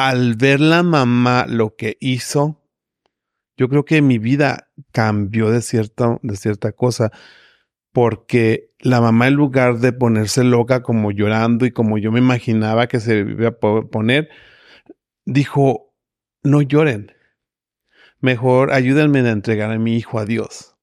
al 0.10 0.36
ver 0.36 0.60
la 0.60 0.84
mamá 0.84 1.46
lo 1.48 1.76
que 1.76 1.98
hizo, 2.00 2.62
yo 3.58 3.70
creo 3.70 3.86
que 3.86 4.02
mi 4.02 4.18
vida 4.18 4.70
cambió 4.92 5.50
de 5.50 5.62
cierta, 5.62 6.18
de 6.22 6.36
cierta 6.36 6.72
cosa, 6.72 7.12
porque 7.92 8.72
la 8.80 9.02
mamá 9.02 9.28
en 9.28 9.36
lugar 9.36 9.80
de 9.80 9.94
ponerse 9.94 10.44
loca 10.44 10.82
como 10.82 11.12
llorando 11.12 11.66
y 11.66 11.72
como 11.72 11.98
yo 11.98 12.12
me 12.12 12.20
imaginaba 12.20 12.88
que 12.88 13.00
se 13.00 13.20
iba 13.20 13.50
a 13.50 13.60
po- 13.60 13.90
poner, 13.90 14.30
dijo, 15.26 15.94
no 16.44 16.62
lloren, 16.62 17.14
mejor 18.20 18.74
ayúdenme 18.74 19.20
a 19.20 19.32
entregar 19.32 19.72
a 19.72 19.80
mi 19.80 19.96
hijo 19.98 20.20
a 20.20 20.26
Dios. 20.26 20.76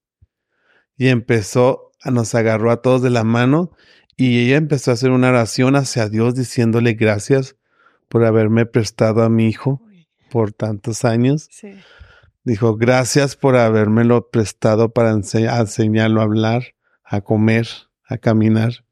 Y 0.96 1.08
empezó, 1.08 1.92
nos 2.04 2.34
agarró 2.34 2.70
a 2.70 2.82
todos 2.82 3.02
de 3.02 3.10
la 3.10 3.24
mano 3.24 3.72
y 4.16 4.46
ella 4.46 4.56
empezó 4.56 4.90
a 4.90 4.94
hacer 4.94 5.10
una 5.10 5.30
oración 5.30 5.76
hacia 5.76 6.08
Dios 6.08 6.34
diciéndole 6.34 6.94
gracias 6.94 7.57
por 8.08 8.24
haberme 8.24 8.66
prestado 8.66 9.22
a 9.22 9.28
mi 9.28 9.48
hijo 9.48 9.82
por 10.30 10.52
tantos 10.52 11.04
años. 11.04 11.48
Sí. 11.50 11.74
Dijo, 12.44 12.76
gracias 12.76 13.36
por 13.36 13.56
habérmelo 13.56 14.30
prestado 14.30 14.90
para 14.92 15.12
ense- 15.12 15.48
a 15.48 15.60
enseñarlo 15.60 16.20
a 16.20 16.24
hablar, 16.24 16.74
a 17.04 17.20
comer, 17.20 17.68
a 18.04 18.18
caminar. 18.18 18.84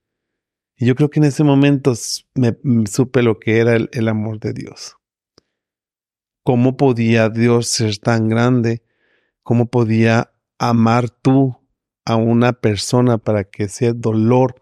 Y 0.76 0.86
yo 0.86 0.94
creo 0.94 1.08
que 1.08 1.20
en 1.20 1.24
ese 1.24 1.42
momento 1.42 1.94
me, 2.34 2.56
m- 2.64 2.86
supe 2.86 3.22
lo 3.22 3.38
que 3.38 3.58
era 3.60 3.74
el, 3.76 3.88
el 3.92 4.08
amor 4.08 4.38
de 4.40 4.52
Dios. 4.52 4.96
¿Cómo 6.42 6.76
podía 6.76 7.28
Dios 7.28 7.66
ser 7.68 7.98
tan 7.98 8.28
grande? 8.28 8.82
¿Cómo 9.42 9.66
podía 9.70 10.32
amar 10.58 11.10
tú 11.10 11.56
a 12.04 12.16
una 12.16 12.52
persona 12.52 13.18
para 13.18 13.44
que 13.44 13.64
ese 13.64 13.92
dolor 13.94 14.54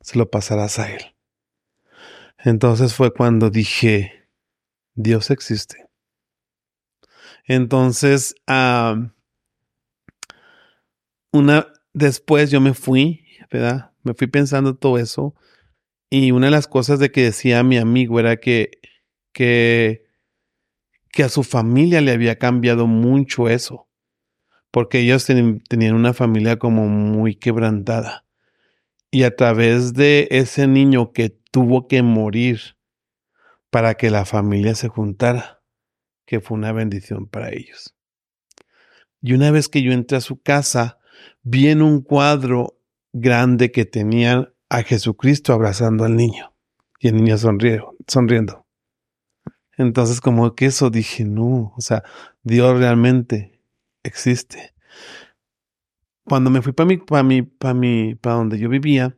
se 0.00 0.18
lo 0.18 0.30
pasaras 0.30 0.78
a 0.78 0.90
él? 0.92 1.02
Entonces 2.38 2.94
fue 2.94 3.12
cuando 3.12 3.50
dije, 3.50 4.30
Dios 4.94 5.30
existe. 5.30 5.88
Entonces, 7.46 8.34
una, 11.32 11.66
después 11.92 12.50
yo 12.50 12.60
me 12.60 12.74
fui, 12.74 13.24
¿verdad? 13.50 13.92
Me 14.02 14.14
fui 14.14 14.26
pensando 14.26 14.76
todo 14.76 14.98
eso. 14.98 15.34
Y 16.10 16.32
una 16.32 16.48
de 16.48 16.52
las 16.52 16.68
cosas 16.68 16.98
de 17.00 17.12
que 17.12 17.24
decía 17.24 17.62
mi 17.62 17.78
amigo 17.78 18.20
era 18.20 18.36
que, 18.38 18.72
que, 19.32 20.04
que 21.10 21.22
a 21.22 21.28
su 21.28 21.42
familia 21.42 22.00
le 22.00 22.12
había 22.12 22.36
cambiado 22.38 22.86
mucho 22.86 23.48
eso. 23.48 23.88
Porque 24.72 25.00
ellos 25.00 25.26
ten- 25.26 25.60
tenían 25.68 25.94
una 25.94 26.14
familia 26.14 26.58
como 26.58 26.88
muy 26.88 27.36
quebrantada. 27.36 28.24
Y 29.10 29.24
a 29.24 29.36
través 29.36 29.94
de 29.94 30.28
ese 30.30 30.66
niño 30.68 31.12
que 31.12 31.38
tuvo 31.56 31.88
que 31.88 32.02
morir 32.02 32.76
para 33.70 33.94
que 33.94 34.10
la 34.10 34.26
familia 34.26 34.74
se 34.74 34.88
juntara, 34.88 35.62
que 36.26 36.42
fue 36.42 36.58
una 36.58 36.70
bendición 36.70 37.28
para 37.28 37.48
ellos. 37.48 37.96
Y 39.22 39.32
una 39.32 39.50
vez 39.50 39.70
que 39.70 39.80
yo 39.80 39.92
entré 39.92 40.18
a 40.18 40.20
su 40.20 40.38
casa, 40.42 40.98
vi 41.42 41.68
en 41.68 41.80
un 41.80 42.02
cuadro 42.02 42.78
grande 43.14 43.72
que 43.72 43.86
tenían 43.86 44.52
a 44.68 44.82
Jesucristo 44.82 45.54
abrazando 45.54 46.04
al 46.04 46.14
niño 46.14 46.54
y 47.00 47.08
el 47.08 47.16
niño 47.16 47.38
sonriendo, 47.38 47.96
sonriendo. 48.06 48.66
Entonces 49.78 50.20
como 50.20 50.54
que 50.54 50.66
eso 50.66 50.90
dije, 50.90 51.24
no, 51.24 51.72
o 51.74 51.80
sea, 51.80 52.04
Dios 52.42 52.78
realmente 52.78 53.62
existe. 54.02 54.74
Cuando 56.22 56.50
me 56.50 56.60
fui 56.60 56.74
para 56.74 56.86
mi, 56.86 56.98
para 56.98 57.22
mi, 57.22 57.40
para 57.40 57.72
mi, 57.72 58.14
para 58.14 58.36
donde 58.36 58.58
yo 58.58 58.68
vivía, 58.68 59.16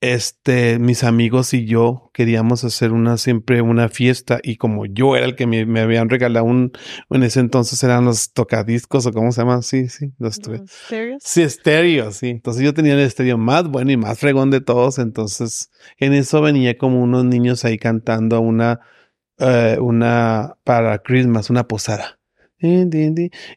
este, 0.00 0.78
mis 0.78 1.04
amigos 1.04 1.52
y 1.52 1.66
yo 1.66 2.10
queríamos 2.14 2.64
hacer 2.64 2.92
una, 2.92 3.18
siempre 3.18 3.60
una 3.60 3.88
fiesta 3.88 4.40
y 4.42 4.56
como 4.56 4.86
yo 4.86 5.14
era 5.16 5.26
el 5.26 5.36
que 5.36 5.46
me, 5.46 5.66
me 5.66 5.80
habían 5.80 6.08
regalado 6.08 6.46
un, 6.46 6.72
en 7.10 7.22
ese 7.22 7.40
entonces 7.40 7.82
eran 7.82 8.04
los 8.06 8.32
tocadiscos 8.32 9.04
o 9.06 9.12
cómo 9.12 9.30
se 9.32 9.42
llaman, 9.42 9.62
sí, 9.62 9.88
sí, 9.88 10.12
los 10.18 10.40
tu- 10.40 10.52
¿Los 10.52 10.70
stereos? 10.70 11.22
Sí, 11.22 11.42
estéreo, 11.42 12.12
sí. 12.12 12.28
Entonces 12.30 12.62
yo 12.62 12.72
tenía 12.72 12.94
el 12.94 13.00
estéreo 13.00 13.36
más 13.36 13.68
bueno 13.68 13.90
y 13.92 13.96
más 13.98 14.18
fregón 14.18 14.50
de 14.50 14.60
todos. 14.62 14.98
Entonces 14.98 15.70
en 15.98 16.14
eso 16.14 16.40
venía 16.40 16.78
como 16.78 17.02
unos 17.02 17.24
niños 17.26 17.64
ahí 17.66 17.76
cantando 17.76 18.40
una, 18.40 18.80
eh, 19.38 19.76
una 19.80 20.56
para 20.64 20.98
Christmas, 21.00 21.50
una 21.50 21.66
posada. 21.68 22.19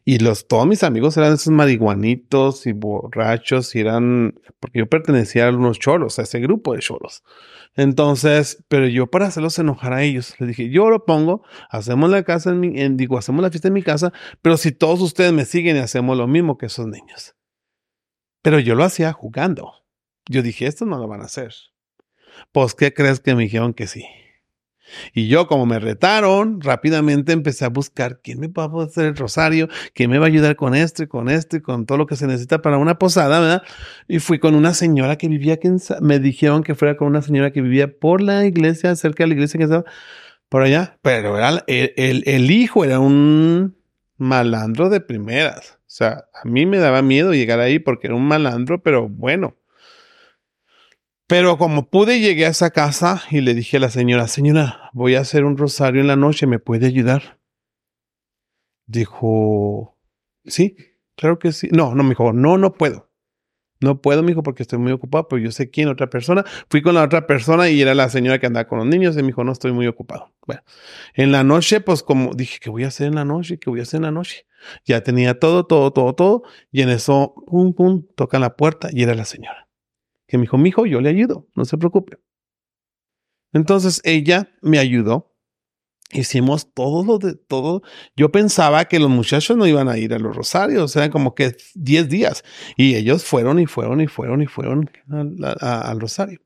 Y 0.04 0.18
los, 0.18 0.48
todos 0.48 0.66
mis 0.66 0.82
amigos 0.82 1.16
eran 1.16 1.34
esos 1.34 1.52
marihuanitos 1.52 2.66
y 2.66 2.72
borrachos 2.72 3.74
y 3.74 3.80
eran, 3.80 4.34
porque 4.60 4.78
yo 4.80 4.88
pertenecía 4.88 5.48
a 5.48 5.50
unos 5.50 5.78
cholos, 5.78 6.18
a 6.18 6.22
ese 6.22 6.40
grupo 6.40 6.74
de 6.74 6.80
cholos. 6.80 7.22
Entonces, 7.76 8.64
pero 8.68 8.86
yo 8.88 9.08
para 9.08 9.26
hacerlos 9.26 9.58
enojar 9.58 9.92
a 9.92 10.02
ellos, 10.02 10.34
les 10.38 10.48
dije, 10.48 10.70
yo 10.70 10.90
lo 10.90 11.04
pongo, 11.04 11.42
hacemos 11.70 12.08
la 12.08 12.22
casa 12.22 12.50
en 12.50 12.60
mi, 12.60 12.80
en- 12.80 12.96
digo, 12.96 13.18
hacemos 13.18 13.42
la 13.42 13.50
fiesta 13.50 13.68
en 13.68 13.74
mi 13.74 13.82
casa, 13.82 14.12
pero 14.42 14.56
si 14.56 14.72
todos 14.72 15.00
ustedes 15.00 15.32
me 15.32 15.44
siguen 15.44 15.76
y 15.76 15.80
hacemos 15.80 16.16
lo 16.16 16.26
mismo 16.26 16.56
que 16.56 16.66
esos 16.66 16.86
niños. 16.86 17.34
Pero 18.42 18.58
yo 18.60 18.74
lo 18.74 18.84
hacía 18.84 19.12
jugando. 19.12 19.72
Yo 20.28 20.42
dije, 20.42 20.66
esto 20.66 20.86
no 20.86 20.98
lo 20.98 21.08
van 21.08 21.20
a 21.22 21.24
hacer. 21.24 21.52
Pues, 22.52 22.74
¿qué 22.74 22.92
crees 22.94 23.20
que 23.20 23.34
me 23.34 23.42
dijeron 23.44 23.74
que 23.74 23.86
sí? 23.86 24.04
Y 25.14 25.28
yo, 25.28 25.46
como 25.46 25.66
me 25.66 25.78
retaron, 25.78 26.60
rápidamente 26.60 27.32
empecé 27.32 27.64
a 27.64 27.68
buscar 27.68 28.20
quién 28.22 28.40
me 28.40 28.48
va 28.48 28.64
a 28.64 28.84
hacer 28.84 29.06
el 29.06 29.16
rosario, 29.16 29.68
quién 29.94 30.10
me 30.10 30.18
va 30.18 30.26
a 30.26 30.28
ayudar 30.28 30.56
con 30.56 30.74
esto 30.74 31.02
y 31.02 31.06
con 31.06 31.28
esto 31.28 31.56
y 31.56 31.60
con 31.62 31.86
todo 31.86 31.98
lo 31.98 32.06
que 32.06 32.16
se 32.16 32.26
necesita 32.26 32.62
para 32.62 32.78
una 32.78 32.98
posada, 32.98 33.40
¿verdad? 33.40 33.62
Y 34.08 34.18
fui 34.18 34.38
con 34.38 34.54
una 34.54 34.74
señora 34.74 35.16
que 35.16 35.28
vivía 35.28 35.54
aquí 35.54 35.68
en 35.68 35.78
me 36.00 36.18
dijeron 36.18 36.62
que 36.62 36.74
fuera 36.74 36.96
con 36.96 37.08
una 37.08 37.22
señora 37.22 37.50
que 37.52 37.62
vivía 37.62 37.98
por 37.98 38.20
la 38.20 38.44
iglesia, 38.46 38.94
cerca 38.96 39.24
de 39.24 39.28
la 39.28 39.34
iglesia 39.34 39.58
que 39.58 39.64
estaba 39.64 39.84
por 40.48 40.62
allá, 40.62 40.98
pero 41.02 41.36
era 41.36 41.64
el- 41.66 42.22
el 42.26 42.50
hijo 42.50 42.84
era 42.84 43.00
un 43.00 43.76
malandro 44.16 44.88
de 44.88 45.00
primeras. 45.00 45.78
O 45.80 45.96
sea, 45.96 46.24
a 46.34 46.48
mí 46.48 46.66
me 46.66 46.78
daba 46.78 47.02
miedo 47.02 47.32
llegar 47.32 47.60
ahí 47.60 47.78
porque 47.78 48.08
era 48.08 48.16
un 48.16 48.26
malandro, 48.26 48.82
pero 48.82 49.08
bueno. 49.08 49.56
Pero 51.26 51.56
como 51.56 51.88
pude, 51.88 52.20
llegué 52.20 52.44
a 52.46 52.50
esa 52.50 52.70
casa 52.70 53.22
y 53.30 53.40
le 53.40 53.54
dije 53.54 53.78
a 53.78 53.80
la 53.80 53.90
señora, 53.90 54.28
señora, 54.28 54.90
voy 54.92 55.14
a 55.14 55.20
hacer 55.20 55.44
un 55.44 55.56
rosario 55.56 56.02
en 56.02 56.06
la 56.08 56.16
noche, 56.16 56.46
¿me 56.46 56.58
puede 56.58 56.86
ayudar? 56.86 57.40
Dijo, 58.86 59.96
sí, 60.44 60.76
claro 61.16 61.38
que 61.38 61.52
sí. 61.52 61.68
No, 61.72 61.94
no, 61.94 62.02
me 62.02 62.10
dijo, 62.10 62.32
no, 62.32 62.58
no 62.58 62.74
puedo. 62.74 63.10
No 63.80 64.00
puedo, 64.00 64.22
mijo, 64.22 64.42
porque 64.42 64.62
estoy 64.62 64.78
muy 64.78 64.92
ocupado, 64.92 65.28
pero 65.28 65.42
yo 65.42 65.50
sé 65.50 65.70
quién, 65.70 65.88
otra 65.88 66.08
persona. 66.08 66.44
Fui 66.70 66.80
con 66.82 66.94
la 66.94 67.02
otra 67.02 67.26
persona 67.26 67.68
y 67.68 67.82
era 67.82 67.94
la 67.94 68.08
señora 68.08 68.38
que 68.38 68.46
andaba 68.46 68.66
con 68.68 68.78
los 68.78 68.86
niños 68.86 69.14
y 69.16 69.20
me 69.20 69.28
dijo, 69.28 69.44
no, 69.44 69.52
estoy 69.52 69.72
muy 69.72 69.86
ocupado. 69.86 70.32
Bueno, 70.46 70.62
en 71.14 71.32
la 71.32 71.44
noche, 71.44 71.80
pues 71.80 72.02
como 72.02 72.34
dije, 72.34 72.58
¿qué 72.60 72.70
voy 72.70 72.84
a 72.84 72.88
hacer 72.88 73.08
en 73.08 73.16
la 73.16 73.24
noche? 73.24 73.58
¿Qué 73.58 73.70
voy 73.70 73.80
a 73.80 73.82
hacer 73.82 73.98
en 73.98 74.04
la 74.04 74.10
noche? 74.10 74.46
Ya 74.84 75.02
tenía 75.02 75.38
todo, 75.38 75.66
todo, 75.66 75.92
todo, 75.92 76.14
todo. 76.14 76.42
Y 76.70 76.82
en 76.82 76.90
eso, 76.90 77.34
pum, 77.46 77.74
pum, 77.74 78.06
tocan 78.14 78.42
la 78.42 78.56
puerta 78.56 78.88
y 78.92 79.02
era 79.02 79.14
la 79.14 79.24
señora. 79.24 79.63
Que 80.26 80.38
me 80.38 80.42
dijo, 80.42 80.58
mijo, 80.58 80.86
yo 80.86 81.00
le 81.00 81.10
ayudo, 81.10 81.46
no 81.54 81.64
se 81.64 81.76
preocupe. 81.78 82.18
Entonces 83.52 84.00
ella 84.04 84.50
me 84.60 84.78
ayudó. 84.78 85.30
Hicimos 86.12 86.72
todo 86.74 87.04
lo 87.04 87.18
de 87.18 87.34
todo. 87.34 87.82
Yo 88.14 88.30
pensaba 88.30 88.84
que 88.84 89.00
los 89.00 89.10
muchachos 89.10 89.56
no 89.56 89.66
iban 89.66 89.88
a 89.88 89.96
ir 89.98 90.12
a 90.12 90.18
los 90.18 90.36
rosarios, 90.36 90.94
eran 90.96 91.10
como 91.10 91.34
que 91.34 91.56
10 91.74 92.08
días. 92.08 92.44
Y 92.76 92.94
ellos 92.94 93.24
fueron 93.24 93.58
y 93.58 93.66
fueron 93.66 94.00
y 94.00 94.06
fueron 94.06 94.42
y 94.42 94.46
fueron 94.46 94.90
al, 95.60 96.00
rosario. 96.00 96.40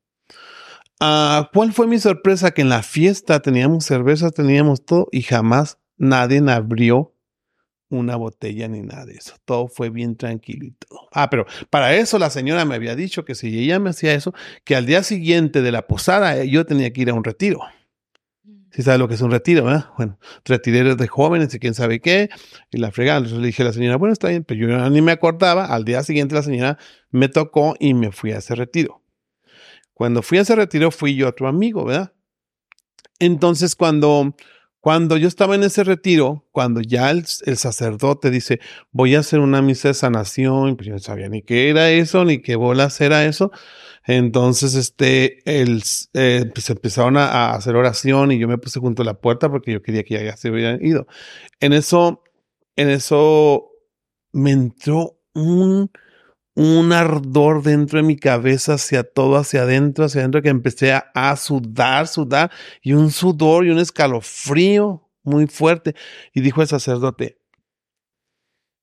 Ah, 1.01 1.51
¿Cuál 1.53 1.73
fue 1.73 1.87
mi 1.87 1.99
sorpresa? 1.99 2.53
Que 2.53 2.63
en 2.63 2.69
la 2.69 2.83
fiesta 2.83 3.41
teníamos 3.41 3.85
cervezas, 3.85 4.33
teníamos 4.33 4.85
todo 4.85 5.09
y 5.13 5.23
jamás 5.23 5.79
nadie 5.97 6.43
abrió 6.51 7.15
una 7.91 8.17
botella 8.17 8.69
ni 8.69 8.83
nada 8.83 9.07
de 9.07 9.15
eso. 9.15 9.35
Todo 9.45 9.69
fue 9.69 9.91
bien 9.91 10.17
tranquilo 10.17 10.67
y 10.67 10.73
todo. 10.73 11.09
Ah, 11.13 11.31
pero 11.31 11.47
para 11.71 11.95
eso 11.95 12.19
la 12.19 12.31
señora 12.31 12.65
me 12.65 12.75
había 12.75 12.95
dicho 12.95 13.25
que 13.25 13.35
si 13.35 13.59
ella 13.59 13.79
me 13.79 13.91
hacía 13.91 14.15
eso, 14.15 14.35
que 14.65 14.77
al 14.77 14.87
día 14.87 15.03
siguiente 15.03 15.63
de 15.63 15.73
la 15.73 15.87
posada 15.87 16.37
eh, 16.37 16.49
yo 16.49 16.67
tenía 16.67 16.93
que 16.93 17.03
ir 17.03 17.11
a 17.11 17.15
un 17.15 17.25
retiro. 17.25 17.61
Si 18.71 18.83
sabes 18.83 19.01
lo 19.01 19.09
que 19.09 19.15
es 19.15 19.23
un 19.23 19.31
retiro, 19.31 19.65
¿verdad? 19.65 19.87
Bueno, 19.97 20.19
retireros 20.45 20.97
de 20.99 21.09
jóvenes 21.09 21.53
y 21.55 21.59
quién 21.59 21.75
sabe 21.75 22.01
qué, 22.01 22.29
y 22.71 22.79
la 22.79 22.93
fregada. 22.93 23.19
Entonces 23.19 23.41
le 23.41 23.47
dije 23.47 23.63
a 23.63 23.67
la 23.67 23.73
señora, 23.73 23.97
bueno, 23.97 24.13
está 24.13 24.29
bien, 24.29 24.45
pero 24.45 24.61
yo 24.61 24.91
ni 24.91 25.01
me 25.01 25.13
acordaba. 25.13 25.65
Al 25.65 25.85
día 25.85 26.03
siguiente 26.03 26.35
la 26.35 26.43
señora 26.43 26.79
me 27.11 27.29
tocó 27.29 27.75
y 27.81 27.95
me 27.95 28.13
fui 28.13 28.33
a 28.33 28.39
ese 28.39 28.55
retiro. 28.55 29.03
Cuando 29.95 30.23
fui 30.23 30.39
a 30.39 30.43
ese 30.43 30.55
retiro 30.55 30.91
fui 30.91 31.17
yo 31.17 31.27
a 31.27 31.31
otro 31.31 31.49
amigo, 31.49 31.85
¿verdad? 31.87 32.13
Entonces 33.19 33.75
cuando, 33.75 34.37
cuando 34.81 35.17
yo 35.17 35.27
estaba 35.27 35.55
en 35.57 35.65
ese 35.65 35.83
retiro, 35.85 36.47
cuando 36.53 36.81
ya 36.81 37.11
el, 37.11 37.27
sacerdote 37.27 38.31
dice, 38.31 38.61
voy 38.93 39.17
a 39.17 39.21
hacer 39.21 39.41
una 39.41 39.61
misa 39.61 39.89
de 39.89 39.95
sanación, 39.95 40.77
pues 40.77 40.87
yo 40.87 40.93
no 40.95 40.99
sabía 41.01 41.29
ni 41.29 41.43
qué 41.43 41.69
era 41.69 41.91
eso, 41.91 42.25
ni 42.25 42.41
qué 42.41 42.57
bolas 42.57 43.01
era 43.01 43.25
eso. 43.25 43.51
Entonces, 44.07 44.75
este, 44.75 45.41
el, 45.45 45.83
eh, 46.15 46.51
pues 46.55 46.71
empezaron 46.71 47.17
a, 47.17 47.51
hacer 47.55 47.77
oración 47.77 48.33
y 48.33 48.39
yo 48.39 48.49
me 48.49 48.59
puse 48.59 48.81
junto 48.81 49.03
a 49.03 49.05
la 49.05 49.21
puerta 49.21 49.51
porque 49.51 49.73
yo 49.73 49.83
quería 49.83 50.05
que 50.05 50.25
ya 50.25 50.37
se 50.37 50.51
hubieran 50.51 50.85
ido. 50.85 51.07
En 51.61 51.73
eso, 51.73 52.23
en 52.77 52.89
eso 52.89 53.71
me 54.33 54.53
entró 54.53 55.19
un, 55.35 55.91
un 56.59 56.93
ardor 56.93 57.63
dentro 57.63 57.99
de 57.99 58.03
mi 58.03 58.17
cabeza 58.17 58.75
hacia 58.75 59.05
todo, 59.05 59.37
hacia 59.37 59.63
adentro, 59.63 60.05
hacia 60.05 60.23
adentro, 60.23 60.43
que 60.43 60.49
empecé 60.49 60.93
a, 60.93 61.37
sudar, 61.37 62.09
sudar, 62.09 62.51
y 62.83 62.95
un 62.95 63.13
sudor 63.13 63.65
y 63.65 63.71
un 63.71 63.79
escalofrío 63.79 65.09
muy 65.23 65.47
fuerte. 65.47 65.95
Y 66.35 66.41
dijo 66.41 66.61
el 66.61 66.67
sacerdote, 66.67 67.39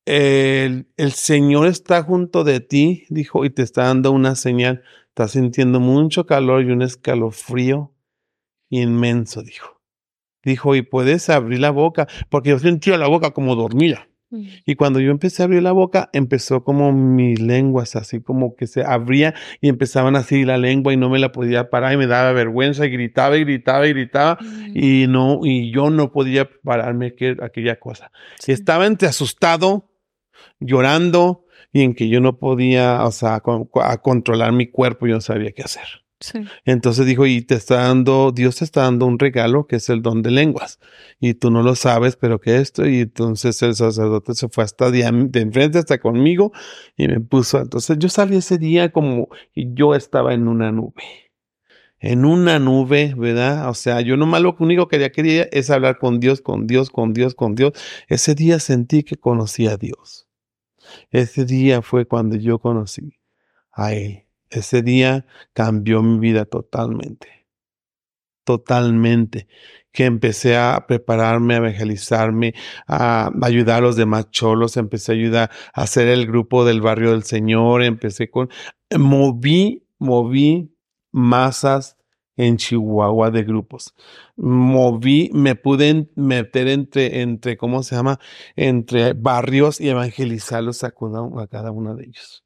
el, 0.06 0.88
el 0.96 1.12
Señor 1.12 1.68
está 1.68 2.02
junto 2.02 2.46
de 2.46 2.62
ti, 2.62 3.08
dijo, 3.10 3.44
y 3.44 3.50
te 3.50 3.64
está 3.64 3.84
dando 3.84 4.14
una 4.14 4.36
señal. 4.36 4.84
Estás 5.10 5.32
sintiendo 5.32 5.82
mucho 5.82 6.26
calor 6.26 6.64
y 6.64 6.72
un 6.72 6.82
escalofrío 6.82 7.94
inmenso, 8.70 9.44
dijo. 9.44 9.82
Dijo, 10.46 10.76
y 10.76 10.82
puedes 10.82 11.30
abrir 11.30 11.60
la 11.60 11.72
boca, 11.72 12.08
porque 12.30 12.52
yo 12.52 12.60
sentía 12.60 12.98
la 12.98 13.08
boca 13.08 13.32
como 13.32 13.56
dormida. 13.56 14.08
Y 14.66 14.76
cuando 14.76 15.00
yo 15.00 15.12
empecé 15.12 15.42
a 15.42 15.46
abrir 15.46 15.62
la 15.64 15.72
boca, 15.72 16.10
empezó 16.14 16.64
como 16.64 16.92
mis 16.92 17.40
lenguas, 17.40 17.96
así 17.96 18.22
como 18.22 18.56
que 18.56 18.68
se 18.68 18.84
abría 18.84 19.34
y 19.62 19.70
empezaban 19.70 20.16
así 20.16 20.46
la 20.46 20.58
lengua 20.58 20.94
y 20.94 20.98
no 20.98 21.10
me 21.10 21.20
la 21.20 21.32
podía 21.32 21.70
parar 21.70 21.94
y 21.94 21.98
me 21.98 22.08
daba 22.08 22.32
vergüenza 22.32 22.86
y 22.86 22.90
gritaba 22.90 23.38
y 23.38 23.44
gritaba 23.44 23.88
y 23.88 23.94
gritaba 23.94 24.38
y 24.74 25.06
no, 25.08 25.40
y 25.44 25.72
yo 25.72 25.90
no 25.90 26.12
podía 26.12 26.50
pararme 26.64 27.16
que, 27.16 27.36
aquella 27.42 27.80
cosa. 27.80 28.12
Sí. 28.40 28.52
Estaba 28.52 28.86
entre 28.86 29.08
asustado, 29.08 29.90
llorando 30.60 31.46
y 31.74 31.82
en 31.82 31.94
que 31.94 32.08
yo 32.08 32.22
no 32.22 32.38
podía, 32.40 33.04
o 33.04 33.12
sea, 33.12 33.42
con- 33.42 33.70
a 33.82 33.98
controlar 33.98 34.52
mi 34.54 34.68
cuerpo, 34.68 35.08
yo 35.08 35.16
no 35.16 35.22
sabía 35.22 35.52
qué 35.52 35.64
hacer. 35.64 36.05
Entonces 36.64 37.06
dijo, 37.06 37.26
y 37.26 37.42
te 37.42 37.56
está 37.56 37.88
dando, 37.88 38.32
Dios 38.32 38.58
te 38.58 38.66
está 38.66 38.84
dando 38.84 39.06
un 39.06 39.20
regalo 39.20 39.68
que 39.68 39.78
es 39.78 39.90
el 39.90 40.02
don 40.02 40.22
de 40.22 40.32
lenguas. 40.32 40.80
Y 41.20 41.34
tú 41.36 41.52
no 41.52 41.62
lo 41.62 41.76
sabes, 41.76 42.16
pero 42.16 42.40
que 42.40 42.58
esto, 42.58 42.88
y 42.88 43.02
entonces 43.02 43.62
el 43.62 43.76
sacerdote 43.76 44.34
se 44.34 44.48
fue 44.50 44.64
hasta 44.64 44.92
de, 44.92 45.10
de 45.30 45.42
enfrente 45.42 45.80
hasta 45.80 46.00
conmigo 46.00 46.52
y 46.96 47.08
me 47.08 47.20
puso. 47.20 47.60
Entonces 47.60 47.98
yo 48.00 48.10
salí 48.10 48.38
ese 48.38 48.58
día 48.58 48.92
como, 48.92 49.30
y 49.54 49.74
yo 49.74 49.94
estaba 49.96 50.34
en 50.34 50.48
una 50.48 50.72
nube. 50.72 51.04
En 52.00 52.26
una 52.26 52.60
nube, 52.60 53.14
¿verdad? 53.18 53.70
O 53.70 53.74
sea, 53.74 54.02
yo 54.02 54.16
nomás 54.18 54.42
lo 54.42 54.56
único 54.60 54.88
que 54.88 55.12
quería 55.12 55.48
es 55.52 55.70
hablar 55.70 55.98
con 55.98 56.20
Dios, 56.20 56.42
con 56.42 56.68
Dios, 56.68 56.90
con 56.90 57.14
Dios, 57.14 57.36
con 57.36 57.56
Dios. 57.56 57.74
Ese 58.08 58.36
día 58.36 58.60
sentí 58.60 59.04
que 59.04 59.16
conocí 59.16 59.68
a 59.68 59.78
Dios. 59.78 60.28
Ese 61.12 61.46
día 61.46 61.82
fue 61.82 62.06
cuando 62.06 62.36
yo 62.36 62.60
conocí 62.60 63.18
a 63.72 63.94
Él. 63.94 64.25
Ese 64.50 64.82
día 64.82 65.26
cambió 65.54 66.02
mi 66.02 66.20
vida 66.20 66.46
totalmente. 66.46 67.48
Totalmente. 68.46 69.48
Que 69.92 70.06
empecé 70.06 70.58
a 70.58 70.86
prepararme, 70.88 71.56
a 71.56 71.58
evangelizarme, 71.58 72.54
a 72.88 73.32
ayudar 73.42 73.78
a 73.78 73.82
los 73.82 73.96
demás 73.96 74.30
cholos, 74.32 74.78
empecé 74.78 75.12
a 75.14 75.16
ayudar 75.16 75.52
a 75.74 75.82
hacer 75.84 76.08
el 76.08 76.28
grupo 76.28 76.66
del 76.66 76.82
barrio 76.82 77.12
del 77.12 77.24
Señor, 77.24 77.84
empecé 77.84 78.30
con, 78.30 78.50
moví, 78.98 79.88
moví 80.00 80.76
masas 81.12 81.98
en 82.38 82.58
Chihuahua 82.58 83.32
de 83.32 83.44
grupos. 83.44 83.96
Moví, 84.36 85.32
me 85.34 85.56
pude 85.56 86.10
meter 86.16 86.68
entre, 86.68 87.22
entre, 87.22 87.58
¿cómo 87.58 87.84
se 87.84 87.96
llama? 87.96 88.20
Entre 88.56 89.14
barrios 89.14 89.80
y 89.82 89.90
evangelizarlos 89.90 90.84
a 90.84 90.92
cada, 90.92 91.22
a 91.42 91.48
cada 91.48 91.72
uno 91.72 91.96
de 91.96 92.06
ellos. 92.06 92.45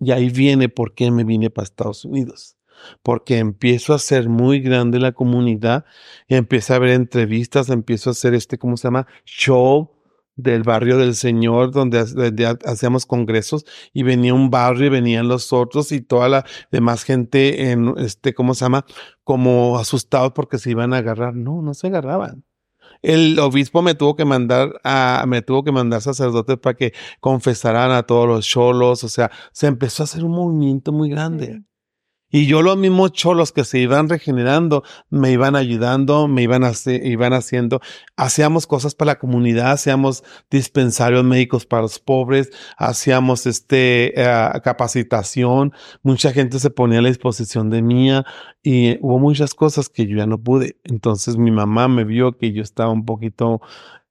Y 0.00 0.10
ahí 0.12 0.30
viene 0.30 0.68
por 0.68 0.94
qué 0.94 1.10
me 1.10 1.24
vine 1.24 1.50
para 1.50 1.64
Estados 1.64 2.04
Unidos. 2.04 2.56
Porque 3.02 3.38
empiezo 3.38 3.94
a 3.94 3.98
ser 3.98 4.28
muy 4.28 4.60
grande 4.60 4.98
la 5.00 5.12
comunidad 5.12 5.84
y 6.28 6.34
empiezo 6.34 6.74
a 6.74 6.78
ver 6.78 6.90
entrevistas, 6.90 7.70
empiezo 7.70 8.10
a 8.10 8.12
hacer 8.12 8.34
este, 8.34 8.58
¿cómo 8.58 8.76
se 8.76 8.88
llama? 8.88 9.06
Show 9.24 9.92
del 10.36 10.62
barrio 10.62 10.98
del 10.98 11.14
Señor, 11.14 11.70
donde, 11.70 11.98
ha- 12.00 12.04
donde 12.04 12.44
ha- 12.46 12.58
hacíamos 12.66 13.06
congresos 13.06 13.64
y 13.94 14.02
venía 14.02 14.34
un 14.34 14.50
barrio 14.50 14.86
y 14.88 14.90
venían 14.90 15.28
los 15.28 15.54
otros 15.54 15.90
y 15.92 16.02
toda 16.02 16.28
la 16.28 16.44
demás 16.70 17.04
gente 17.04 17.70
en 17.70 17.94
este, 17.96 18.34
¿cómo 18.34 18.52
se 18.54 18.66
llama? 18.66 18.84
Como 19.24 19.78
asustados 19.78 20.32
porque 20.34 20.58
se 20.58 20.70
iban 20.70 20.92
a 20.92 20.98
agarrar. 20.98 21.34
No, 21.34 21.62
no 21.62 21.72
se 21.72 21.86
agarraban. 21.86 22.44
El 23.02 23.38
obispo 23.38 23.82
me 23.82 23.94
tuvo 23.94 24.16
que 24.16 24.24
mandar 24.24 24.80
a, 24.84 25.24
me 25.26 25.42
tuvo 25.42 25.64
que 25.64 25.72
mandar 25.72 26.00
sacerdotes 26.02 26.58
para 26.58 26.76
que 26.76 26.92
confesaran 27.20 27.90
a 27.92 28.04
todos 28.04 28.26
los 28.28 28.46
cholos, 28.46 29.04
o 29.04 29.08
sea, 29.08 29.30
se 29.52 29.66
empezó 29.66 30.02
a 30.02 30.04
hacer 30.04 30.24
un 30.24 30.32
movimiento 30.32 30.92
muy 30.92 31.08
grande. 31.10 31.62
Y 32.28 32.46
yo 32.46 32.60
los 32.62 32.76
mismos 32.76 33.12
cholos 33.12 33.52
que 33.52 33.64
se 33.64 33.78
iban 33.78 34.08
regenerando, 34.08 34.82
me 35.10 35.30
iban 35.30 35.54
ayudando, 35.54 36.26
me 36.26 36.42
iban, 36.42 36.64
iban 36.86 37.32
haciendo, 37.32 37.80
hacíamos 38.16 38.66
cosas 38.66 38.96
para 38.96 39.12
la 39.12 39.18
comunidad, 39.18 39.70
hacíamos 39.70 40.24
dispensarios 40.50 41.22
médicos 41.24 41.66
para 41.66 41.82
los 41.82 42.00
pobres, 42.00 42.50
hacíamos 42.76 43.46
este, 43.46 44.20
eh, 44.20 44.50
capacitación, 44.64 45.72
mucha 46.02 46.32
gente 46.32 46.58
se 46.58 46.70
ponía 46.70 46.98
a 46.98 47.02
la 47.02 47.08
disposición 47.08 47.70
de 47.70 47.82
mía 47.82 48.24
y 48.60 48.98
hubo 49.02 49.20
muchas 49.20 49.54
cosas 49.54 49.88
que 49.88 50.06
yo 50.06 50.16
ya 50.16 50.26
no 50.26 50.38
pude. 50.38 50.78
Entonces 50.82 51.36
mi 51.36 51.52
mamá 51.52 51.86
me 51.86 52.04
vio 52.04 52.36
que 52.36 52.52
yo 52.52 52.62
estaba 52.62 52.90
un 52.90 53.04
poquito 53.04 53.60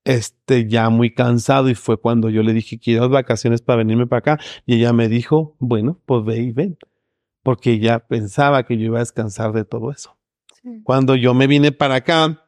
este, 0.05 0.69
ya 0.69 0.89
muy 0.89 1.13
cansado 1.13 1.69
y 1.69 1.75
fue 1.75 1.99
cuando 1.99 2.29
yo 2.29 2.43
le 2.43 2.53
dije, 2.53 2.79
quiero 2.79 3.09
vacaciones 3.09 3.61
para 3.61 3.79
venirme 3.79 4.07
para 4.07 4.19
acá. 4.19 4.39
Y 4.65 4.75
ella 4.75 4.93
me 4.93 5.09
dijo, 5.09 5.55
bueno, 5.59 5.99
pues 6.05 6.23
ve 6.23 6.37
y 6.37 6.51
ven 6.53 6.77
porque 7.45 7.73
ella 7.73 7.99
pensaba 7.99 8.63
que 8.63 8.75
yo 8.75 8.85
iba 8.85 8.97
a 8.97 9.01
descansar 9.01 9.53
de 9.53 9.65
todo 9.65 9.91
eso. 9.91 10.17
Cuando 10.83 11.15
yo 11.15 11.35
me 11.35 11.45
vine 11.45 11.71
para 11.71 11.97
acá, 11.97 12.43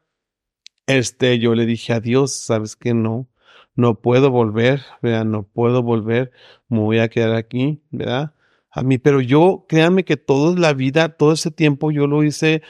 este, 0.87 1.37
yo 1.37 1.53
le 1.53 1.67
dije 1.67 1.93
a 1.93 1.99
Dios, 1.99 2.31
¿sabes 2.31 2.75
qué? 2.75 2.95
No, 2.95 3.27
no 3.75 4.01
puedo 4.01 4.31
volver, 4.31 4.81
¿verdad? 5.03 5.25
No 5.25 5.43
puedo 5.43 5.83
volver, 5.83 6.31
me 6.67 6.79
voy 6.79 6.97
a 6.97 7.09
quedar 7.09 7.35
aquí, 7.35 7.83
¿verdad? 7.91 8.33
A 8.71 8.81
mí, 8.81 8.97
pero 8.97 9.21
yo, 9.21 9.67
créanme 9.69 10.03
que 10.03 10.17
toda 10.17 10.59
la 10.59 10.73
vida, 10.73 11.09
todo 11.09 11.33
ese 11.33 11.51
tiempo 11.51 11.91
yo 11.91 12.07
lo 12.07 12.23
hice 12.23 12.63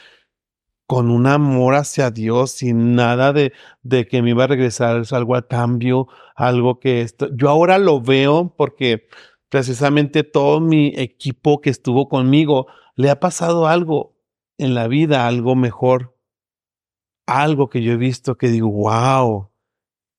con 0.86 1.09
un 1.09 1.28
amor 1.28 1.75
hacia 1.75 2.11
Dios, 2.11 2.51
sin 2.51 2.95
nada 2.95 3.32
de, 3.32 3.53
de 3.84 4.05
que 4.05 4.21
me 4.21 4.32
iba 4.32 4.43
a 4.43 4.47
regresar 4.47 5.01
algo 5.11 5.38
a 5.38 5.47
cambio, 5.47 6.09
algo 6.36 6.82
que 6.82 6.99
esto. 6.99 7.30
Yo 7.34 7.47
ahora 7.47 7.78
lo 7.78 8.01
veo 8.01 8.53
porque 8.57 9.07
precisamente 9.50 10.24
todo 10.24 10.60
mi 10.60 10.93
equipo 10.95 11.62
que 11.62 11.70
estuvo 11.70 12.10
conmigo 12.10 12.68
le 12.95 13.10
ha 13.10 13.20
pasado 13.20 13.68
algo 13.68 14.16
en 14.58 14.74
la 14.74 14.88
vida, 14.88 15.28
algo 15.28 15.56
mejor, 15.56 16.18
algo 17.26 17.70
que 17.70 17.82
yo 17.82 17.93
he 17.93 17.98
visto 17.98 18.38
que 18.38 18.50
digo, 18.50 18.70
wow, 18.70 19.50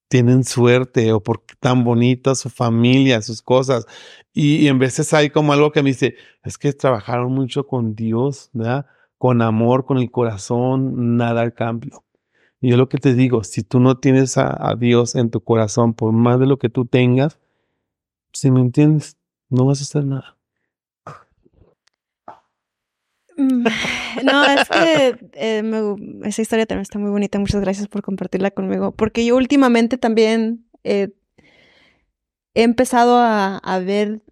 tienen 0.09 0.45
suerte 0.45 1.13
o 1.13 1.23
porque 1.23 1.55
tan 1.61 1.85
bonita 1.85 2.35
su 2.35 2.51
familia, 2.51 3.21
sus 3.23 3.43
cosas. 3.43 3.87
Y, 4.33 4.57
y 4.57 4.69
en 4.69 4.79
veces 4.79 5.13
hay 5.13 5.31
como 5.31 5.53
algo 5.53 5.73
que 5.73 5.83
me 5.83 5.91
dice, 5.91 6.17
es 6.43 6.59
que 6.59 6.73
trabajaron 6.73 7.33
mucho 7.33 7.67
con 7.67 7.95
Dios, 7.95 8.51
con 9.19 9.43
amor, 9.43 9.85
con 9.85 9.99
el 9.99 10.11
corazón, 10.11 11.17
nada 11.17 11.43
al 11.43 11.55
cambio. 11.55 12.05
Y 12.61 12.71
yo 12.71 12.77
lo 12.77 12.89
que 12.89 12.99
te 12.99 13.15
digo, 13.15 13.45
si 13.45 13.63
tú 13.63 13.81
no 13.81 13.99
tienes 13.99 14.39
a, 14.39 14.71
a, 14.71 14.75
Dios 14.75 15.15
en 15.15 15.31
tu 15.31 15.41
corazón, 15.43 15.95
por 15.95 16.13
más 16.13 16.41
de 16.41 16.47
lo 16.47 16.59
que 16.59 16.69
tú 16.69 16.87
tengas, 16.87 17.39
si 18.33 18.51
me 18.51 18.61
entiendes, 18.61 19.18
no 19.51 19.65
vas 19.65 19.81
a 19.81 19.85
hacer 19.85 20.05
nada. 20.05 20.37
Mm, 23.37 23.65
No, 24.25 24.45
es 24.45 24.69
que 24.69 25.31
eh, 25.35 25.63
me, 25.63 26.29
esa 26.29 26.43
historia 26.43 26.67
también 26.67 26.83
está 26.83 26.99
muy 26.99 27.11
bonita. 27.11 27.39
Muchas 27.39 27.61
gracias 27.61 27.89
por 27.89 28.03
compartirla 28.03 28.51
conmigo. 28.51 28.93
Porque 28.93 29.25
yo 29.25 29.37
últimamente 29.37 29.97
también 29.97 30.67
eh, 30.85 31.11
he 32.55 32.63
empezado 32.63 33.17
a, 33.17 33.59
a 33.59 33.79
ver 33.79 34.23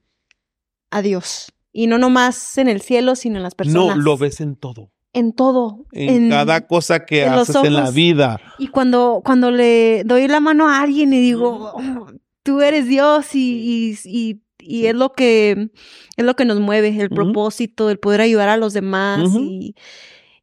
a 0.90 1.02
Dios. 1.02 1.52
Y 1.72 1.86
no 1.86 1.98
nomás 1.98 2.58
en 2.58 2.68
el 2.68 2.80
cielo, 2.80 3.16
sino 3.16 3.36
en 3.36 3.42
las 3.42 3.54
personas. 3.54 3.96
No, 3.96 4.02
lo 4.02 4.16
ves 4.16 4.40
en 4.40 4.56
todo. 4.56 4.90
En 5.12 5.32
todo. 5.32 5.86
En, 5.92 6.24
en 6.24 6.30
cada 6.30 6.66
cosa 6.66 7.06
que 7.06 7.24
en 7.24 7.32
haces 7.34 7.56
en 7.56 7.74
la 7.74 7.90
vida. 7.90 8.40
Y 8.58 8.68
cuando, 8.68 9.22
cuando 9.24 9.50
le 9.50 10.02
doy 10.04 10.26
la 10.26 10.40
mano 10.40 10.68
a 10.68 10.80
alguien 10.80 11.12
y 11.12 11.20
digo, 11.20 11.72
oh, 11.74 12.06
tú 12.42 12.60
eres 12.60 12.86
Dios 12.86 13.34
y, 13.34 13.94
y, 13.94 13.98
y, 14.04 14.42
y, 14.66 14.86
es 14.86 14.94
lo 14.94 15.12
que 15.12 15.70
es 16.16 16.24
lo 16.24 16.36
que 16.36 16.44
nos 16.44 16.60
mueve, 16.60 16.88
el 16.88 16.96
uh 16.96 17.00
-huh. 17.02 17.14
propósito, 17.14 17.90
el 17.90 17.98
poder 17.98 18.20
ayudar 18.20 18.48
a 18.48 18.56
los 18.56 18.72
demás 18.72 19.20
uh 19.20 19.38
-huh. 19.38 19.48
y, 19.48 19.74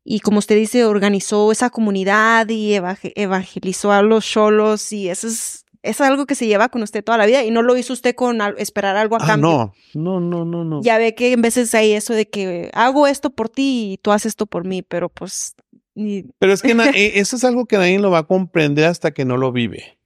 y 0.04 0.20
como 0.20 0.40
usted 0.40 0.56
dice, 0.56 0.86
organizó 0.86 1.52
esa 1.52 1.70
comunidad 1.70 2.50
y 2.50 2.74
evangelizó 2.74 3.92
a 3.92 4.02
los 4.02 4.26
cholos 4.26 4.92
y 4.92 5.10
eso 5.10 5.28
es 5.28 5.64
es 5.84 6.00
algo 6.00 6.26
que 6.26 6.36
se 6.36 6.48
lleva 6.48 6.70
con 6.70 6.82
usted 6.82 7.04
toda 7.04 7.18
la 7.18 7.26
vida 7.26 7.44
y 7.44 7.52
no 7.52 7.62
lo 7.62 7.76
hizo 7.76 7.92
usted 7.92 8.16
con 8.16 8.40
esperar 8.58 8.96
algo 8.96 9.18
a 9.18 9.20
ah, 9.22 9.28
cambio. 9.28 9.74
No, 9.94 10.20
no, 10.20 10.20
no, 10.22 10.46
no, 10.46 10.64
no. 10.64 10.82
Ya 10.82 10.98
ve 10.98 11.14
que 11.14 11.34
en 11.34 11.42
veces 11.42 11.76
hay 11.76 11.92
eso 11.92 12.14
de 12.14 12.28
que 12.30 12.72
hago 12.74 13.06
esto 13.06 13.32
por 13.32 13.50
ti 13.50 13.94
y 13.94 13.98
tú 13.98 14.12
haces 14.14 14.28
esto 14.28 14.46
por 14.46 14.66
mí, 14.66 14.82
pero 14.82 15.10
pues... 15.10 15.56
Ni... 15.94 16.24
Pero 16.40 16.54
es 16.54 16.62
que 16.62 16.72
e, 16.96 17.20
eso 17.20 17.36
es 17.36 17.44
algo 17.44 17.66
que 17.66 17.78
nadie 17.78 18.00
lo 18.00 18.10
va 18.10 18.20
a 18.20 18.28
comprender 18.28 18.86
hasta 18.86 19.12
que 19.12 19.26
no 19.26 19.36
lo 19.36 19.52
vive. 19.52 19.98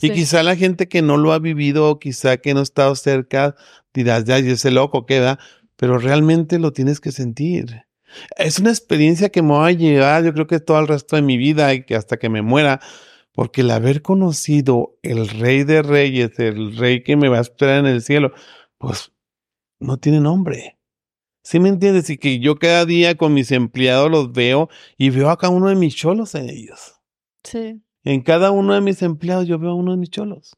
Y 0.00 0.10
quizá 0.10 0.42
la 0.42 0.56
gente 0.56 0.88
que 0.88 1.02
no 1.02 1.16
lo 1.16 1.32
ha 1.32 1.38
vivido, 1.38 1.98
quizá 1.98 2.38
que 2.38 2.54
no 2.54 2.60
ha 2.60 2.62
estado 2.62 2.94
cerca, 2.94 3.54
dirás, 3.92 4.24
ya, 4.24 4.38
ese 4.38 4.70
loco 4.70 5.06
queda, 5.06 5.38
pero 5.76 5.98
realmente 5.98 6.58
lo 6.58 6.72
tienes 6.72 7.00
que 7.00 7.12
sentir. 7.12 7.82
Es 8.36 8.58
una 8.58 8.70
experiencia 8.70 9.28
que 9.28 9.42
me 9.42 9.52
va 9.52 9.66
a 9.68 9.72
llevar, 9.72 10.24
yo 10.24 10.32
creo 10.32 10.46
que 10.46 10.60
todo 10.60 10.80
el 10.80 10.88
resto 10.88 11.16
de 11.16 11.22
mi 11.22 11.36
vida 11.36 11.72
y 11.74 11.84
que 11.84 11.94
hasta 11.94 12.18
que 12.18 12.28
me 12.28 12.42
muera, 12.42 12.80
porque 13.32 13.60
el 13.60 13.70
haber 13.70 14.02
conocido 14.02 14.98
el 15.02 15.28
rey 15.28 15.64
de 15.64 15.82
reyes, 15.82 16.38
el 16.38 16.76
rey 16.76 17.02
que 17.02 17.16
me 17.16 17.28
va 17.28 17.38
a 17.38 17.42
esperar 17.42 17.78
en 17.78 17.86
el 17.86 18.02
cielo, 18.02 18.32
pues 18.78 19.12
no 19.78 19.98
tiene 19.98 20.20
nombre. 20.20 20.78
¿Sí 21.42 21.58
me 21.58 21.68
entiendes? 21.68 22.10
Y 22.10 22.18
que 22.18 22.38
yo 22.38 22.56
cada 22.56 22.84
día 22.84 23.16
con 23.16 23.32
mis 23.32 23.50
empleados 23.50 24.10
los 24.10 24.32
veo 24.32 24.68
y 24.98 25.10
veo 25.10 25.30
a 25.30 25.38
cada 25.38 25.52
uno 25.52 25.68
de 25.68 25.74
mis 25.74 25.94
cholos 25.94 26.34
en 26.34 26.50
ellos. 26.50 27.00
Sí. 27.44 27.80
En 28.04 28.22
cada 28.22 28.50
uno 28.50 28.74
de 28.74 28.80
mis 28.80 29.02
empleados 29.02 29.46
yo 29.46 29.58
veo 29.58 29.70
a 29.70 29.74
uno 29.74 29.92
de 29.92 29.98
mis 29.98 30.10
cholos. 30.10 30.56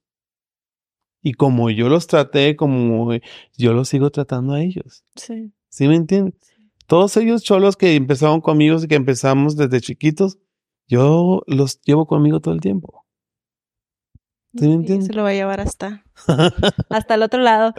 Y 1.22 1.34
como 1.34 1.70
yo 1.70 1.88
los 1.88 2.06
traté, 2.06 2.56
como 2.56 3.12
yo 3.56 3.72
los 3.72 3.88
sigo 3.88 4.10
tratando 4.10 4.54
a 4.54 4.60
ellos. 4.62 5.04
Sí. 5.14 5.52
¿Sí 5.68 5.88
me 5.88 5.94
entiendes? 5.96 6.34
Sí. 6.40 6.54
Todos 6.86 7.16
ellos 7.16 7.42
cholos 7.42 7.76
que 7.76 7.94
empezaron 7.94 8.40
conmigo 8.40 8.76
y 8.82 8.88
que 8.88 8.96
empezamos 8.96 9.56
desde 9.56 9.80
chiquitos, 9.80 10.38
yo 10.88 11.42
los 11.46 11.80
llevo 11.82 12.06
conmigo 12.06 12.40
todo 12.40 12.54
el 12.54 12.60
tiempo. 12.60 13.06
¿Sí 14.54 14.68
me 14.68 14.74
entiendes? 14.74 15.06
Se 15.06 15.14
lo 15.14 15.22
va 15.22 15.30
a 15.30 15.34
llevar 15.34 15.60
hasta, 15.60 16.04
hasta 16.90 17.14
el 17.14 17.22
otro 17.22 17.40
lado. 17.40 17.72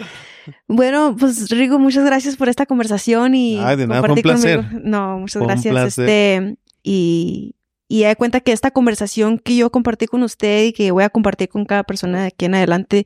Bueno, 0.68 1.16
pues 1.20 1.50
Rigo, 1.52 1.78
muchas 1.78 2.04
gracias 2.06 2.36
por 2.36 2.50
esta 2.50 2.66
conversación 2.66 3.36
y 3.36 3.60
Ay, 3.60 3.76
de 3.76 3.86
nada, 3.86 4.02
fue 4.02 4.14
un 4.14 4.22
placer. 4.22 4.62
Conmigo. 4.64 4.82
No, 4.84 5.20
muchas 5.20 5.44
fue 5.44 5.48
gracias. 5.48 6.00
Este, 6.00 6.58
y, 6.82 7.56
y 7.94 8.02
da 8.02 8.16
cuenta 8.16 8.40
que 8.40 8.54
esta 8.54 8.72
conversación 8.72 9.38
que 9.38 9.56
yo 9.56 9.70
compartí 9.70 10.08
con 10.08 10.24
usted 10.24 10.64
y 10.66 10.74
que 10.74 10.90
voy 10.90 11.04
a 11.04 11.12
compartir 11.12 11.48
con 11.48 11.64
cada 11.64 11.84
persona 11.84 12.22
de 12.22 12.28
aquí 12.30 12.46
en 12.46 12.56
adelante 12.56 13.06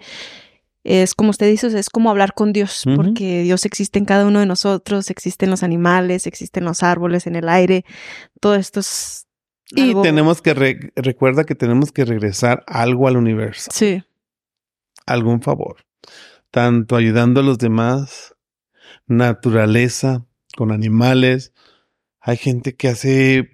es 0.86 1.14
como 1.14 1.32
usted 1.32 1.50
dice, 1.50 1.68
es 1.78 1.90
como 1.90 2.10
hablar 2.10 2.34
con 2.34 2.54
Dios, 2.54 2.86
uh 2.86 2.92
-huh. 2.92 2.96
porque 2.96 3.42
Dios 3.42 3.66
existe 3.66 4.00
en 4.00 4.06
cada 4.06 4.26
uno 4.26 4.40
de 4.40 4.46
nosotros, 4.46 5.10
existen 5.10 5.50
los 5.50 5.62
animales, 5.62 6.26
existen 6.26 6.64
los 6.64 6.84
árboles, 6.84 7.28
en 7.28 7.36
el 7.36 7.50
aire, 7.50 7.84
todo 8.40 8.56
esto 8.56 8.80
es 8.80 9.28
y 9.72 9.90
algo... 9.90 10.04
tenemos 10.04 10.42
que, 10.42 10.54
re 10.54 10.80
recuerda 10.96 11.44
que 11.44 11.56
tenemos 11.56 11.92
que 11.92 12.06
regresar 12.06 12.64
algo 12.66 13.10
al 13.10 13.18
universo. 13.18 13.70
Sí. 13.74 14.02
Algún 15.06 15.42
favor. 15.42 15.84
Tanto 16.50 16.96
ayudando 16.96 17.42
a 17.42 17.44
los 17.44 17.58
demás, 17.58 18.36
naturaleza, 19.06 20.26
con 20.56 20.72
animales. 20.72 21.52
Hay 22.22 22.38
gente 22.38 22.78
que 22.78 22.88
hace 22.88 23.52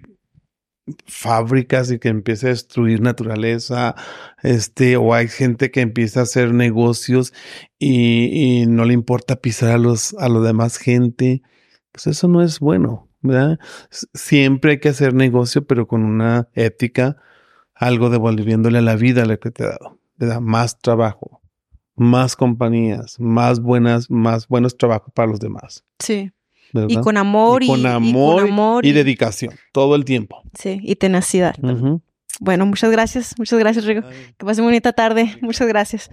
fábricas 1.06 1.90
y 1.90 1.98
que 1.98 2.08
empieza 2.08 2.48
a 2.48 2.50
destruir 2.50 3.00
naturaleza, 3.00 3.94
este, 4.42 4.96
o 4.96 5.14
hay 5.14 5.28
gente 5.28 5.70
que 5.70 5.80
empieza 5.80 6.20
a 6.20 6.24
hacer 6.24 6.52
negocios 6.52 7.32
y, 7.78 8.64
no 8.66 8.84
le 8.84 8.94
importa 8.94 9.36
pisar 9.36 9.70
a 9.70 9.78
los, 9.78 10.14
a 10.18 10.28
los 10.28 10.44
demás 10.44 10.78
gente. 10.78 11.42
Pues 11.92 12.06
eso 12.08 12.28
no 12.28 12.42
es 12.42 12.60
bueno. 12.60 13.08
¿verdad? 13.24 13.58
Siempre 14.12 14.72
hay 14.72 14.80
que 14.80 14.90
hacer 14.90 15.14
negocio, 15.14 15.66
pero 15.66 15.88
con 15.88 16.04
una 16.04 16.48
ética, 16.52 17.16
algo 17.74 18.10
devolviéndole 18.10 18.78
a 18.78 18.82
la 18.82 18.96
vida 18.96 19.24
lo 19.24 19.40
que 19.40 19.50
te 19.50 19.64
ha 19.64 19.68
dado. 19.68 19.98
Te 20.18 20.26
da 20.26 20.40
más 20.40 20.78
trabajo, 20.78 21.40
más 21.96 22.36
compañías, 22.36 23.18
más 23.18 23.60
buenas, 23.60 24.10
más 24.10 24.46
buenos 24.46 24.76
trabajos 24.76 25.10
para 25.14 25.28
los 25.28 25.40
demás. 25.40 25.84
Sí. 25.98 26.33
¿Verdad? 26.74 26.88
Y 26.90 26.96
con 27.00 27.16
amor 27.16 27.62
y, 27.62 27.66
y, 27.66 27.68
con 27.68 27.86
amor, 27.86 28.34
y, 28.34 28.40
con 28.42 28.52
amor 28.52 28.84
y, 28.84 28.90
y, 28.90 28.92
dedicación, 28.92 29.54
todo 29.72 29.94
el 29.94 30.04
tiempo. 30.04 30.42
Sí, 30.58 30.80
y 30.82 30.96
tenacidad. 30.96 31.54
Uh 31.62 31.68
-huh. 31.68 32.00
Bueno, 32.40 32.66
muchas 32.66 32.90
gracias, 32.90 33.34
muchas 33.38 33.58
gracias, 33.58 33.84
Rigo. 33.84 34.02
Que 34.36 34.44
pase 34.44 34.60
bonita 34.60 34.92
tarde. 34.92 35.36
Muchas 35.40 35.68
gracias. 35.68 36.10